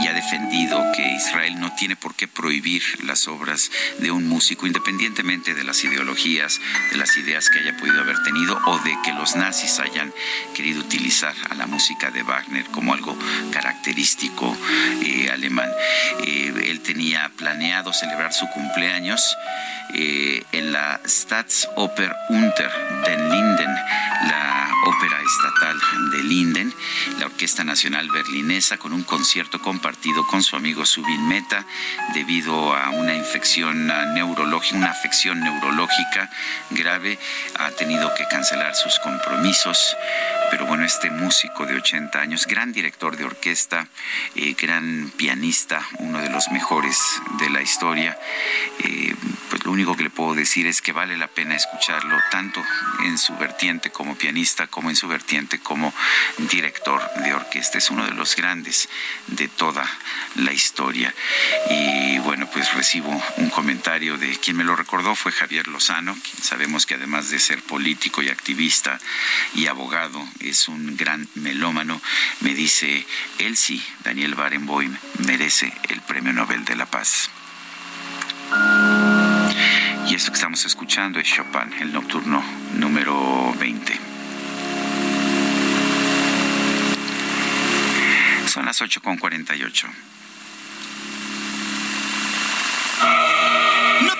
[0.03, 4.67] y ha defendido que Israel no tiene por qué prohibir las obras de un músico,
[4.67, 6.61] independientemente de las ideologías,
[6.91, 10.13] de las ideas que haya podido haber tenido o de que los nazis hayan
[10.55, 13.17] querido utilizar a la música de Wagner como algo
[13.53, 14.57] característico
[15.03, 15.71] eh, alemán.
[16.27, 19.37] Eh, él tenía planeado celebrar su cumpleaños
[19.95, 22.71] eh, en la Staatsoper Unter
[23.11, 23.75] den Linden,
[24.29, 25.77] la ópera estatal
[26.13, 26.73] de Linden,
[27.19, 31.67] la Orquesta Nacional Berlinesa, con un concierto compartido con su amigo Subin Meta,
[32.15, 36.31] debido a una infección neurológica, una afección neurológica
[36.71, 37.19] grave,
[37.59, 39.97] ha tenido que cancelar sus compromisos.
[40.51, 43.89] Pero bueno, este músico de 80 años, gran director de orquesta,
[44.35, 46.97] eh, gran pianista, uno de los mejores
[47.39, 48.19] de la historia,
[48.81, 49.15] eh,
[49.49, 52.63] pues lo único que le puedo decir es que vale la pena escucharlo tanto
[53.05, 55.93] en su vertiente como pianista como en su vertiente como
[56.39, 57.79] director de orquesta.
[57.79, 58.89] Es uno de los grandes
[59.27, 59.85] de toda
[60.37, 61.15] la historia.
[61.71, 66.87] Y bueno, pues recibo un comentario de quien me lo recordó fue Javier Lozano, sabemos
[66.87, 68.99] que además de ser político y activista
[69.55, 72.01] y abogado, es un gran melómano.
[72.41, 73.07] Me dice,
[73.39, 74.97] él sí, Daniel Barenboim,
[75.27, 77.31] merece el Premio Nobel de la Paz.
[80.09, 82.43] Y esto que estamos escuchando es Chopin, el nocturno
[82.75, 83.99] número 20.
[88.47, 89.87] Son las 8.48.
[94.03, 94.20] No te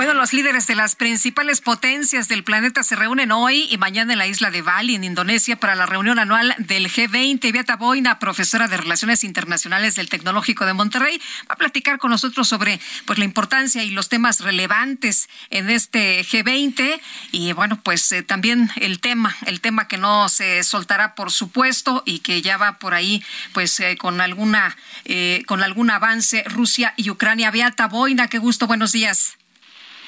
[0.00, 4.18] Bueno, los líderes de las principales potencias del planeta se reúnen hoy y mañana en
[4.18, 7.52] la isla de Bali, en Indonesia, para la reunión anual del G20.
[7.52, 12.48] Beata Boina, profesora de Relaciones Internacionales del Tecnológico de Monterrey, va a platicar con nosotros
[12.48, 16.98] sobre pues, la importancia y los temas relevantes en este G20.
[17.32, 22.04] Y bueno, pues eh, también el tema, el tema que no se soltará, por supuesto,
[22.06, 23.22] y que ya va por ahí,
[23.52, 27.50] pues eh, con alguna, eh, con algún avance, Rusia y Ucrania.
[27.50, 29.36] Beata Boina, qué gusto, buenos días.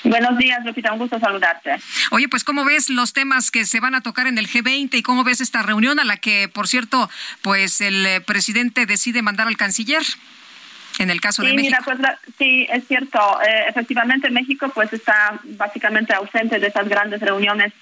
[0.04, 1.76] Buenos días, Lupita, un gusto saludarte.
[2.10, 5.02] Oye, pues ¿cómo ves los temas que se van a tocar en el G20 y
[5.02, 7.08] cómo ves esta reunión a la que, por cierto,
[7.40, 10.02] pues el eh, presidente decide mandar al canciller?
[10.98, 11.78] En el caso de México.
[11.88, 13.18] Mira, pues sí, es cierto.
[13.42, 17.72] Eh, efectivamente, México pues está básicamente ausente de esas grandes reuniones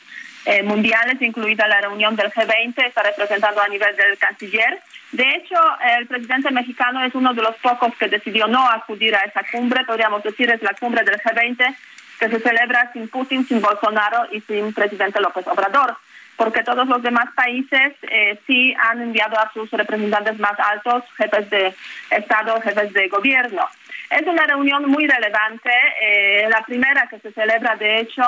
[0.44, 4.80] eh, mundiales, incluida la reunión del G20, está representando a nivel del canciller.
[5.12, 5.56] De hecho,
[5.98, 9.84] el presidente mexicano es uno de los pocos que decidió no acudir a esa cumbre,
[9.84, 11.76] podríamos decir es la cumbre del G20,
[12.20, 15.96] que se celebra sin Putin, sin Bolsonaro y sin presidente López Obrador,
[16.36, 21.48] porque todos los demás países eh, sí han enviado a sus representantes más altos, jefes
[21.48, 21.74] de
[22.10, 23.66] Estado, jefes de gobierno.
[24.10, 25.70] Es una reunión muy relevante,
[26.02, 28.22] eh, la primera que se celebra, de hecho,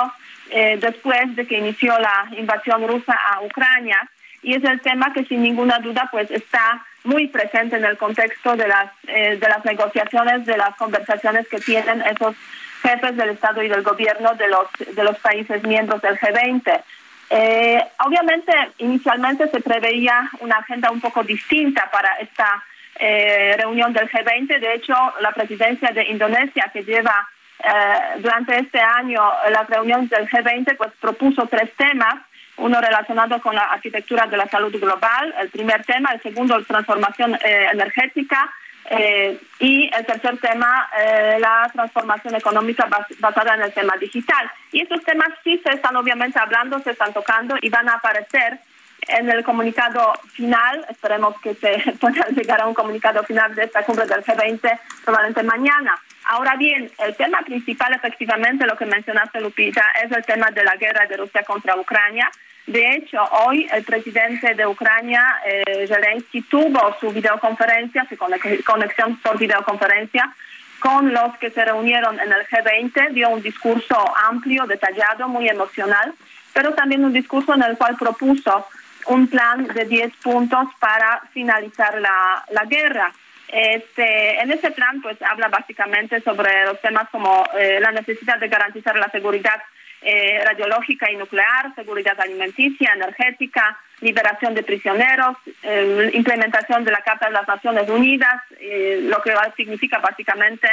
[0.49, 4.09] eh, después de que inició la invasión rusa a Ucrania,
[4.41, 8.57] y es el tema que sin ninguna duda pues está muy presente en el contexto
[8.57, 12.35] de las de las negociaciones, de las conversaciones que tienen esos
[12.83, 16.83] jefes del Estado y del gobierno de los, de los países miembros del G20.
[17.29, 22.63] Eh, obviamente, inicialmente se preveía una agenda un poco distinta para esta
[22.99, 24.59] eh, reunión del G20.
[24.59, 27.27] De hecho, la presidencia de Indonesia, que lleva
[27.63, 32.15] eh, durante este año las reuniones del G20, pues propuso tres temas.
[32.57, 36.11] Uno relacionado con la arquitectura de la salud global, el primer tema.
[36.11, 38.47] El segundo, transformación energética
[38.89, 42.87] eh, y el tercer tema, eh, la transformación económica
[43.19, 44.51] basada en el tema digital.
[44.71, 48.59] Y estos temas sí se están obviamente hablando, se están tocando y van a aparecer
[49.07, 50.85] en el comunicado final.
[50.89, 55.43] Esperemos que se pueda llegar a un comunicado final de esta cumbre del G20 probablemente
[55.43, 55.99] mañana.
[56.25, 60.75] Ahora bien, el tema principal, efectivamente, lo que mencionaste, Lupita, es el tema de la
[60.75, 62.29] guerra de Rusia contra Ucrania.
[62.65, 69.37] De hecho, hoy el presidente de Ucrania, eh, Zelensky, tuvo su videoconferencia, su conexión por
[69.37, 70.33] videoconferencia
[70.79, 73.95] con los que se reunieron en el G20, dio un discurso
[74.29, 76.13] amplio, detallado, muy emocional,
[76.53, 78.67] pero también un discurso en el cual propuso
[79.07, 83.11] un plan de 10 puntos para finalizar la, la guerra.
[83.53, 88.47] Este, en ese plan, pues habla básicamente sobre los temas como eh, la necesidad de
[88.47, 89.61] garantizar la seguridad
[90.05, 97.27] eh, radiológica y nuclear, seguridad alimenticia, energética, liberación de prisioneros, eh, implementación de la Carta
[97.27, 100.67] de las Naciones Unidas, eh, lo que significa básicamente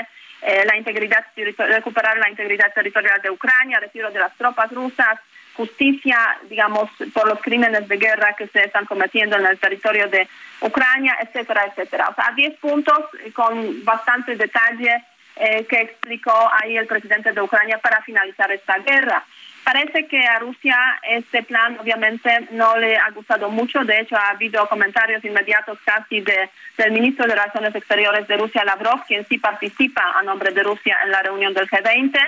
[0.65, 5.21] la integridad, recuperar la integridad territorial de Ucrania, retiro de las tropas rusas,
[5.61, 6.17] justicia,
[6.49, 10.27] digamos, por los crímenes de guerra que se están cometiendo en el territorio de
[10.63, 12.09] Ucrania, etcétera, etcétera.
[12.09, 12.99] O sea, 10 puntos
[13.35, 15.05] con bastante detalle
[15.37, 19.23] eh, que explicó ahí el presidente de Ucrania para finalizar esta guerra.
[19.63, 23.85] Parece que a Rusia este plan obviamente no le ha gustado mucho.
[23.85, 28.65] De hecho, ha habido comentarios inmediatos casi de, del ministro de Relaciones Exteriores de Rusia,
[28.65, 32.19] Lavrov, quien sí participa a nombre de Rusia en la reunión del G20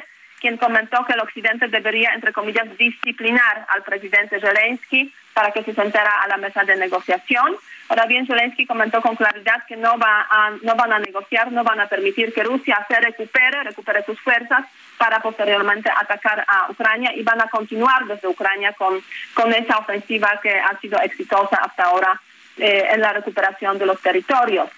[0.43, 5.73] quien comentó que el Occidente debería, entre comillas, disciplinar al presidente Zelensky para que se
[5.73, 7.57] sentara a la mesa de negociación.
[7.89, 11.63] Ahora bien, Zelensky comentó con claridad que no, va a, no van a negociar, no
[11.63, 14.67] van a permitir que Rusia se recupere, recupere sus fuerzas
[14.99, 19.01] para posteriormente atacar a Ucrania y van a continuar desde Ucrania con,
[19.35, 22.21] con esa ofensiva que ha sido exitosa hasta ahora
[22.57, 24.69] eh, en la recuperación de los territorios.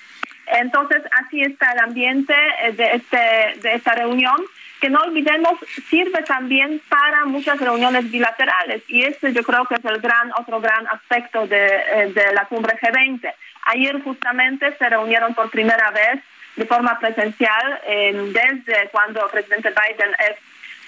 [0.46, 4.36] Entonces, así está el ambiente eh, de, este, de esta reunión
[4.84, 5.54] que no olvidemos
[5.88, 10.60] sirve también para muchas reuniones bilaterales y este yo creo que es el gran otro
[10.60, 13.32] gran aspecto de, eh, la cumbre G20.
[13.64, 16.22] Ayer justamente se reunieron por primera vez
[16.56, 20.36] de forma presencial desde cuando el presidente Biden es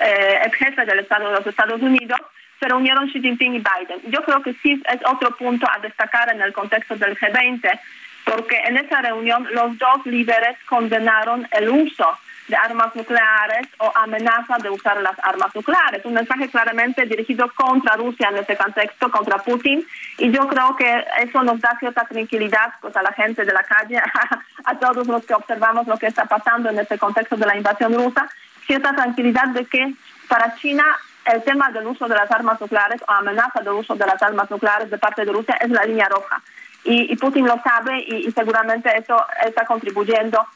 [0.01, 2.21] eh, el jefe del Estado de los Estados Unidos
[2.61, 4.13] se reunieron Xi Jinping y Biden.
[4.13, 7.81] Yo creo que sí es otro punto a destacar en el contexto del G20,
[8.27, 12.19] porque en esa reunión los dos líderes condenaron el uso
[12.49, 16.05] de armas nucleares o amenaza de usar las armas nucleares.
[16.05, 19.85] Un mensaje claramente dirigido contra Rusia en ese contexto, contra Putin.
[20.19, 23.63] Y yo creo que eso nos da cierta tranquilidad pues, a la gente de la
[23.65, 24.01] calle,
[24.65, 27.95] a, todos los que observamos lo que está pasando en este contexto de la invasión
[27.95, 28.29] rusa,
[28.67, 29.95] cierta tranquilidad de que
[30.29, 30.85] para China
[31.25, 34.49] el tema del uso de las armas nucleares o amenaza del uso de las armas
[34.49, 36.41] nucleares de parte de Rusia es la línea roja.
[36.85, 40.47] Y, Putin lo sabe y seguramente eso está contribuyendo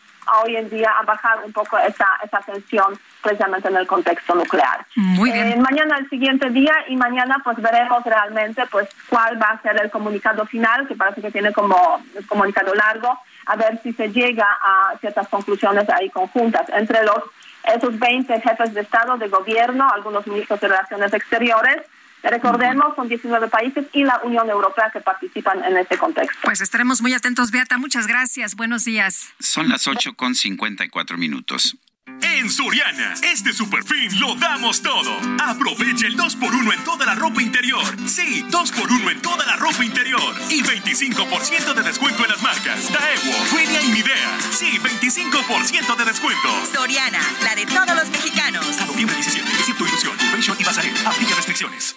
[0.42, 4.84] hoy en día a bajar un poco esa, esa tensión precisamente en el contexto nuclear.
[4.96, 5.52] Muy bien.
[5.52, 9.80] Eh, mañana el siguiente día y mañana pues veremos realmente pues cuál va a ser
[9.82, 14.10] el comunicado final, que parece que tiene como un comunicado largo, a ver si se
[14.10, 17.22] llega a ciertas conclusiones ahí conjuntas entre los
[17.64, 21.82] esos 20 jefes de Estado, de gobierno, algunos ministros de Relaciones Exteriores,
[22.22, 26.38] Recordemos, son 19 países y la Unión Europea que participan en este contexto.
[26.42, 27.78] Pues estaremos muy atentos, Beata.
[27.78, 28.56] Muchas gracias.
[28.56, 29.30] Buenos días.
[29.38, 31.76] Son las 8 con 54 minutos.
[32.22, 35.16] En Soriana, este super fin lo damos todo.
[35.42, 37.82] Aprovecha el 2x1 en toda la ropa interior.
[38.06, 40.34] Sí, 2x1 en toda la ropa interior.
[40.50, 44.38] Y 25% de descuento en las marcas Daewoo, Julia y Midea.
[44.50, 46.48] Sí, 25% de descuento.
[46.74, 48.80] Soriana, la de todos los mexicanos.
[48.80, 50.94] A noviembre 17, excepto Ilusión, Convention y Bazarel.
[51.06, 51.96] Aplica restricciones.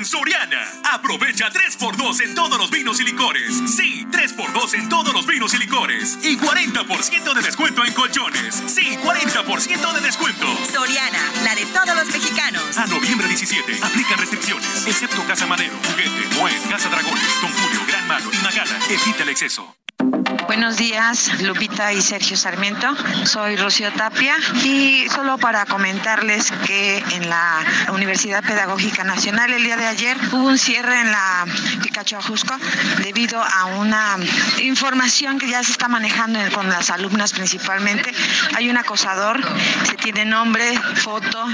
[0.00, 3.52] En Soriana, aprovecha 3x2 en todos los vinos y licores.
[3.66, 6.16] Sí, 3x2 en todos los vinos y licores.
[6.22, 8.62] Y 40% de descuento en colchones.
[8.66, 10.46] Sí, 40% de descuento.
[10.72, 12.78] Soriana, la de todos los mexicanos.
[12.78, 18.08] A noviembre 17, aplican restricciones, excepto Casa Madero, Juguete, Moed, Casa Dragones, Don Julio, Gran
[18.08, 18.78] Malo y Magala.
[18.88, 19.76] Evita el exceso.
[20.00, 22.88] Buenos días, Lupita y Sergio Sarmiento.
[23.24, 27.62] Soy Rocío Tapia y solo para comentarles que en la
[27.92, 31.44] Universidad Pedagógica Nacional el día de ayer hubo un cierre en la
[31.82, 32.54] Picacho Ajusco
[33.02, 34.16] debido a una
[34.62, 38.10] información que ya se está manejando con las alumnas principalmente.
[38.56, 39.40] Hay un acosador,
[39.84, 41.46] se tiene nombre, foto,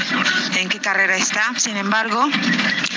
[0.57, 1.53] en qué carrera está.
[1.57, 2.29] Sin embargo,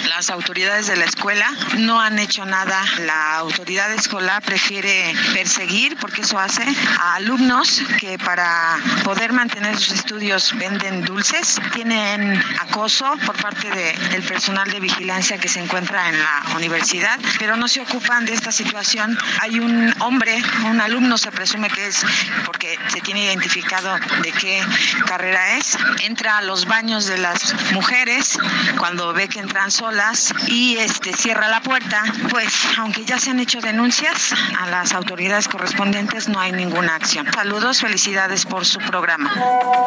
[0.09, 2.84] las autoridades de la escuela no han hecho nada.
[2.99, 6.66] La autoridad escolar prefiere perseguir, porque eso hace,
[6.99, 14.22] a alumnos que para poder mantener sus estudios venden dulces, tienen acoso por parte del
[14.24, 18.52] personal de vigilancia que se encuentra en la universidad, pero no se ocupan de esta
[18.52, 19.18] situación.
[19.40, 22.06] Hay un hombre, un alumno se presume que es,
[22.45, 24.61] porque se tiene identificado de qué
[25.06, 28.38] carrera es, entra a los baños de las mujeres
[28.78, 33.40] cuando ve que entran solas y este cierra la puerta, pues aunque ya se han
[33.40, 37.27] hecho denuncias a las autoridades correspondientes no hay ninguna acción.
[37.31, 39.31] Saludos, felicidades por su programa.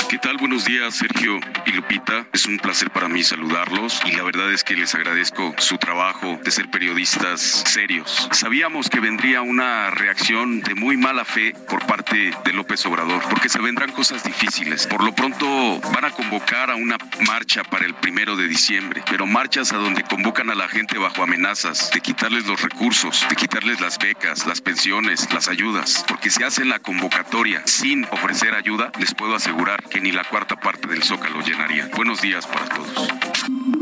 [0.08, 0.36] ¿Qué tal?
[0.36, 2.26] Buenos días, Sergio y Lupita.
[2.32, 6.38] Es un placer para mí saludarlos y la verdad es que les agradezco su trabajo
[6.44, 8.28] de ser periodistas serios.
[8.30, 13.48] Sabíamos que vendría una reacción de muy mala fe por parte de López Obrador, porque
[13.48, 14.86] se vendrán cosas difíciles.
[14.86, 19.26] Por lo pronto van a convocar a una marcha para el primero de diciembre, pero
[19.26, 23.80] marchas a donde convocan a la gente bajo amenazas de quitarles los recursos, de quitarles
[23.80, 29.14] las becas, las pensiones, las ayudas, porque si hacen la convocatoria sin ofrecer ayuda, les
[29.14, 31.88] puedo asegurar que ni la cuarta parte del Zócalo llenaría.
[31.94, 33.81] Buenos días para todos.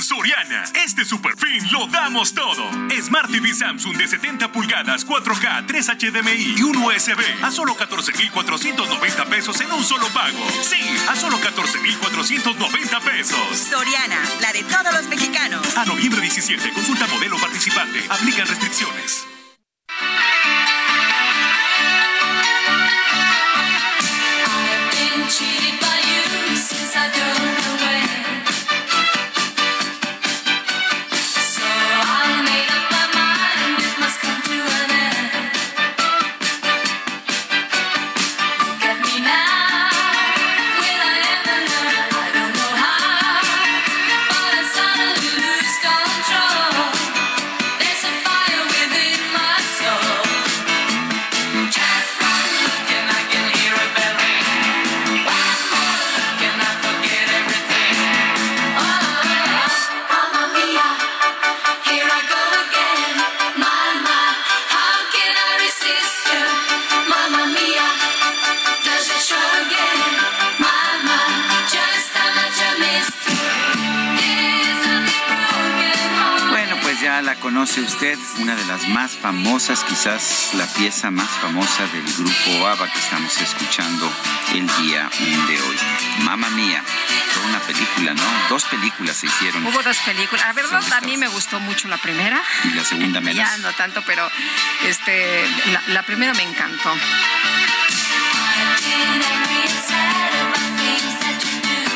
[0.00, 2.70] En Soriana, este super fin lo damos todo.
[3.02, 9.24] Smart TV Samsung de 70 pulgadas, 4K, 3 HDMI y un USB a solo 14,490
[9.26, 10.38] pesos en un solo pago.
[10.62, 13.58] Sí, a solo 14,490 pesos.
[13.58, 15.76] Soriana, la de todos los mexicanos.
[15.76, 18.02] A noviembre 17, consulta modelo participante.
[18.08, 19.26] Aplican restricciones.
[79.70, 84.10] Famosas, quizás la pieza más famosa del grupo ABBA que estamos escuchando
[84.52, 85.08] el día
[85.46, 85.76] de hoy.
[86.24, 86.82] Mamma Mía,
[87.32, 88.22] fue una película, ¿no?
[88.48, 89.64] Dos películas se hicieron.
[89.66, 90.44] Hubo dos películas.
[90.46, 92.42] A ver, no, a mí me gustó mucho la primera.
[92.64, 93.36] Y la segunda menos.
[93.36, 94.28] Ya no tanto, pero
[94.86, 96.92] este, la, la primera me encantó.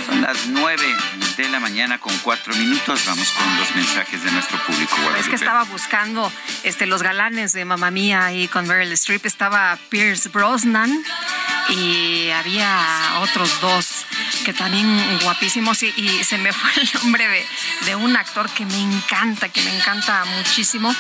[0.07, 0.95] Son las nueve
[1.37, 3.05] de la mañana con cuatro minutos.
[3.07, 4.97] Vamos con los mensajes de nuestro público.
[5.19, 6.31] Es que estaba buscando
[6.63, 9.27] este, los galanes de Mamma Mía y con Meryl Streep.
[9.27, 11.05] Estaba Pierce Brosnan
[11.71, 14.07] y había otros dos
[14.45, 14.87] que también
[15.23, 17.47] guapísimos y, y se me fue el nombre de,
[17.87, 20.95] de un actor que me encanta, que me encanta muchísimo.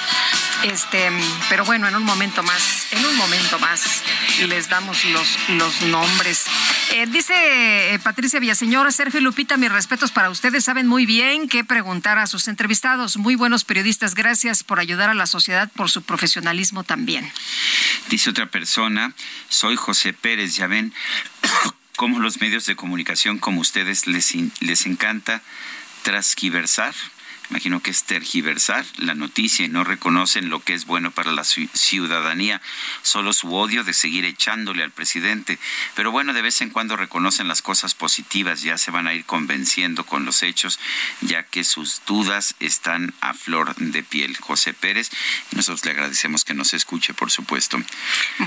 [0.65, 1.11] Este,
[1.48, 4.02] pero bueno, en un momento más, en un momento más
[4.47, 6.47] les damos los, los nombres.
[6.95, 10.62] Eh, dice eh, Patricia Villaseñor, Sergio y Lupita, mis respetos para ustedes.
[10.62, 13.16] Saben muy bien qué preguntar a sus entrevistados.
[13.16, 14.15] Muy buenos periodistas.
[14.15, 17.29] Gracias por ayudar a la sociedad, por su profesionalismo también.
[18.11, 19.12] Dice otra persona,
[19.49, 20.95] soy José Pérez, ya ven
[21.97, 25.43] cómo los medios de comunicación como ustedes les, les encanta
[26.05, 26.95] transquiversar.
[27.51, 31.43] Imagino que es tergiversar la noticia y no reconocen lo que es bueno para la
[31.43, 32.61] ci- ciudadanía,
[33.03, 35.59] solo su odio de seguir echándole al presidente.
[35.95, 39.25] Pero bueno, de vez en cuando reconocen las cosas positivas, ya se van a ir
[39.25, 40.79] convenciendo con los hechos,
[41.21, 44.37] ya que sus dudas están a flor de piel.
[44.39, 45.11] José Pérez,
[45.53, 47.79] nosotros le agradecemos que nos escuche, por supuesto.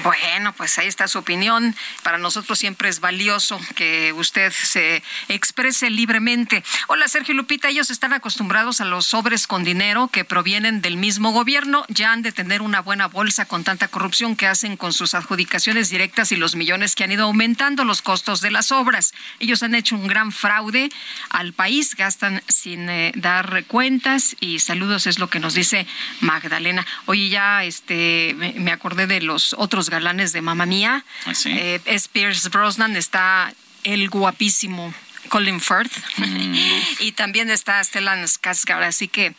[0.04, 1.76] Bueno, pues ahí está su opinión.
[2.04, 6.64] Para nosotros siempre es valioso que usted se exprese libremente.
[6.88, 7.70] Hola, Sergio Lupita.
[7.70, 11.86] Ellos están acostumbrados a los sobres con dinero que provienen del mismo gobierno.
[11.90, 15.90] Ya han de tener una buena bolsa con tanta corrupción que hacen con sus adjudicaciones
[15.90, 19.14] directas y los millones que han ido aumentando los costos de las obras.
[19.40, 20.90] Ellos han hecho un gran fraude
[21.30, 25.86] al país, gastan sin eh, dar cuentas y saludos es lo que nos dice
[26.22, 26.86] Magdalena.
[27.06, 31.06] Oye, ya este me, acordé de los otros galanes de Mamma Mía.
[31.26, 31.52] ¿Ah, sí?
[31.52, 33.54] Eh, es Pierce Brosnan, está
[33.84, 34.94] el guapísimo
[35.28, 36.56] Colin Firth Mm,
[37.00, 39.34] y también está Stellan Skarsgård, así que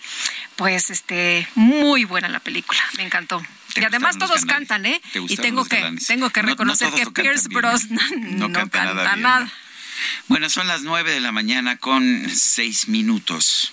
[0.57, 3.43] pues este muy buena la película, me encantó.
[3.75, 5.01] Y además todos cantan, ¿eh?
[5.13, 7.49] ¿Te Y tengo que tengo que No- no reconocer que Pierce.
[7.49, 7.99] Brosnan
[8.39, 9.51] no, canta canta nada
[10.29, 13.73] Bueno, son las nueve de la mañana con seis minutos.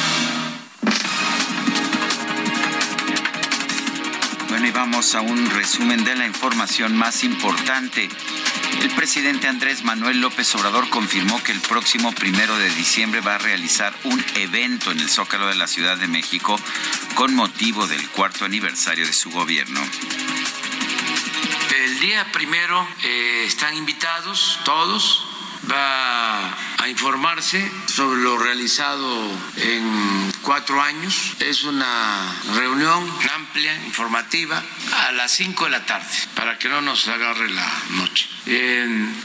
[4.63, 8.07] Y vamos a un resumen de la información más importante.
[8.81, 13.37] El presidente Andrés Manuel López Obrador confirmó que el próximo primero de diciembre va a
[13.39, 16.59] realizar un evento en el Zócalo de la Ciudad de México
[17.15, 19.81] con motivo del cuarto aniversario de su gobierno.
[21.83, 25.30] El día primero eh, están invitados todos.
[25.69, 26.47] Va
[26.77, 31.33] a informarse sobre lo realizado en cuatro años.
[31.39, 34.61] Es una reunión amplia, informativa,
[35.07, 38.27] a las cinco de la tarde, para que no nos agarre la noche.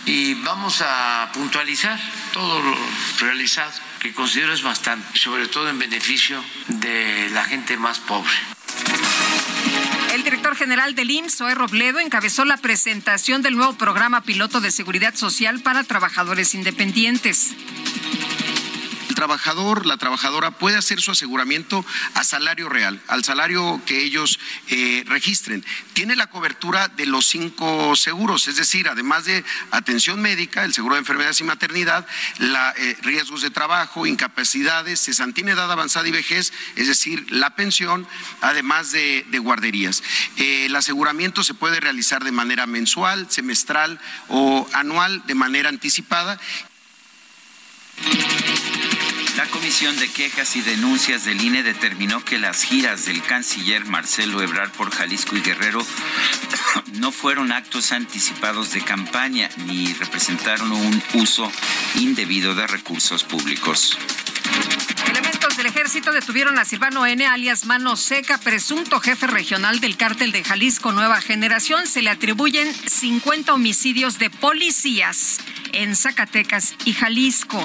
[0.04, 1.98] Y vamos a puntualizar
[2.32, 2.76] todo lo
[3.18, 8.30] realizado, que considero es bastante, sobre todo en beneficio de la gente más pobre.
[10.12, 14.70] El director general del IMSS, Zoe Robledo, encabezó la presentación del nuevo programa piloto de
[14.70, 17.54] seguridad social para trabajadores independientes.
[19.16, 24.38] Trabajador, la trabajadora puede hacer su aseguramiento a salario real, al salario que ellos
[24.68, 25.64] eh, registren.
[25.94, 30.96] Tiene la cobertura de los cinco seguros, es decir, además de atención médica, el seguro
[30.96, 32.06] de enfermedades y maternidad,
[32.36, 38.06] la, eh, riesgos de trabajo, incapacidades, cesantía, edad avanzada y vejez, es decir, la pensión,
[38.42, 40.02] además de, de guarderías.
[40.36, 43.98] Eh, el aseguramiento se puede realizar de manera mensual, semestral
[44.28, 46.38] o anual, de manera anticipada.
[49.36, 54.40] La Comisión de Quejas y Denuncias del INE determinó que las giras del canciller Marcelo
[54.40, 55.84] Ebrard por Jalisco y Guerrero
[56.94, 61.52] no fueron actos anticipados de campaña ni representaron un uso
[61.96, 63.98] indebido de recursos públicos.
[65.06, 70.32] Elementos del ejército detuvieron a Silvano N., alias Mano Seca, presunto jefe regional del cártel
[70.32, 71.86] de Jalisco Nueva Generación.
[71.86, 75.38] Se le atribuyen 50 homicidios de policías
[75.72, 77.64] en Zacatecas y Jalisco.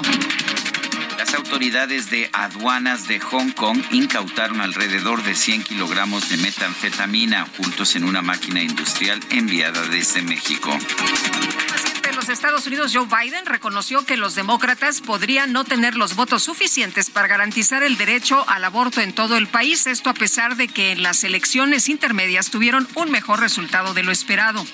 [1.22, 7.94] Las autoridades de aduanas de Hong Kong incautaron alrededor de 100 kilogramos de metanfetamina ocultos
[7.94, 10.72] en una máquina industrial enviada desde México.
[10.72, 15.94] El presidente de los Estados Unidos, Joe Biden, reconoció que los demócratas podrían no tener
[15.94, 19.86] los votos suficientes para garantizar el derecho al aborto en todo el país.
[19.86, 24.10] Esto a pesar de que en las elecciones intermedias tuvieron un mejor resultado de lo
[24.10, 24.66] esperado.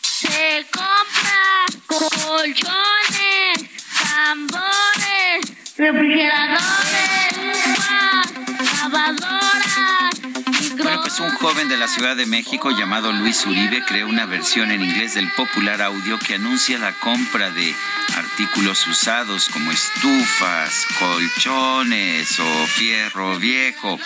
[0.00, 3.79] Se compra colchones,
[4.20, 5.40] tambores,
[5.78, 7.32] refrigeradores,
[8.82, 9.99] lavadoras,
[11.10, 14.82] pues un joven de la Ciudad de México llamado Luis Uribe creó una versión en
[14.82, 17.74] inglés del popular audio que anuncia la compra de
[18.16, 23.98] artículos usados como estufas, colchones o fierro viejo.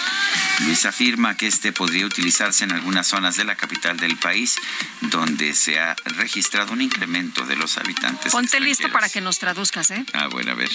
[0.60, 4.56] Luis afirma que este podría utilizarse en algunas zonas de la capital del país
[5.02, 8.32] donde se ha registrado un incremento de los habitantes.
[8.32, 10.04] Ponte listo para que nos traduzcas, ¿eh?
[10.12, 10.70] Ah, bueno, a ver.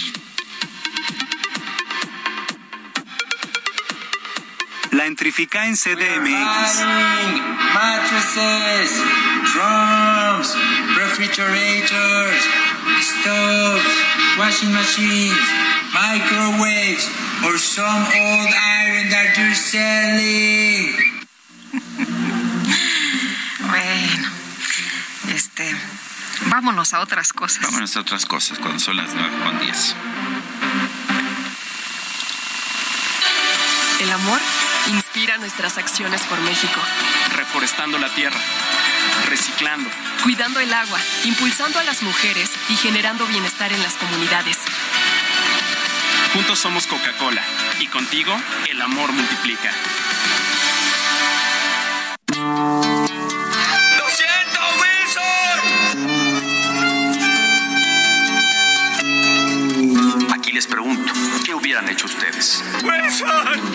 [4.91, 6.85] La Entrifica en CDMX.
[7.73, 8.91] mattresses,
[9.53, 10.55] drums,
[10.97, 12.41] refrigerators,
[12.99, 13.85] stoves,
[14.39, 15.37] washing machines,
[15.93, 17.07] microwaves,
[17.45, 18.49] or some old
[18.83, 20.95] iron that you're selling.
[23.69, 24.27] Bueno,
[25.35, 25.75] este,
[26.47, 27.61] vámonos a otras cosas.
[27.61, 29.95] Vámonos a otras cosas cuando son las 9 con 10.
[34.01, 34.39] El amor
[34.89, 36.79] inspira nuestras acciones por México,
[37.35, 38.39] reforestando la tierra,
[39.27, 39.89] reciclando,
[40.23, 44.57] cuidando el agua, impulsando a las mujeres y generando bienestar en las comunidades.
[46.33, 47.41] Juntos somos Coca-Cola.
[47.79, 48.37] Y contigo,
[48.69, 49.71] el amor multiplica.
[52.35, 55.59] ¡Lo siento, Wilson!
[60.33, 61.13] Aquí les pregunto,
[61.43, 62.63] ¿qué hubieran hecho ustedes?
[62.83, 63.68] ¡Wilson!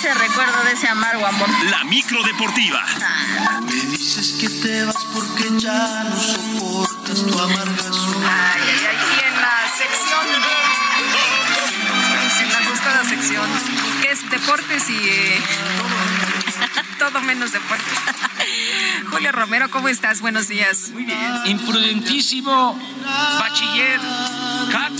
[0.00, 1.48] Ese recuerdo de ese amargo amor.
[1.64, 2.82] La micro deportiva.
[3.66, 8.24] Me dices que te vas porque ya no soportas tu amargación.
[8.24, 10.26] Ay, ay, ay, y en la sección,
[12.40, 13.46] en la gustada sección,
[14.00, 15.42] que es deportes y eh,
[16.98, 17.86] todo menos deportes.
[19.10, 20.20] Julio Romero, ¿cómo estás?
[20.20, 20.90] Buenos días.
[20.92, 21.32] Muy bien.
[21.46, 22.78] Imprudentísimo
[23.38, 24.00] bachiller
[24.70, 24.92] Cat.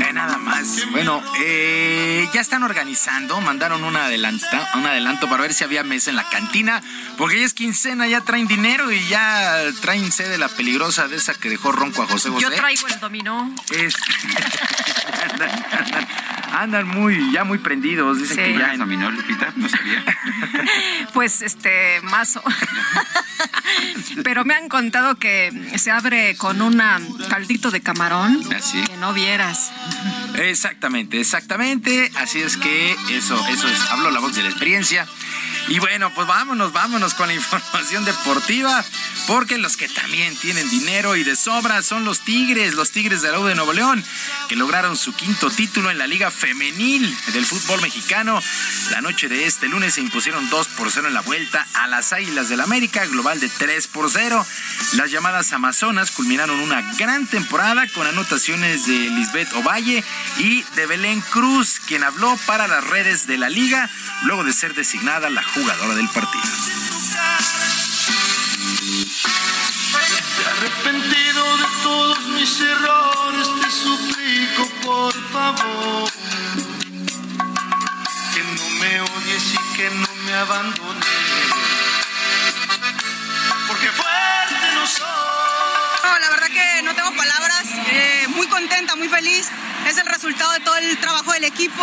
[0.00, 0.90] Eh, nada más.
[0.90, 6.10] Bueno, eh, ya están organizando, mandaron un, adelanta, un adelanto para ver si había mesa
[6.10, 6.82] en la cantina,
[7.16, 11.34] porque ya es quincena, ya traen dinero y ya traen sede la peligrosa de esa
[11.34, 12.42] que dejó ronco a José José.
[12.42, 13.54] Yo traigo el dominó.
[13.70, 13.94] Es-
[16.62, 18.18] andan, muy, ya muy prendidos.
[18.18, 18.42] Dicen Sí.
[18.42, 19.52] que ya ¿Ya dominó Lupita?
[19.56, 20.04] No sabía.
[21.12, 22.42] Pues este, mazo.
[24.24, 26.82] Pero me han contado que se abre con un
[27.28, 29.72] caldito de camarón que no vieras.
[30.36, 32.10] Exactamente, exactamente.
[32.16, 35.06] Así es que eso, eso es, hablo la voz de la experiencia.
[35.68, 38.84] Y bueno, pues vámonos, vámonos con la información deportiva,
[39.26, 43.32] porque los que también tienen dinero y de sobra son los Tigres, los Tigres de
[43.32, 44.04] la U de Nuevo León,
[44.48, 48.42] que lograron su quinto título en la Liga Femenil del fútbol mexicano.
[48.90, 52.12] La noche de este lunes se impusieron 2 por 0 en la vuelta a las
[52.12, 54.46] Águilas del América, global de 3 por 0.
[54.92, 60.04] Las llamadas Amazonas culminaron una gran temporada con anotaciones de Lisbeth Ovalle
[60.38, 63.88] y de Belén Cruz, quien habló para las redes de la liga
[64.24, 66.44] luego de ser designada la jugadora del partido.
[70.46, 76.10] Arrepentido de todos mis errores, te suplico por favor
[78.34, 81.04] que no me odies y que no me abandones.
[83.68, 85.06] Porque fuerte no soy.
[86.02, 87.64] No, la verdad que no tengo palabras.
[87.90, 89.48] Eh, muy contenta, muy feliz.
[89.86, 91.82] Es el resultado de todo el trabajo del equipo.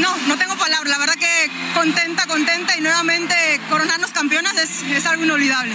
[0.00, 3.34] No, no tengo La verdad que contenta, contenta y nuevamente
[3.68, 5.74] coronarnos campeonas es, es algo inolvidable.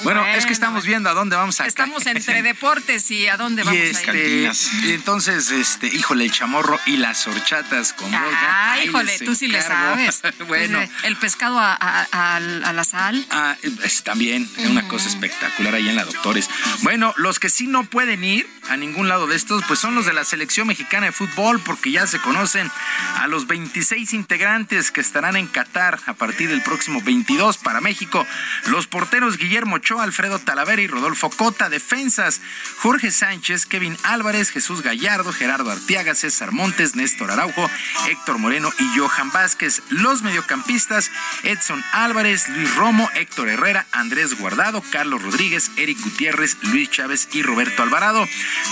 [0.00, 0.04] Necesitas.
[0.04, 3.62] Bueno, es que estamos viendo a dónde vamos a Estamos entre deportes y a dónde
[3.62, 4.46] vamos y a ir.
[4.50, 8.10] este, y entonces, este, híjole, el chamorro y las horchatas con.
[8.14, 10.22] Ah, híjole, tú sí le sabes.
[10.48, 13.24] bueno, Pues, El pescado a, a- a- a la sal.
[13.30, 16.48] Ah, es también una cosa espectacular ahí en la Doctores.
[16.82, 20.06] Bueno, los que sí no pueden ir a ningún lado de estos, pues son los
[20.06, 22.70] de la selección mexicana de fútbol, porque ya se conocen
[23.16, 28.26] a los 26 integrantes que estarán en Qatar a partir del próximo 22 para México.
[28.66, 32.40] Los porteros Guillermo Ochoa, Alfredo Talavera y Rodolfo Cota, defensas
[32.78, 37.68] Jorge Sánchez, Kevin Álvarez, Jesús Gallardo, Gerardo Arteaga, César Montes, Néstor Araujo,
[38.08, 39.82] Héctor Moreno y Johan Vázquez.
[39.90, 41.10] Los mediocampistas
[41.42, 47.42] Edson Álvarez, Luis Romo, Héctor Herrera, Andrés Guardado, Carlos Rodríguez, Eric Gutiérrez, Luis Chávez y
[47.42, 48.26] Roberto Alvarado.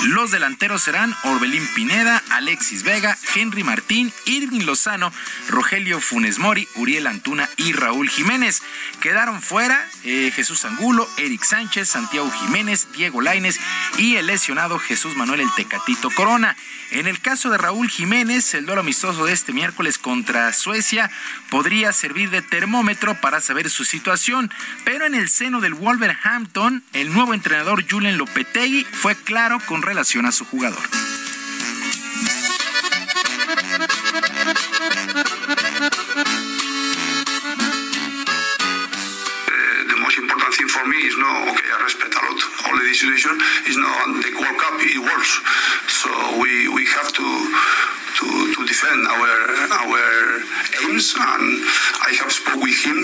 [0.05, 5.13] Los delanteros serán Orbelín Pineda, Alexis Vega, Henry Martín, Irving Lozano,
[5.49, 8.63] Rogelio Funes Mori, Uriel Antuna y Raúl Jiménez.
[9.01, 13.59] Quedaron fuera eh, Jesús Angulo, Eric Sánchez, Santiago Jiménez, Diego Laines
[13.97, 16.57] y el lesionado Jesús Manuel El Tecatito Corona.
[16.91, 21.11] En el caso de Raúl Jiménez, el duelo amistoso de este miércoles contra Suecia
[21.51, 24.51] podría servir de termómetro para saber su situación,
[24.85, 30.25] pero en el seno del Wolverhampton, el nuevo entrenador Julen Lopetegui fue claro con relación
[30.25, 30.83] a su jugador.
[43.69, 45.41] is the World Cup it works
[45.87, 49.31] so we we have to to, to defend our
[49.71, 50.43] our
[50.83, 51.63] aims and
[52.03, 52.99] I have spoke with him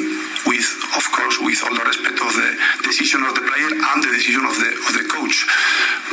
[0.47, 0.66] with
[0.99, 4.45] of course with all the respect of the decision of the player and the decision
[4.45, 5.47] of the of the coach.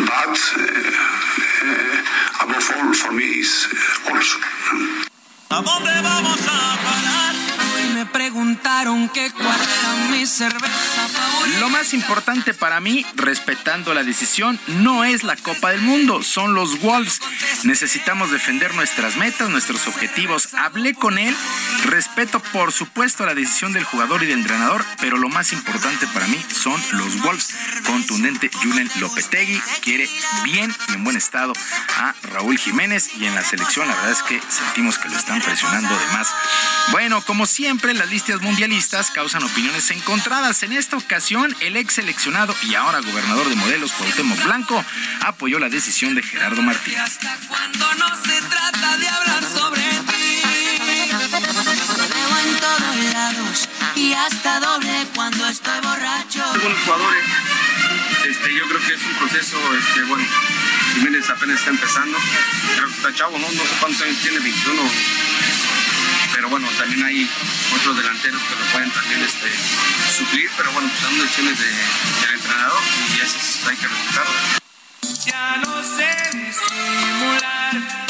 [0.06, 4.38] But uh, above all for me is uh, also
[7.82, 11.60] Hoy me preguntaron que cuál era mi cerveza favorita.
[11.60, 16.54] Lo más importante para mí, respetando la decisión, no es la Copa del Mundo, son
[16.54, 17.20] los Wolves.
[17.64, 20.54] Necesitamos defender nuestras metas, nuestros objetivos.
[20.54, 21.36] Hablé con él,
[21.86, 26.28] respeto por supuesto la decisión del jugador y del entrenador, pero lo más importante para
[26.28, 27.56] mí son los Wolves.
[27.86, 30.08] Contundente Julen Lopetegui quiere
[30.44, 31.54] bien y en buen estado
[31.98, 35.42] a Raúl Jiménez y en la selección la verdad es que sentimos que lo están
[35.42, 36.28] presionando de más.
[36.90, 40.62] Bueno, como siempre, las listas mundiales mundialistas causan opiniones encontradas.
[40.62, 44.86] En esta ocasión, el ex seleccionado y ahora gobernador de Morelos, Cuauhtémoc Blanco,
[45.22, 46.94] apoyó la decisión de Gerardo Martín.
[47.48, 50.42] Cuando no se trata de hablar sobre ti.
[52.12, 56.44] Veo en todos lados y hasta doble cuando estoy borracho.
[56.62, 57.24] buenos jugadores.
[58.30, 60.24] Este, yo creo que es un proceso, este, bueno,
[60.94, 62.18] Jiménez apenas está empezando.
[62.76, 63.48] Creo que está chavo, ¿no?
[63.52, 64.82] No sé cuántos años tiene, 21.
[66.34, 67.30] Pero bueno, también hay
[67.76, 69.52] otros delanteros que lo pueden también este,
[70.18, 72.82] suplir, pero bueno, pues son decisiones de, del entrenador
[73.16, 74.32] y esas hay que respetarlo.
[75.26, 78.08] Ya no sé disimular,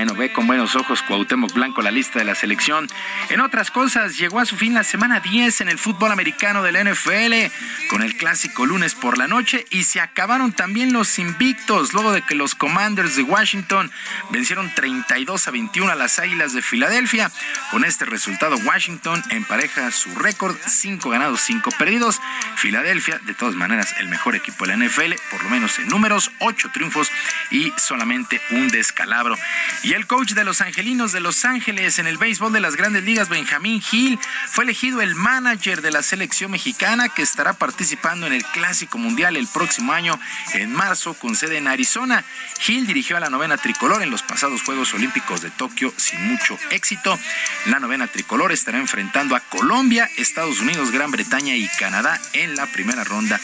[0.00, 2.88] Bueno, ve con buenos ojos Cuauhtémoc Blanco la lista de la selección.
[3.28, 6.76] En otras cosas, llegó a su fin la semana 10 en el fútbol americano del
[6.76, 7.52] NFL
[7.90, 12.22] con el clásico lunes por la noche y se acabaron también los invictos luego de
[12.22, 13.92] que los Commanders de Washington
[14.30, 17.30] vencieron 32 a 21 a las Águilas de Filadelfia.
[17.70, 22.20] Con este resultado, Washington empareja su récord 5 ganados, 5 perdidos.
[22.56, 26.32] Filadelfia, de todas maneras, el mejor equipo de la NFL, por lo menos en números,
[26.38, 27.10] 8 triunfos
[27.50, 29.36] y solamente un descalabro.
[29.82, 33.04] Y el coach de los Angelinos de Los Ángeles en el béisbol de las grandes
[33.04, 38.32] ligas, Benjamín Hill, fue elegido el manager de la selección mexicana que estará participando en
[38.32, 40.18] el Clásico Mundial el próximo año
[40.54, 42.24] en marzo con sede en Arizona.
[42.66, 46.58] Hill dirigió a la novena tricolor en los pasados Juegos Olímpicos de Tokio sin mucho
[46.70, 47.18] éxito.
[47.66, 52.66] La novena tricolor estará enfrentando a Colombia, Estados Unidos, Gran Bretaña y Canadá en la
[52.66, 53.38] primera ronda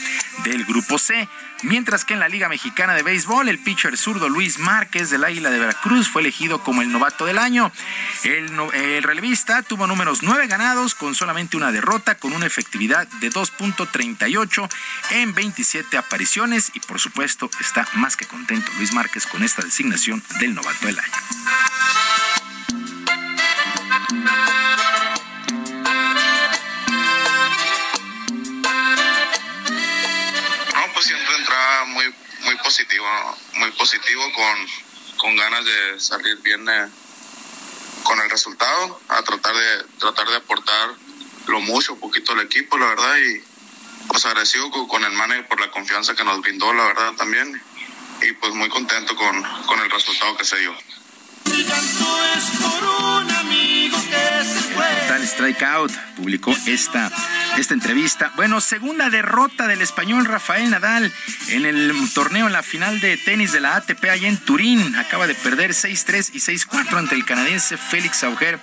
[0.45, 1.29] del Grupo C.
[1.62, 5.51] Mientras que en la Liga Mexicana de Béisbol, el pitcher zurdo Luis Márquez del Águila
[5.51, 7.73] de Veracruz fue elegido como el novato del año.
[8.24, 14.69] El, relevista tuvo números 9 ganados con solamente una derrota, con una efectividad de 2.38
[15.12, 20.23] en 27 apariciones y por supuesto está más que contento Luis Márquez con esta designación
[20.41, 21.12] del novato del año.
[32.67, 33.07] Positivo,
[33.59, 34.67] muy positivo con,
[35.19, 36.89] con ganas de salir bien eh,
[38.03, 40.91] con el resultado, a tratar de tratar de aportar
[41.47, 43.41] lo mucho, poquito al equipo, la verdad, y
[44.09, 47.63] pues agradecido con, el manager por la confianza que nos brindó, la verdad, también,
[48.21, 50.75] y pues muy contento con, con el resultado que se dio.
[55.17, 55.27] Fue.
[55.27, 57.11] Tal Strikeout publicó esta,
[57.57, 58.33] esta entrevista.
[58.37, 61.11] Bueno, segunda derrota del español Rafael Nadal
[61.49, 64.95] en el torneo en la final de tenis de la ATP allá en Turín.
[64.97, 68.59] Acaba de perder 6-3 y 6-4 ante el canadiense Félix Auger.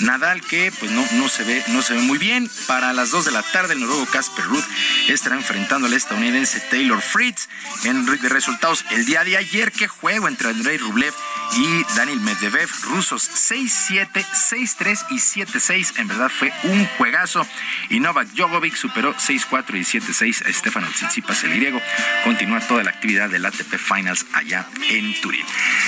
[0.00, 2.50] Nadal que pues no, no, se ve, no se ve muy bien.
[2.66, 4.64] Para las 2 de la tarde el noruego Casper Ruud
[5.08, 7.48] estará enfrentando al estadounidense Taylor Fritz.
[7.84, 11.14] En de resultados el día de ayer, qué juego entre Andrei Rublev
[11.54, 15.91] y Daniel Medvedev, rusos 6-7, 6-3 y 7-6.
[15.96, 17.46] En verdad fue un juegazo.
[17.88, 21.80] Y Novak Djokovic superó 6-4 y 7-6 a Stefano Tsitsipas, el griego.
[22.24, 25.44] Continúa toda la actividad del ATP Finals allá en Turín.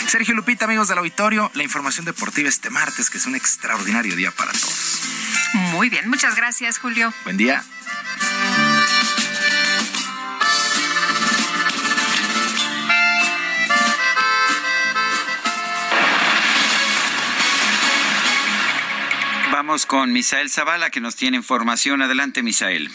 [0.07, 4.31] Sergio Lupita, amigos del auditorio, la información deportiva este martes, que es un extraordinario día
[4.31, 5.03] para todos.
[5.73, 7.13] Muy bien, muchas gracias, Julio.
[7.25, 7.65] Buen día.
[19.87, 22.03] Con Misael Zavala que nos tiene información.
[22.03, 22.91] Adelante, Misael.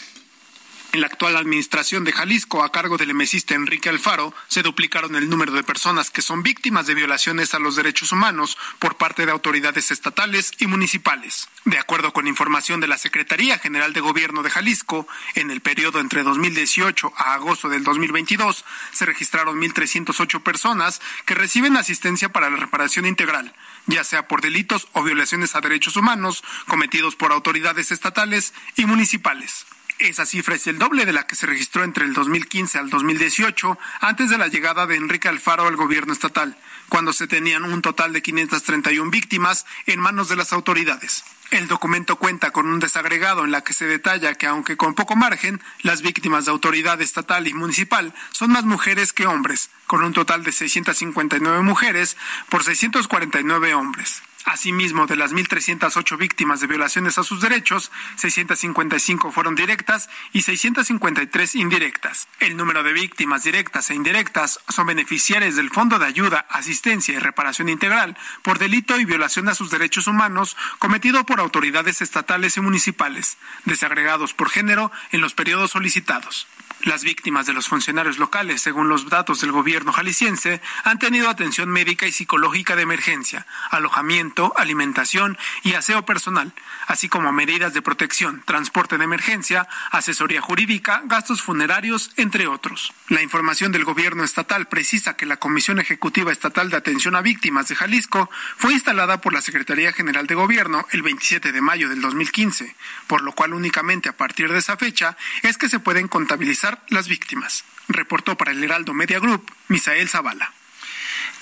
[0.92, 5.30] En la actual administración de Jalisco, a cargo del emesista Enrique Alfaro, se duplicaron el
[5.30, 9.30] número de personas que son víctimas de violaciones a los derechos humanos por parte de
[9.30, 11.48] autoridades estatales y municipales.
[11.64, 15.06] De acuerdo con información de la Secretaría General de Gobierno de Jalisco,
[15.36, 21.76] en el periodo entre 2018 a agosto del 2022 se registraron 1.308 personas que reciben
[21.76, 23.54] asistencia para la reparación integral,
[23.86, 29.66] ya sea por delitos o violaciones a derechos humanos cometidos por autoridades estatales y municipales.
[30.00, 33.78] Esa cifra es el doble de la que se registró entre el 2015 al 2018,
[34.00, 36.56] antes de la llegada de Enrique Alfaro al gobierno estatal,
[36.88, 41.22] cuando se tenían un total de 531 víctimas en manos de las autoridades.
[41.50, 45.16] El documento cuenta con un desagregado en la que se detalla que, aunque con poco
[45.16, 50.14] margen, las víctimas de autoridad estatal y municipal son más mujeres que hombres, con un
[50.14, 52.16] total de 659 mujeres
[52.48, 54.22] por 649 hombres.
[54.44, 61.54] Asimismo, de las 1.308 víctimas de violaciones a sus derechos, 655 fueron directas y 653
[61.56, 62.28] indirectas.
[62.38, 67.18] El número de víctimas directas e indirectas son beneficiarias del Fondo de Ayuda, Asistencia y
[67.18, 72.60] Reparación Integral por delito y violación a sus derechos humanos cometido por autoridades estatales y
[72.60, 76.46] municipales, desagregados por género en los periodos solicitados.
[76.84, 81.68] Las víctimas de los funcionarios locales, según los datos del gobierno jalisciense, han tenido atención
[81.68, 86.54] médica y psicológica de emergencia, alojamiento, alimentación y aseo personal,
[86.86, 92.94] así como medidas de protección, transporte de emergencia, asesoría jurídica, gastos funerarios, entre otros.
[93.08, 97.68] La información del gobierno estatal precisa que la Comisión Ejecutiva Estatal de Atención a Víctimas
[97.68, 102.00] de Jalisco fue instalada por la Secretaría General de Gobierno el 27 de mayo del
[102.00, 102.74] 2015,
[103.06, 107.08] por lo cual únicamente a partir de esa fecha es que se pueden contabilizar las
[107.08, 107.64] víctimas.
[107.88, 110.52] Reportó para el Heraldo Media Group, Misael Zavala.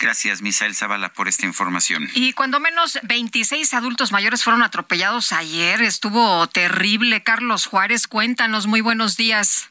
[0.01, 2.09] Gracias, Misael Zavala, por esta información.
[2.15, 7.23] Y cuando menos 26 adultos mayores fueron atropellados ayer, estuvo terrible.
[7.23, 9.71] Carlos Juárez, cuéntanos, muy buenos días.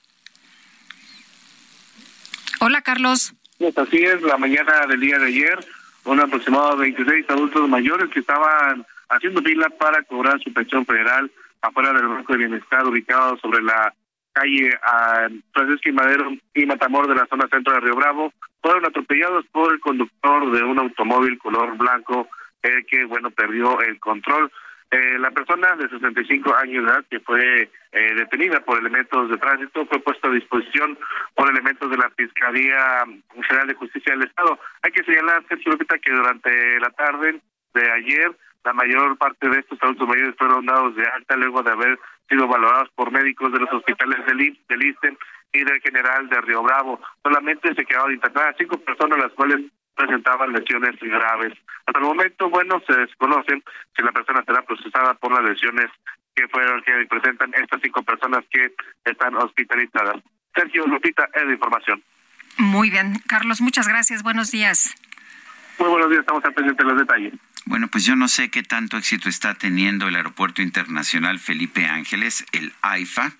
[2.60, 3.34] Hola, Carlos.
[3.58, 5.66] Pues así es, la mañana del día de ayer,
[6.04, 11.32] un aproximado de 26 adultos mayores que estaban haciendo fila para cobrar su pensión federal
[11.62, 13.94] afuera del Banco de Bienestar ubicado sobre la
[14.38, 18.86] calle a Francisco y Madero y Matamor de la zona centro de Río Bravo, fueron
[18.86, 22.28] atropellados por el conductor de un automóvil color blanco,
[22.62, 24.52] el que, bueno, perdió el control.
[24.90, 29.38] Eh, la persona de 65 años de edad que fue eh, detenida por elementos de
[29.38, 30.98] tránsito fue puesta a disposición
[31.36, 33.04] por elementos de la Fiscalía
[33.48, 34.58] General de Justicia del Estado.
[34.84, 37.42] Hay que señalar, Sergio Lupita, que durante la tarde
[37.74, 38.32] de ayer
[38.64, 42.00] la mayor parte de estos adultos mayores fueron dados de alta luego de haber
[42.30, 45.18] sido valorados por médicos de los hospitales del, I- del ISTE
[45.54, 47.00] y del General de Río Bravo.
[47.24, 49.62] Solamente se quedaron internadas cinco personas, las cuales
[49.96, 51.54] presentaban lesiones graves.
[51.86, 53.64] Hasta el momento, bueno, se desconoce
[53.96, 55.90] si la persona será procesada por las lesiones
[56.36, 58.72] que fueron que presentan estas cinco personas que
[59.06, 60.18] están hospitalizadas.
[60.54, 62.04] Sergio Lupita, es de información.
[62.60, 64.22] Muy bien, Carlos, muchas gracias.
[64.22, 64.94] Buenos días.
[65.80, 67.34] Muy buenos días, estamos al pendiente de los detalles.
[67.68, 72.46] Bueno, pues yo no sé qué tanto éxito está teniendo el Aeropuerto Internacional Felipe Ángeles,
[72.54, 73.34] el AIFA.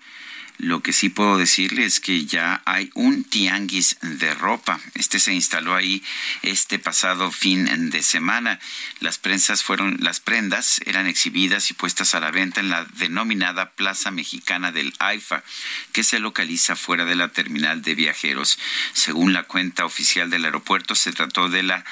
[0.58, 4.80] Lo que sí puedo decirle es que ya hay un tianguis de ropa.
[4.94, 6.02] Este se instaló ahí
[6.42, 8.58] este pasado fin de semana.
[8.98, 13.70] Las prensas fueron, las prendas eran exhibidas y puestas a la venta en la denominada
[13.70, 15.44] Plaza Mexicana del AIFA,
[15.92, 18.58] que se localiza fuera de la terminal de viajeros.
[18.94, 21.84] Según la cuenta oficial del aeropuerto, se trató de la,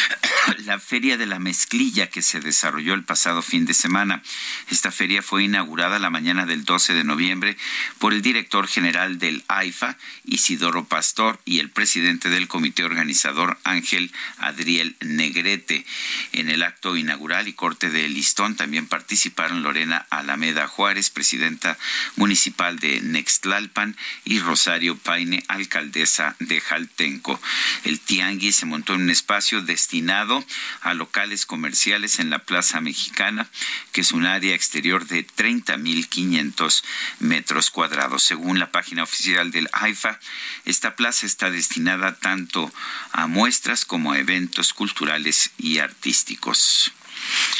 [0.64, 4.22] la Feria de la Mezclilla que se desarrolló el pasado fin de semana.
[4.70, 7.58] Esta feria fue inaugurada la mañana del 12 de noviembre
[7.98, 14.12] por el director general del AIFA, Isidoro Pastor, y el presidente del comité organizador, Ángel
[14.38, 15.84] Adriel Negrete.
[16.32, 21.78] En el acto inaugural y corte de listón también participaron Lorena Alameda Juárez, presidenta
[22.16, 27.40] municipal de Nextlalpan, y Rosario Paine, alcaldesa de Jaltenco.
[27.84, 30.44] El tianguis se montó en un espacio destinado
[30.82, 33.48] a locales comerciales en la Plaza Mexicana,
[33.92, 36.84] que es un área exterior de 30.500
[37.20, 37.95] metros cuadrados.
[38.18, 40.18] Según la página oficial del AIFA,
[40.64, 42.72] esta plaza está destinada tanto
[43.12, 46.92] a muestras como a eventos culturales y artísticos.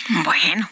[0.08, 0.68] Bueno,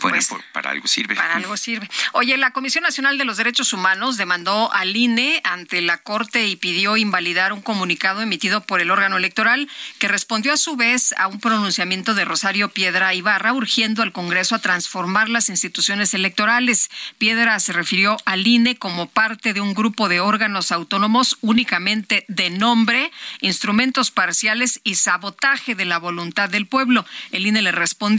[0.00, 1.16] Bueno, por- para algo sirve.
[1.16, 1.88] Para algo sirve.
[2.12, 6.56] Oye, la Comisión Nacional de los Derechos Humanos demandó al INE ante la Corte y
[6.56, 9.68] pidió invalidar un comunicado emitido por el órgano electoral
[9.98, 14.54] que respondió a su vez a un pronunciamiento de Rosario Piedra Ibarra urgiendo al Congreso
[14.54, 16.90] a transformar las instituciones electorales.
[17.18, 22.50] Piedra se refirió al INE como parte de un grupo de órganos autónomos únicamente de
[22.50, 23.10] nombre,
[23.40, 27.04] instrumentos parciales y sabotaje de la voluntad del pueblo.
[27.32, 28.17] El INE le respondió,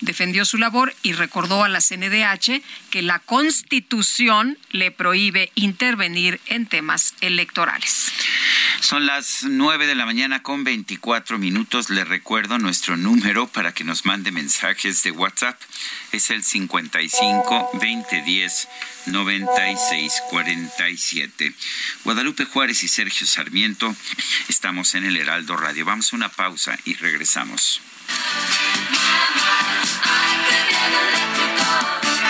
[0.00, 6.66] defendió su labor y recordó a la CNDH que la Constitución le prohíbe intervenir en
[6.66, 8.12] temas electorales.
[8.80, 11.90] Son las 9 de la mañana con 24 minutos.
[11.90, 15.60] Le recuerdo nuestro número para que nos mande mensajes de WhatsApp.
[16.12, 18.68] Es el 55 2010
[19.06, 21.52] 96 47.
[22.04, 23.94] Guadalupe Juárez y Sergio Sarmiento
[24.48, 25.84] estamos en el Heraldo Radio.
[25.84, 27.80] Vamos a una pausa y regresamos.
[28.10, 32.29] My mind, I could never let you go.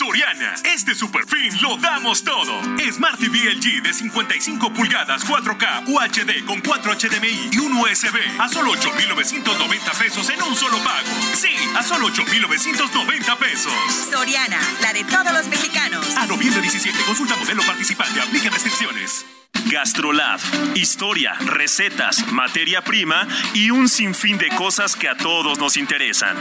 [0.00, 2.58] Soriana, este super fin lo damos todo.
[2.90, 8.48] Smart TV LG de 55 pulgadas 4K UHD con 4 HDMI y un USB a
[8.48, 11.06] solo 8,990 pesos en un solo pago.
[11.34, 13.72] Sí, a solo 8,990 pesos.
[14.10, 16.16] Soriana, la de todos los mexicanos.
[16.16, 19.26] A noviembre 17, consulta modelo participante, aplica restricciones.
[19.66, 20.40] Gastrolab,
[20.76, 26.38] historia, recetas, materia prima y un sinfín de cosas que a todos nos interesan.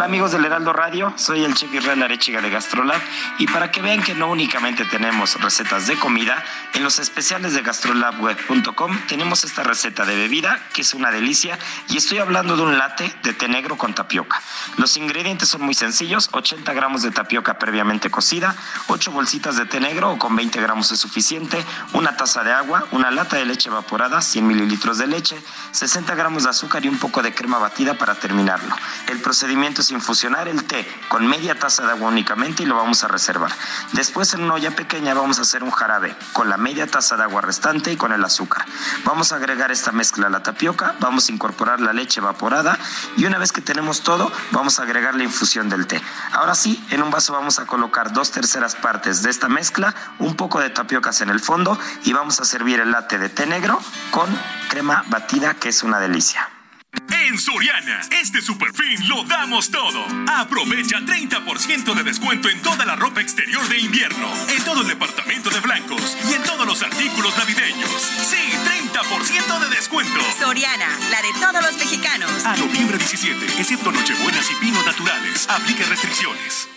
[0.00, 3.02] Hola amigos del Heraldo Radio, soy el chef Israel Arechiga de Gastrolab
[3.38, 7.60] y para que vean que no únicamente tenemos recetas de comida, en los especiales de
[7.60, 11.58] gastrolabweb.com tenemos esta receta de bebida que es una delicia
[11.90, 14.40] y estoy hablando de un latte de té negro con tapioca.
[14.78, 18.56] Los ingredientes son muy sencillos, 80 gramos de tapioca previamente cocida,
[18.86, 21.62] 8 bolsitas de té negro o con 20 gramos es suficiente,
[21.92, 25.36] una taza de agua, una lata de leche evaporada, 100 mililitros de leche,
[25.72, 28.74] 60 gramos de azúcar y un poco de crema batida para terminarlo.
[29.06, 33.04] El procedimiento es infusionar el té con media taza de agua únicamente y lo vamos
[33.04, 33.50] a reservar.
[33.92, 37.24] Después en una olla pequeña vamos a hacer un jarabe con la media taza de
[37.24, 38.64] agua restante y con el azúcar.
[39.04, 42.78] Vamos a agregar esta mezcla a la tapioca, vamos a incorporar la leche evaporada
[43.16, 46.00] y una vez que tenemos todo vamos a agregar la infusión del té.
[46.32, 50.36] Ahora sí, en un vaso vamos a colocar dos terceras partes de esta mezcla, un
[50.36, 53.80] poco de tapiocas en el fondo y vamos a servir el latte de té negro
[54.10, 54.28] con
[54.68, 56.48] crema batida que es una delicia.
[56.92, 60.04] En Soriana, este super fin lo damos todo.
[60.28, 65.50] Aprovecha 30% de descuento en toda la ropa exterior de invierno, en todo el departamento
[65.50, 67.90] de blancos y en todos los artículos navideños.
[67.90, 68.36] Sí,
[68.90, 70.20] 30% de descuento.
[70.38, 72.44] Soriana, la de todos los mexicanos.
[72.44, 75.46] A noviembre 17, excepto Nochebuenas y Pinos Naturales.
[75.48, 76.68] Aplique restricciones.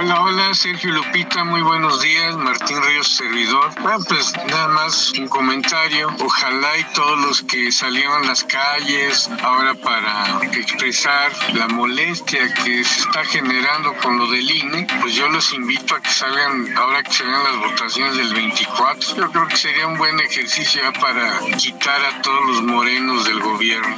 [0.00, 3.68] Hola, hola, Sergio Lupita, muy buenos días, Martín Ríos, servidor.
[3.80, 6.14] Bueno, pues nada más un comentario.
[6.20, 12.84] Ojalá y todos los que salieron a las calles ahora para expresar la molestia que
[12.84, 17.02] se está generando con lo del INE, pues yo los invito a que salgan, ahora
[17.02, 19.16] que se las votaciones del 24.
[19.16, 23.40] Yo creo que sería un buen ejercicio ya para quitar a todos los morenos del
[23.40, 23.96] gobierno.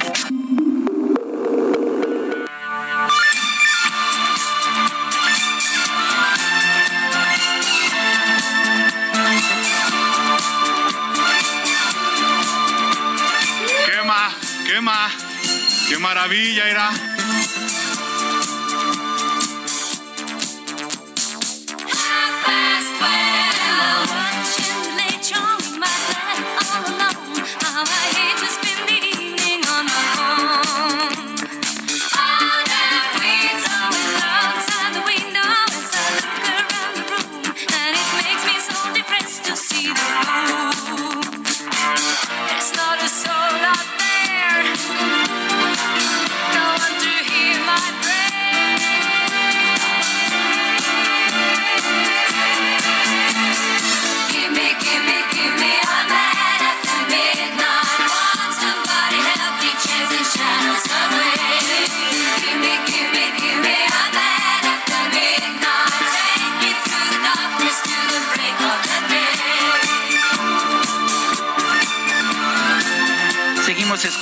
[14.81, 15.13] ¿Qué más?
[15.89, 17.10] ¡Qué maravilla era!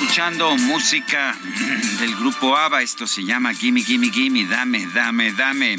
[0.02, 1.38] Escuchando música
[2.00, 2.82] del grupo ABBA.
[2.82, 4.46] Esto se llama Gimme, Gimme, Gimme.
[4.46, 5.76] Dame, dame, dame.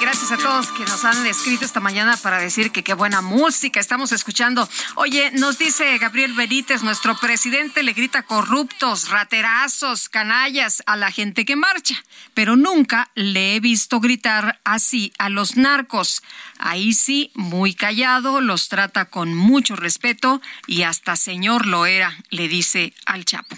[0.00, 3.80] Gracias a todos que nos han escrito esta mañana para decir que qué buena música
[3.80, 4.68] estamos escuchando.
[4.96, 11.44] Oye, nos dice Gabriel Benítez, nuestro presidente le grita corruptos, raterazos, canallas a la gente
[11.44, 12.02] que marcha,
[12.34, 16.22] pero nunca le he visto gritar así a los narcos.
[16.58, 22.48] Ahí sí, muy callado, los trata con mucho respeto y hasta señor lo era, le
[22.48, 23.56] dice al Chapo.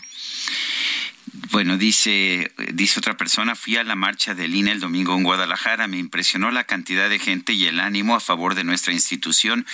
[1.50, 5.88] Bueno, dice, dice otra persona, fui a la marcha del INE el domingo en Guadalajara,
[5.88, 9.66] me impresionó la cantidad de gente y el ánimo a favor de nuestra institución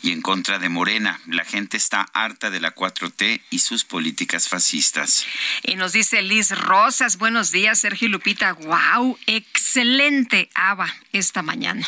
[0.00, 1.20] y en contra de Morena.
[1.26, 5.26] La gente está harta de la 4T y sus políticas fascistas.
[5.64, 8.52] Y nos dice Liz Rosas, buenos días, Sergio Lupita.
[8.52, 11.84] Wow, excelente ABA esta mañana.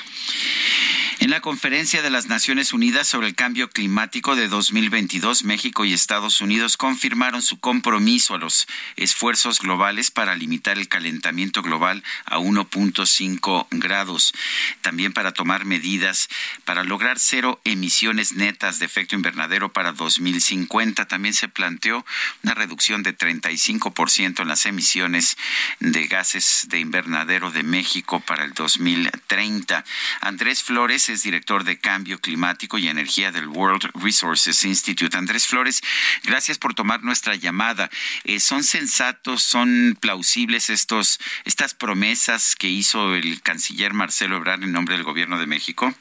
[1.20, 5.92] En la conferencia de las Naciones Unidas sobre el cambio climático de 2022, México y
[5.92, 8.66] Estados Unidos confirmaron su compromiso a los
[8.96, 14.32] esfuerzos globales para limitar el calentamiento global a 1.5 grados.
[14.80, 16.30] También para tomar medidas
[16.64, 21.06] para lograr cero emisiones netas de efecto invernadero para 2050.
[21.06, 22.06] También se planteó
[22.44, 25.36] una reducción de 35% en las emisiones
[25.80, 29.84] de gases de invernadero de México para el 2030.
[30.22, 35.16] Andrés Flores es director de Cambio Climático y Energía del World Resources Institute.
[35.16, 35.82] Andrés Flores,
[36.24, 37.90] gracias por tomar nuestra llamada.
[38.24, 44.72] Eh, ¿Son sensatos, son plausibles estos, estas promesas que hizo el canciller Marcelo Ebrard en
[44.72, 45.92] nombre del Gobierno de México?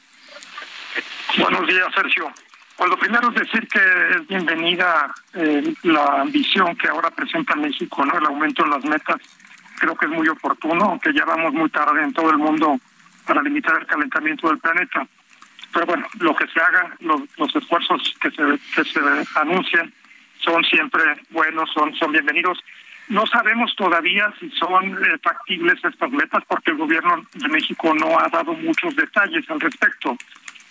[1.38, 2.32] Buenos días, Sergio.
[2.76, 3.80] Pues lo primero es decir que
[4.16, 8.16] es bienvenida eh, la ambición que ahora presenta México, ¿no?
[8.16, 9.20] El aumento de las metas.
[9.78, 12.80] Creo que es muy oportuno, aunque ya vamos muy tarde en todo el mundo
[13.30, 15.06] para limitar el calentamiento del planeta.
[15.72, 18.42] Pero bueno, lo que se haga, los, los esfuerzos que se,
[18.74, 19.00] que se
[19.36, 19.92] anuncian
[20.40, 21.00] son siempre
[21.30, 22.58] buenos, son, son bienvenidos.
[23.06, 28.18] No sabemos todavía si son eh, factibles estas metas porque el gobierno de México no
[28.18, 30.16] ha dado muchos detalles al respecto.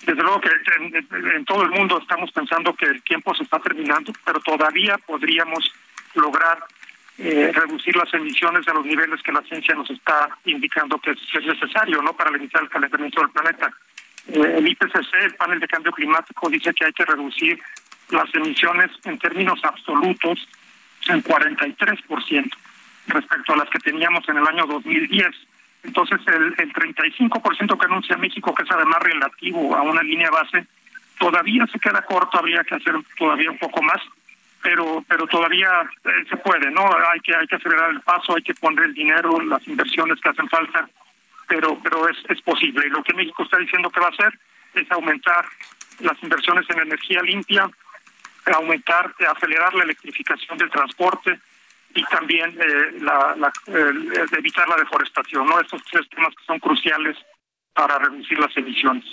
[0.05, 0.49] Desde luego que
[0.79, 1.07] en-
[1.37, 5.71] en todo el mundo estamos pensando que el tiempo se está terminando, pero todavía podríamos
[6.15, 6.57] lograr
[7.21, 11.45] eh, reducir las emisiones a los niveles que la ciencia nos está indicando que es,
[11.45, 13.69] necesario no para limitar el calentamiento del planeta.
[14.29, 17.59] Eh, el IPCC, el panel de cambio climático, dice que hay que reducir
[18.11, 20.47] las emisiones en términos absolutos
[21.09, 22.51] en 43%
[23.07, 25.27] respecto a las que teníamos en el año 2010.
[25.83, 30.65] Entonces, el, el 35% que anuncia México, que es además relativo a una línea base,
[31.19, 34.01] todavía se queda corto, habría que hacer todavía un poco más,
[34.61, 35.69] pero pero todavía
[36.03, 36.89] eh, se puede, ¿no?
[37.11, 40.29] Hay que hay que acelerar el paso, hay que poner el dinero, las inversiones que
[40.29, 40.89] hacen falta,
[41.47, 42.87] pero pero es, es posible.
[42.87, 44.37] Y lo que México está diciendo que va a hacer
[44.73, 45.45] es aumentar
[45.99, 47.69] las inversiones en energía limpia,
[48.45, 51.39] aumentar, acelerar la electrificación del transporte
[51.93, 53.51] y también eh, la,
[54.37, 55.59] evitar la deforestación, ¿no?
[55.59, 57.17] Estos tres temas que son cruciales
[57.79, 59.05] para reducir las emisiones.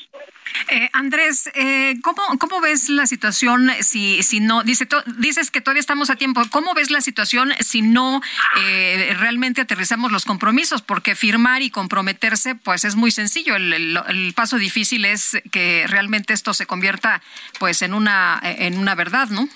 [0.71, 5.61] Eh, Andrés, eh, ¿cómo, ¿cómo ves la situación si, si no, dice, to- dices que
[5.61, 8.21] todavía estamos a tiempo, ¿cómo ves la situación si no
[8.61, 10.83] eh, realmente aterrizamos los compromisos?
[10.83, 15.85] Porque firmar y comprometerse, pues es muy sencillo, el, el- el paso difícil es que
[15.89, 17.23] realmente esto se convierta
[17.61, 19.49] pues en una, en una verdad, ¿no?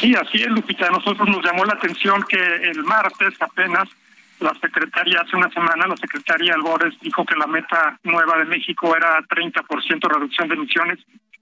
[0.00, 0.88] Sí, así es, Lupita.
[0.88, 2.36] A nosotros nos llamó la atención que
[2.70, 3.88] el martes apenas
[4.42, 8.96] la secretaria, hace una semana, la secretaria Albores dijo que la meta nueva de México
[8.96, 10.98] era 30% reducción de emisiones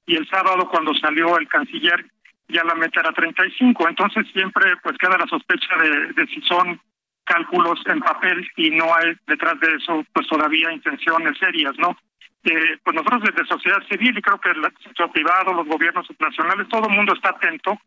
[0.06, 2.04] y el sábado cuando salió el canciller
[2.48, 3.88] ya la meta era 35.
[3.88, 6.80] Entonces siempre pues queda la sospecha de, de si son
[7.24, 11.96] cálculos en papel y no hay detrás de eso pues todavía intenciones serias, ¿no?
[12.42, 16.68] Eh, pues nosotros desde sociedad civil y creo que el sector privado, los gobiernos nacionales,
[16.68, 17.78] todo el mundo está atento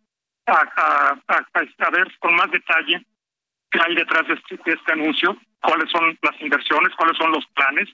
[0.45, 3.03] a, a, a- a ver con más detalle
[3.74, 7.45] qué hay detrás de este, de este anuncio, cuáles son las inversiones, cuáles son los
[7.48, 7.90] planes,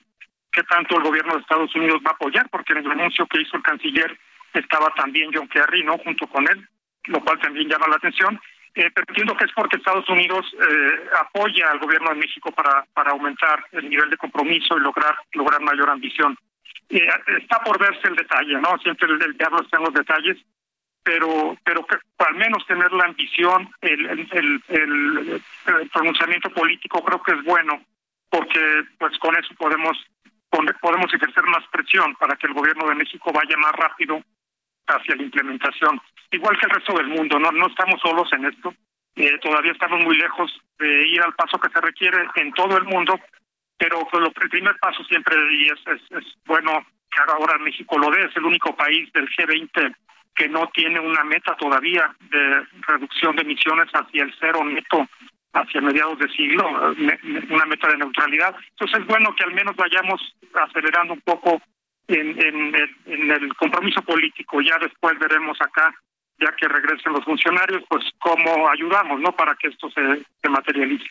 [0.52, 3.42] qué tanto el gobierno de Estados Unidos va a apoyar, porque en el anuncio que
[3.42, 4.20] hizo el canciller
[4.54, 5.98] estaba también John Kerry, ¿no?
[6.00, 6.68] Junto con él,
[7.06, 8.40] lo cual también llama la atención.
[8.76, 12.86] Eh, pero entiendo que es porque Estados Unidos eh, apoya al gobierno de México para,
[12.94, 16.38] para aumentar el nivel de compromiso y lograr lograr mayor ambición.
[16.90, 17.08] Eh,
[17.40, 18.78] está por verse el detalle, ¿no?
[18.84, 20.38] Siempre el, el diablo está en los detalles,
[21.04, 25.42] pero pero que, al menos tener la ambición, el, el, el, el-
[25.92, 27.82] pronunciamiento político creo que es bueno,
[28.30, 29.98] porque pues con eso podemos
[30.82, 34.22] podemos ejercer más presión para que el gobierno de México vaya más rápido
[34.88, 36.02] hacia la implementación,
[36.32, 38.74] igual que el resto del mundo, no no estamos solos en esto,
[39.16, 42.86] eh, todavía estamos muy lejos de ir al paso que se requiere en todo el
[42.86, 43.20] mundo,
[43.78, 48.10] pero pues, el primer paso siempre y es, es, es bueno que ahora México lo
[48.10, 49.96] dé, es el único país del G20
[50.40, 55.06] que no tiene una meta todavía de reducción de emisiones hacia el cero neto
[55.52, 56.66] hacia mediados de siglo,
[57.50, 58.56] una meta de neutralidad.
[58.70, 60.22] Entonces es bueno que al menos vayamos
[60.54, 61.62] acelerando un poco
[62.08, 62.76] en, en,
[63.08, 64.62] en el compromiso político.
[64.62, 65.94] Ya después veremos acá,
[66.40, 69.36] ya que regresen los funcionarios, pues cómo ayudamos, ¿no?
[69.36, 71.10] Para que esto se materialice.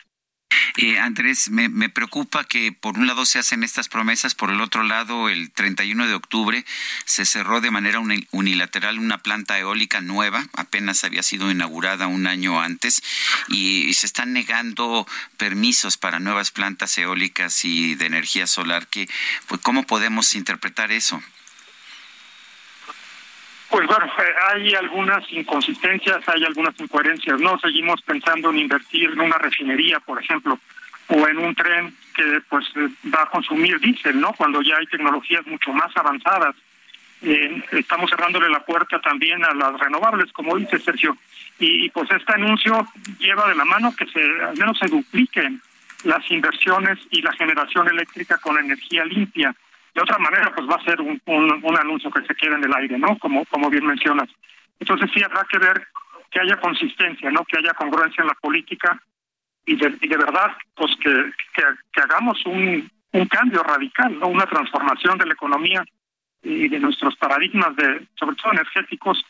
[0.80, 4.84] Eh, Andrés, me, preocupa que por un lado se hacen estas promesas, por el otro
[4.84, 6.64] lado, el 31 de octubre
[7.04, 12.28] se cerró de manera uni- unilateral una planta eólica nueva, apenas había sido inaugurada un
[12.28, 13.02] año antes,
[13.48, 15.04] y, se están negando
[15.36, 18.86] permisos para nuevas plantas eólicas y de energía solar.
[18.86, 19.08] Que,
[19.48, 21.20] pues, ¿Cómo podemos interpretar eso?
[23.70, 27.38] Pues bueno, eh, hay algunas inconsistencias, hay algunas incoherencias.
[27.40, 30.58] No seguimos pensando en invertir en una refinería, por ejemplo,
[31.08, 34.32] o en un tren que pues eh, va a consumir diésel, ¿no?
[34.32, 36.56] Cuando ya hay tecnologías mucho más avanzadas.
[37.20, 41.16] Estamos cerrándole la puerta también a las renovables, como dice Sergio.
[41.58, 42.86] Y pues este anuncio
[43.18, 45.60] lleva de la mano que se al menos se dupliquen
[46.04, 49.54] las inversiones y la generación eléctrica con energía limpia.
[49.94, 52.64] De otra manera, pues va a ser un, un, un anuncio que se quede en
[52.64, 53.18] el aire, ¿no?
[53.18, 54.28] Como, como bien mencionas.
[54.78, 55.86] Entonces sí habrá que ver
[56.30, 57.44] que haya consistencia, ¿no?
[57.44, 59.00] Que haya congruencia en la política
[59.64, 61.10] y de, y de verdad, pues que,
[61.54, 64.28] que, que hagamos un, un cambio radical, ¿no?
[64.28, 65.84] Una transformación de la economía
[66.42, 69.24] y de nuestros paradigmas, de sobre todo energéticos,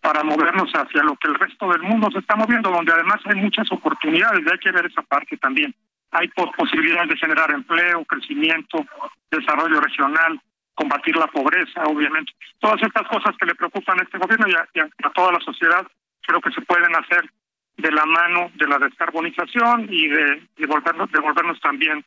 [0.00, 3.36] para movernos hacia lo que el resto del mundo se está moviendo, donde además hay
[3.36, 5.74] muchas oportunidades, y hay que ver esa parte también.
[6.12, 8.84] Hay po- posibilidades de generar empleo, crecimiento,
[9.30, 10.40] desarrollo regional,
[10.74, 12.32] combatir la pobreza, obviamente.
[12.58, 15.86] Todas estas cosas que le preocupan a este gobierno y a toda la sociedad,
[16.22, 17.30] creo que se pueden hacer
[17.76, 22.04] de la mano de la descarbonización y de, de volvernos, de volvernos también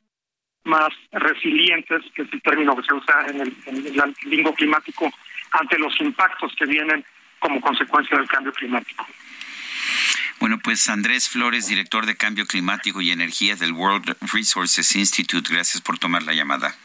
[0.66, 5.12] más resilientes, que es el término que se usa en el, en el lingo climático,
[5.52, 7.04] ante los impactos que vienen
[7.40, 9.06] como consecuencia del cambio climático.
[10.40, 15.82] Bueno, pues Andrés Flores, director de Cambio Climático y Energía del World Resources Institute, gracias
[15.82, 16.76] por tomar la llamada.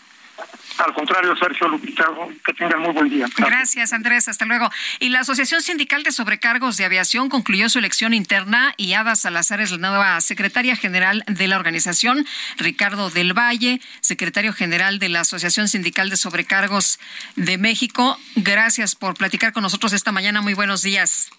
[0.79, 2.07] Al contrario, Sergio Lupita,
[2.47, 3.27] que tengan muy buen día.
[3.37, 4.29] Gracias, Andrés.
[4.29, 4.71] Hasta luego.
[5.01, 9.61] Y la Asociación Sindical de Sobrecargos de Aviación concluyó su elección interna y Ada Salazar
[9.61, 12.25] es la nueva secretaria general de la organización.
[12.59, 17.01] Ricardo del Valle, secretario general de la Asociación Sindical de Sobrecargos
[17.35, 18.17] de México.
[18.37, 20.43] Gracias por platicar con nosotros esta mañana.
[20.43, 21.31] Muy buenos días.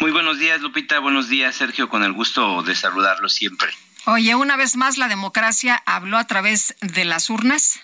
[0.00, 0.98] Muy buenos días, Lupita.
[1.00, 1.88] Buenos días, Sergio.
[1.88, 3.68] Con el gusto de saludarlo siempre.
[4.06, 7.80] Oye, una vez más la democracia habló a través de las urnas.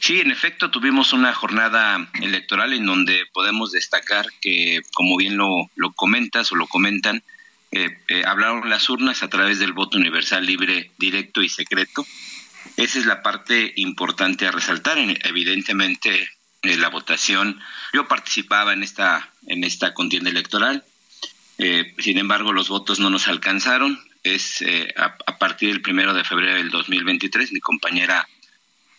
[0.00, 5.68] Sí, en efecto, tuvimos una jornada electoral en donde podemos destacar que, como bien lo,
[5.74, 7.24] lo comentas o lo comentan,
[7.72, 12.06] eh, eh, hablaron las urnas a través del voto universal libre, directo y secreto.
[12.76, 14.98] Esa es la parte importante a resaltar.
[14.98, 16.30] En- Evidentemente,
[16.62, 17.60] eh, la votación,
[17.92, 20.84] yo participaba en esta, en esta contienda electoral,
[21.58, 23.98] eh, sin embargo, los votos no nos alcanzaron.
[24.22, 28.28] Es eh, a, a partir del primero de febrero del 2023, mi compañera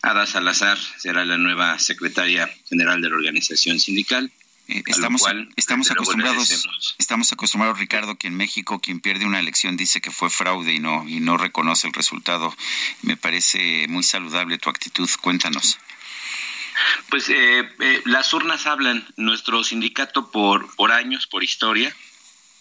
[0.02, 4.32] Ada Salazar será la nueva secretaria general de la organización sindical.
[4.68, 6.68] Eh, Estamos, cual, estamos acostumbrados,
[7.00, 10.80] estamos acostumbrados, Ricardo, que en México quien pierde una elección dice que fue fraude y
[10.80, 12.56] no, y no reconoce el resultado.
[13.02, 15.10] Me parece muy saludable tu actitud.
[15.22, 15.80] Cuéntanos.
[17.10, 19.06] Pues eh, eh, las urnas hablan.
[19.18, 21.96] Nuestro sindicato por, por años, por historia,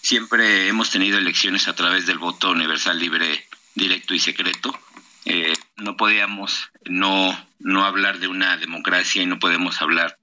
[0.00, 4.78] siempre hemos tenido elecciones a través del voto universal libre, directo y secreto.
[5.24, 10.18] Eh, no podíamos no, no hablar de una democracia y no podemos hablar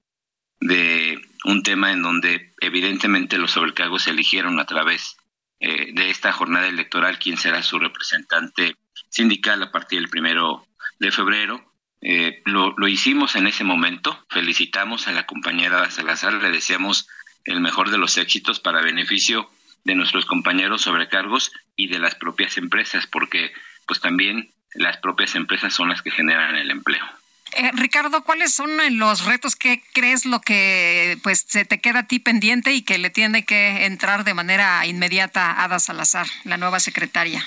[0.60, 5.16] de un tema en donde evidentemente los sobrecargos se eligieron a través
[5.60, 8.76] eh, de esta jornada electoral quién será su representante
[9.08, 10.66] sindical a partir del primero
[10.98, 11.72] de febrero.
[12.02, 14.24] Eh, lo, lo hicimos en ese momento.
[14.30, 17.08] Felicitamos a la compañera Salazar, le deseamos
[17.44, 19.50] el mejor de los éxitos para beneficio
[19.84, 23.52] de nuestros compañeros sobrecargos y de las propias empresas, porque
[23.86, 27.04] pues también las propias empresas son las que generan el empleo.
[27.52, 32.06] Eh, Ricardo, ¿cuáles son los retos que crees lo que pues se te queda a
[32.06, 36.56] ti pendiente y que le tiene que entrar de manera inmediata a Ada Salazar, la
[36.56, 37.46] nueva secretaria?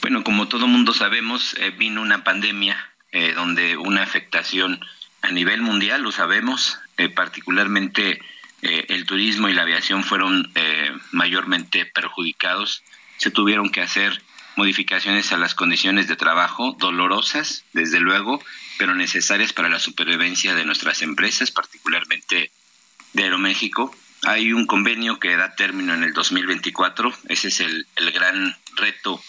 [0.00, 4.80] Bueno, como todo mundo sabemos, eh, vino una pandemia eh, donde una afectación
[5.22, 8.20] a nivel mundial, lo sabemos, eh, particularmente
[8.62, 12.82] eh, el turismo y la aviación fueron eh, mayormente perjudicados.
[13.16, 14.22] Se tuvieron que hacer
[14.56, 18.42] modificaciones a las condiciones de trabajo, dolorosas, desde luego,
[18.78, 22.50] pero necesarias para la supervivencia de nuestras empresas, particularmente
[23.12, 23.94] de Aeroméxico.
[24.24, 27.12] Hay un convenio que da término en el 2024.
[27.28, 29.22] Ese es el, el gran reto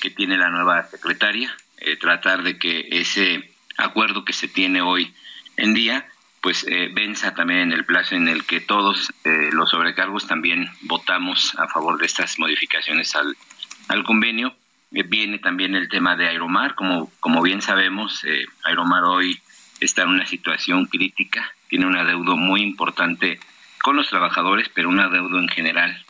[0.00, 5.14] que tiene la nueva secretaria, eh, tratar de que ese acuerdo que se tiene hoy
[5.56, 6.06] en día,
[6.40, 10.70] pues eh, venza también en el plazo en el que todos eh, los sobrecargos también
[10.82, 13.36] votamos a favor de estas modificaciones al,
[13.88, 14.54] al convenio.
[14.92, 19.40] Eh, viene también el tema de Aeromar, como, como bien sabemos, eh, Aeromar hoy
[19.80, 23.38] está en una situación crítica, tiene un adeudo muy importante
[23.82, 26.04] con los trabajadores, pero un adeudo en general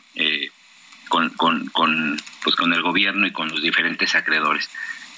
[1.07, 4.69] con, con, con, pues con el gobierno y con los diferentes acreedores.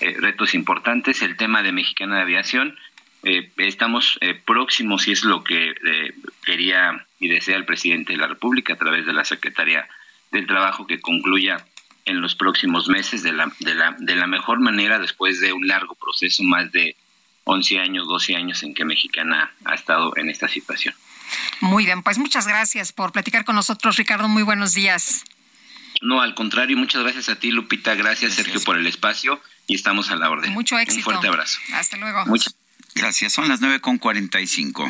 [0.01, 2.77] Eh, retos importantes, el tema de Mexicana de Aviación,
[3.23, 6.13] eh, estamos eh, próximos y es lo que eh,
[6.43, 9.87] quería y desea el presidente de la República a través de la Secretaría
[10.31, 11.63] del Trabajo que concluya
[12.05, 15.67] en los próximos meses de la, de la, de la mejor manera después de un
[15.67, 16.95] largo proceso, más de
[17.43, 20.95] 11 años, 12 años en que Mexicana ha estado en esta situación.
[21.59, 24.27] Muy bien, pues muchas gracias por platicar con nosotros, Ricardo.
[24.27, 25.23] Muy buenos días.
[26.01, 27.93] No, al contrario, muchas gracias a ti, Lupita.
[27.93, 30.51] Gracias, Sergio, por el espacio y estamos a la orden.
[30.53, 30.99] Mucho éxito.
[30.99, 31.59] Un fuerte abrazo.
[31.73, 32.25] Hasta luego.
[32.25, 32.55] Muchas
[32.95, 33.33] Gracias.
[33.33, 34.89] Son las 9 con 45.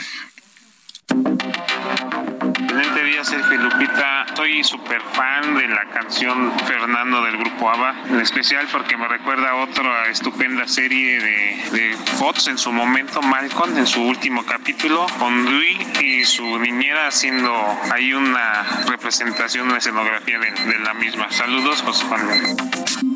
[2.60, 4.26] Excelente día, Sergio y Lupita.
[4.36, 9.52] Soy súper fan de la canción Fernando del grupo ABBA, en especial porque me recuerda
[9.52, 15.06] a otra estupenda serie de, de Fox en su momento, Malcolm, en su último capítulo,
[15.20, 17.54] con Dewey y su niñera haciendo
[17.94, 21.30] ahí una representación, una escenografía de, de la misma.
[21.32, 23.11] Saludos, José Juan.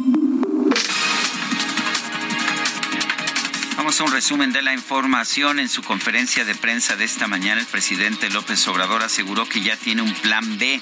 [3.85, 5.59] Vamos un resumen de la información.
[5.59, 9.77] En su conferencia de prensa de esta mañana, el presidente López Obrador aseguró que ya
[9.77, 10.81] tiene un plan B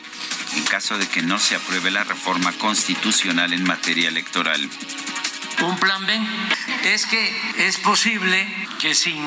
[0.56, 4.69] en caso de que no se apruebe la reforma constitucional en materia electoral.
[5.59, 6.17] Un plan B
[6.85, 8.48] es que es posible
[8.80, 9.22] que sin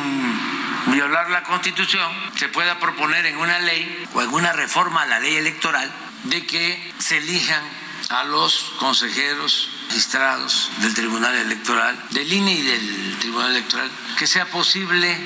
[0.86, 5.20] violar la Constitución se pueda proponer en una ley o en una reforma a la
[5.20, 5.92] ley electoral
[6.24, 7.62] de que se elijan
[8.08, 14.46] a los consejeros magistrados del Tribunal Electoral, del INE y del Tribunal Electoral, que sea
[14.46, 15.16] posible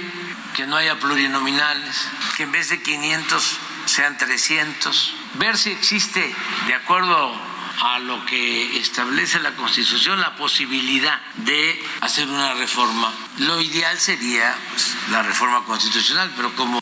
[0.54, 1.96] que no haya plurinominales,
[2.36, 6.34] que en vez de 500 sean 300, ver si existe,
[6.66, 7.34] de acuerdo
[7.82, 13.12] a lo que establece la Constitución, la posibilidad de hacer una reforma.
[13.38, 16.80] Lo ideal sería pues, la reforma constitucional, pero como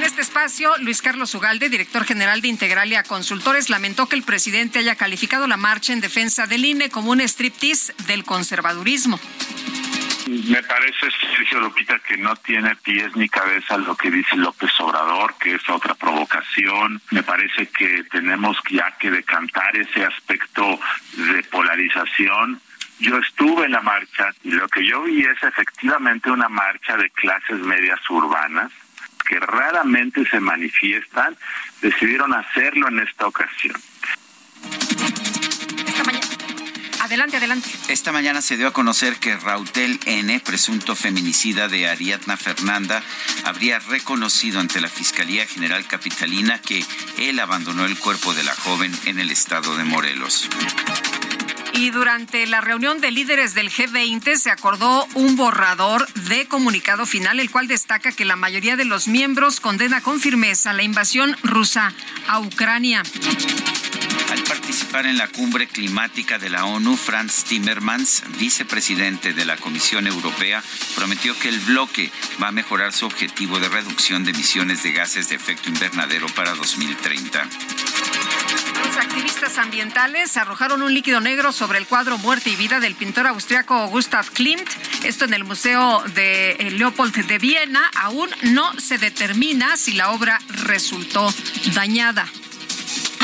[0.00, 4.78] en este espacio, Luis Carlos Ugalde, director general de Integralia Consultores, lamentó que el presidente
[4.78, 9.20] haya calificado la marcha en defensa del INE como un striptease del conservadurismo.
[10.26, 15.34] Me parece, Sergio Lupita, que no tiene pies ni cabeza lo que dice López Obrador,
[15.38, 17.02] que es otra provocación.
[17.10, 20.80] Me parece que tenemos ya que decantar ese aspecto
[21.12, 22.58] de polarización.
[23.00, 27.10] Yo estuve en la marcha y lo que yo vi es efectivamente una marcha de
[27.10, 28.72] clases medias urbanas
[29.30, 31.36] que raramente se manifiestan,
[31.80, 33.80] decidieron hacerlo en esta ocasión.
[37.00, 37.70] Adelante, adelante.
[37.86, 43.04] Esta mañana se dio a conocer que Rautel N., presunto feminicida de Ariadna Fernanda,
[43.44, 46.84] habría reconocido ante la Fiscalía General Capitalina que
[47.16, 50.50] él abandonó el cuerpo de la joven en el estado de Morelos.
[51.74, 57.40] Y durante la reunión de líderes del G20 se acordó un borrador de comunicado final,
[57.40, 61.92] el cual destaca que la mayoría de los miembros condena con firmeza la invasión rusa
[62.28, 63.02] a Ucrania.
[64.30, 70.06] Al participar en la cumbre climática de la ONU, Franz Timmermans, vicepresidente de la Comisión
[70.06, 70.62] Europea,
[70.94, 75.28] prometió que el bloque va a mejorar su objetivo de reducción de emisiones de gases
[75.28, 77.48] de efecto invernadero para 2030.
[78.86, 83.26] Los activistas ambientales arrojaron un líquido negro sobre el cuadro Muerte y Vida del pintor
[83.26, 84.68] austriaco Gustav Klimt.
[85.04, 87.90] Esto en el Museo de eh, Leopold de Viena.
[87.96, 91.32] Aún no se determina si la obra resultó
[91.74, 92.26] dañada.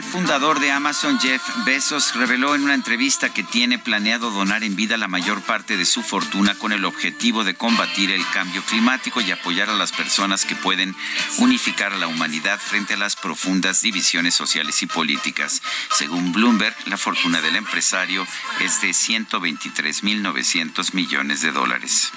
[0.00, 4.74] El fundador de Amazon, Jeff Bezos, reveló en una entrevista que tiene planeado donar en
[4.74, 9.20] vida la mayor parte de su fortuna con el objetivo de combatir el cambio climático
[9.20, 10.96] y apoyar a las personas que pueden
[11.36, 15.60] unificar a la humanidad frente a las profundas divisiones sociales y políticas.
[15.94, 18.26] Según Bloomberg, la fortuna del empresario
[18.60, 22.10] es de 123.900 millones de dólares.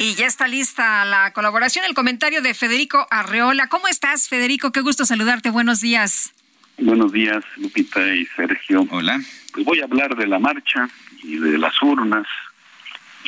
[0.00, 3.66] Y ya está lista la colaboración, el comentario de Federico Arreola.
[3.66, 4.70] ¿Cómo estás, Federico?
[4.70, 5.50] Qué gusto saludarte.
[5.50, 6.32] Buenos días.
[6.78, 8.86] Buenos días, Lupita y Sergio.
[8.92, 9.20] Hola.
[9.52, 10.88] Pues voy a hablar de la marcha
[11.24, 12.28] y de las urnas,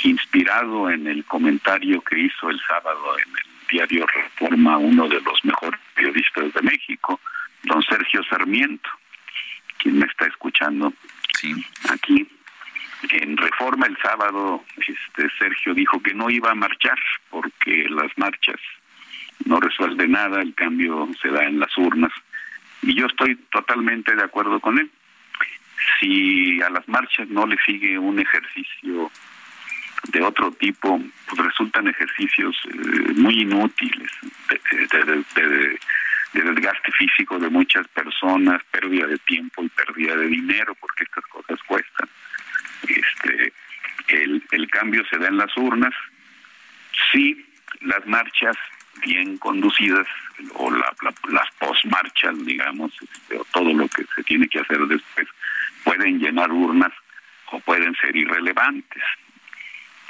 [0.05, 5.45] inspirado en el comentario que hizo el sábado en el diario Reforma uno de los
[5.45, 7.19] mejores periodistas de México,
[7.65, 8.89] don Sergio Sarmiento,
[9.79, 10.93] quien me está escuchando
[11.89, 12.29] aquí.
[13.11, 16.99] En Reforma el sábado, este Sergio dijo que no iba a marchar
[17.31, 18.61] porque las marchas
[19.47, 22.13] no resuelven nada, el cambio se da en las urnas.
[22.83, 24.91] Y yo estoy totalmente de acuerdo con él.
[25.99, 29.11] Si a las marchas no le sigue un ejercicio
[30.09, 34.11] de otro tipo, pues resultan ejercicios eh, muy inútiles
[34.49, 35.79] de, de- de- de-
[36.33, 41.25] de desgaste físico de muchas personas, pérdida de tiempo y pérdida de dinero, porque estas
[41.27, 42.09] cosas cuestan.
[42.89, 43.53] Este,
[44.09, 45.95] el, el cambio se da en las urnas.
[47.13, 47.47] Sí,
[47.83, 48.57] las marchas
[49.05, 50.07] bien conducidas
[50.55, 54.79] o la, la- las postmarchas, digamos, este, o todo lo que se tiene que hacer
[54.87, 55.27] después,
[55.85, 56.93] pueden llenar urnas
[57.53, 59.03] o pueden ser irrelevantes.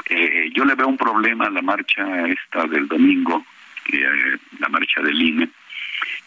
[0.07, 3.45] Eh, yo le veo un problema a la marcha esta del domingo,
[3.93, 5.49] eh, la marcha del INE,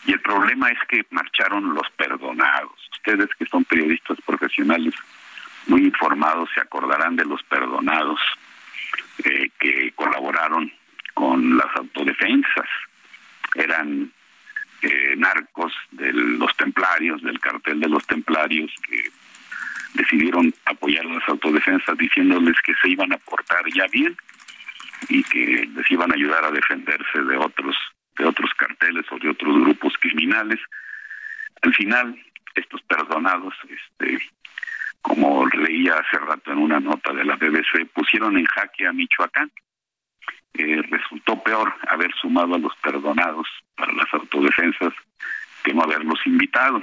[0.06, 2.72] Y el problema es que marcharon los perdonados.
[2.94, 4.94] Ustedes que son periodistas profesionales
[5.68, 8.20] muy informados se acordarán de los perdonados
[9.24, 10.72] eh, que colaboraron
[11.14, 12.68] con las autodefensas.
[13.56, 14.12] Eran
[14.82, 19.12] eh, narcos de los templarios, del cartel de los templarios, que
[19.94, 24.18] decidieron apoyar las autodefensas diciéndoles que se iban a portar ya bien
[25.10, 27.76] y que les iban a ayudar a defenderse de otros
[28.18, 30.60] de otros carteles o de otros grupos criminales.
[31.62, 32.16] Al final,
[32.54, 34.20] estos perdonados, este,
[35.04, 39.52] como leía hace rato en una nota de la BBC, pusieron en jaque a Michoacán.
[40.54, 44.94] Eh, resultó peor haber sumado a los perdonados para las autodefensas
[45.64, 46.82] que no haberlos invitado.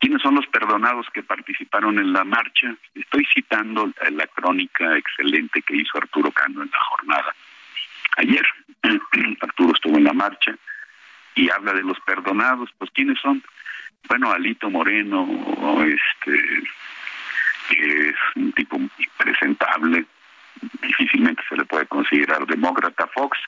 [0.00, 2.74] ¿Quiénes son los perdonados que participaron en la marcha?
[2.94, 7.34] Estoy citando la crónica excelente que hizo Arturo Cano en la jornada.
[8.16, 8.46] Ayer
[9.40, 10.56] Arturo estuvo en la marcha
[11.36, 12.70] y habla de los perdonados.
[12.78, 13.44] Pues ¿quiénes son?
[14.08, 15.28] Bueno, Alito Moreno,
[15.84, 16.64] este,
[17.68, 20.04] que es un tipo impresentable,
[20.82, 23.06] difícilmente se le puede considerar demócrata.
[23.08, 23.38] Fox,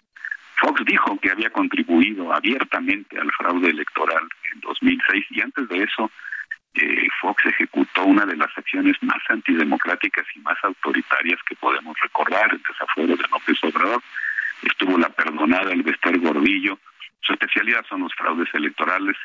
[0.57, 6.11] Fox dijo que había contribuido abiertamente al fraude electoral en 2006 y antes de eso
[6.75, 12.53] eh, Fox ejecutó una de las acciones más antidemocráticas y más autoritarias que podemos recordar,
[12.53, 14.03] el desafuero de López Obrador.
[14.63, 16.79] Estuvo la perdonada el Bester Gordillo.
[17.23, 19.17] Su especialidad son los fraudes electorales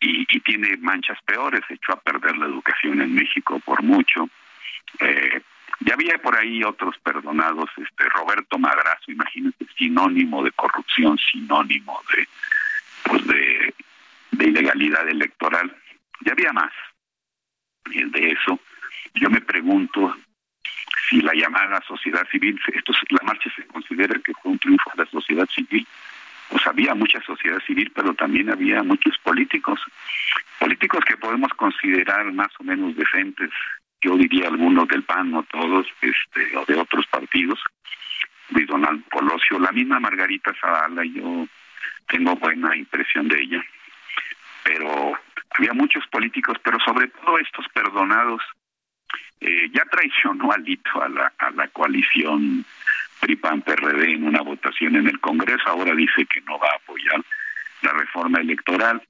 [0.00, 1.60] y, y tiene manchas peores.
[1.68, 4.28] Echó a perder la educación en México por mucho.
[5.00, 5.42] Eh,
[5.80, 12.28] ya había por ahí otros perdonados, este Roberto Madrazo, imagínense, sinónimo de corrupción, sinónimo de
[13.04, 13.74] pues de,
[14.44, 15.74] ilegalidad electoral.
[16.20, 16.72] Ya había más.
[17.90, 18.58] Y de eso,
[19.14, 20.14] yo me pregunto
[21.08, 24.90] si la llamada sociedad civil, esto es- la marcha se considera que fue un triunfo
[24.94, 25.86] de la sociedad civil,
[26.48, 29.80] pues había mucha sociedad civil, pero también había muchos políticos,
[30.58, 33.50] políticos que podemos considerar más o menos decentes,
[34.00, 37.60] yo diría algunos del PAN, no todos, este, o de otros partidos,
[38.50, 41.46] de Donald Colosio, la misma Margarita Zavala, yo
[42.06, 43.64] tengo buena impresión de ella,
[44.62, 45.18] pero
[45.50, 48.40] había muchos políticos, pero sobre todo estos perdonados,
[49.40, 52.64] eh, ya traicionó Alito a la, a la coalición
[53.20, 57.22] PRI-PAN-PRD en una votación en el Congreso, ahora dice que no va a apoyar
[57.82, 59.02] la reforma electoral.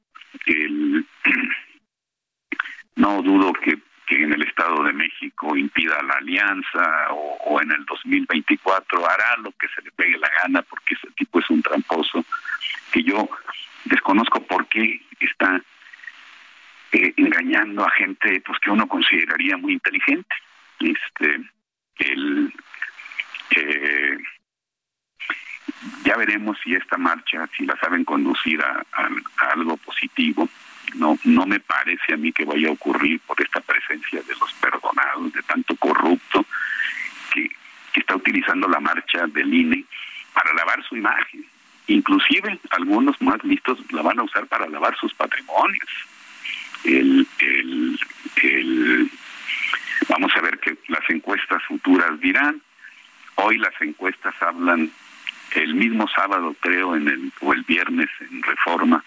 [0.46, 1.06] El,
[2.96, 7.70] no dudo que, que en el Estado de México impida la alianza o, o en
[7.72, 11.62] el 2024 hará lo que se le pegue la gana porque ese tipo es un
[11.62, 12.24] tramposo
[12.92, 13.28] que yo
[13.84, 15.60] desconozco por qué está
[16.92, 20.34] eh, engañando a gente pues que uno consideraría muy inteligente.
[20.80, 21.40] Este,
[21.98, 22.52] el,
[23.56, 24.18] eh,
[26.04, 28.84] ya veremos si esta marcha, si la saben conducir a,
[29.52, 30.48] algo positivo.
[30.94, 34.52] No, no me parece a mí que vaya a ocurrir por esta presencia de los
[34.54, 36.44] perdonados, de tanto corrupto
[37.32, 37.50] que,
[37.94, 39.84] está utilizando la marcha del INE
[40.32, 41.44] para lavar su imagen.
[41.88, 45.88] Inclusive algunos más listos la van a usar para lavar sus patrimonios.
[46.84, 49.10] El, el,
[50.08, 52.62] vamos a ver que las encuestas futuras dirán.
[53.40, 54.90] Hoy las encuestas hablan
[55.54, 59.02] el mismo sábado, creo, en el, o el viernes en Reforma,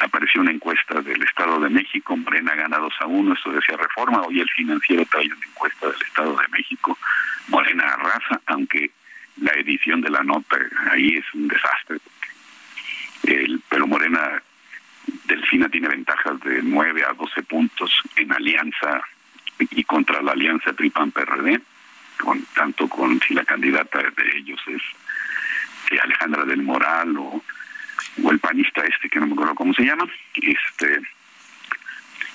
[0.00, 4.22] apareció una encuesta del Estado de México, Morena gana 2 a 1, eso decía Reforma,
[4.22, 6.98] hoy el financiero trae una encuesta del Estado de México,
[7.46, 8.90] Morena arrasa, aunque
[9.40, 10.58] la edición de la nota
[10.90, 11.98] ahí es un desastre,
[13.22, 14.42] el, pero Morena
[15.26, 19.02] Delfina tiene ventajas de 9 a 12 puntos en alianza
[19.58, 21.60] y contra la alianza PRI-PAN-PRD,
[22.18, 24.82] con, tanto con si la candidata de ellos es
[25.90, 27.42] eh, Alejandra del Moral o,
[28.22, 30.04] o el panista este que no me acuerdo cómo se llama
[30.34, 31.00] este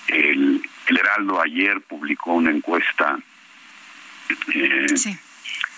[0.07, 3.17] el, el Heraldo ayer publicó una encuesta
[4.53, 4.85] eh,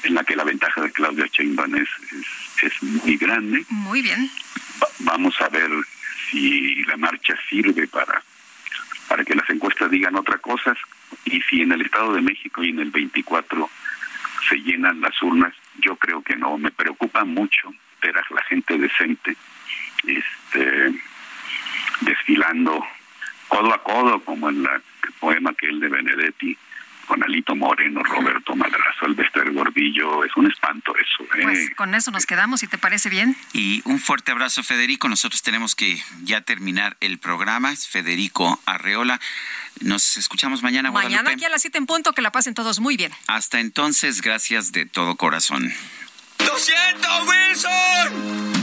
[0.03, 4.29] en la que la ventaja de Claudia Sheinbaum es, es, es muy grande Muy bien.
[4.81, 5.69] Va- vamos a ver
[6.29, 8.21] si la marcha sirve para
[9.07, 10.75] para que las encuestas digan otra cosa
[11.25, 13.69] y si en el Estado de México y en el 24
[14.47, 16.57] se llenan las urnas, yo creo que no.
[16.57, 19.35] Me preocupa mucho ver a la gente decente
[20.05, 20.93] este,
[22.01, 22.83] desfilando
[23.47, 26.57] codo a codo, como en el poema aquel de Benedetti,
[27.13, 30.23] con Alito Moreno, Roberto Madrazo, el Bester Gordillo.
[30.23, 31.23] Es un espanto eso.
[31.35, 31.43] ¿eh?
[31.43, 33.37] Pues con eso nos quedamos, si te parece bien.
[33.53, 35.07] Y un fuerte abrazo, Federico.
[35.07, 37.71] Nosotros tenemos que ya terminar el programa.
[37.71, 39.19] Es Federico Arreola.
[39.81, 41.33] Nos escuchamos mañana, Mañana Guadalupe.
[41.33, 43.11] aquí a las 7 en punto, que la pasen todos muy bien.
[43.27, 45.71] Hasta entonces, gracias de todo corazón.
[46.39, 48.62] ¡Lo siento, Wilson!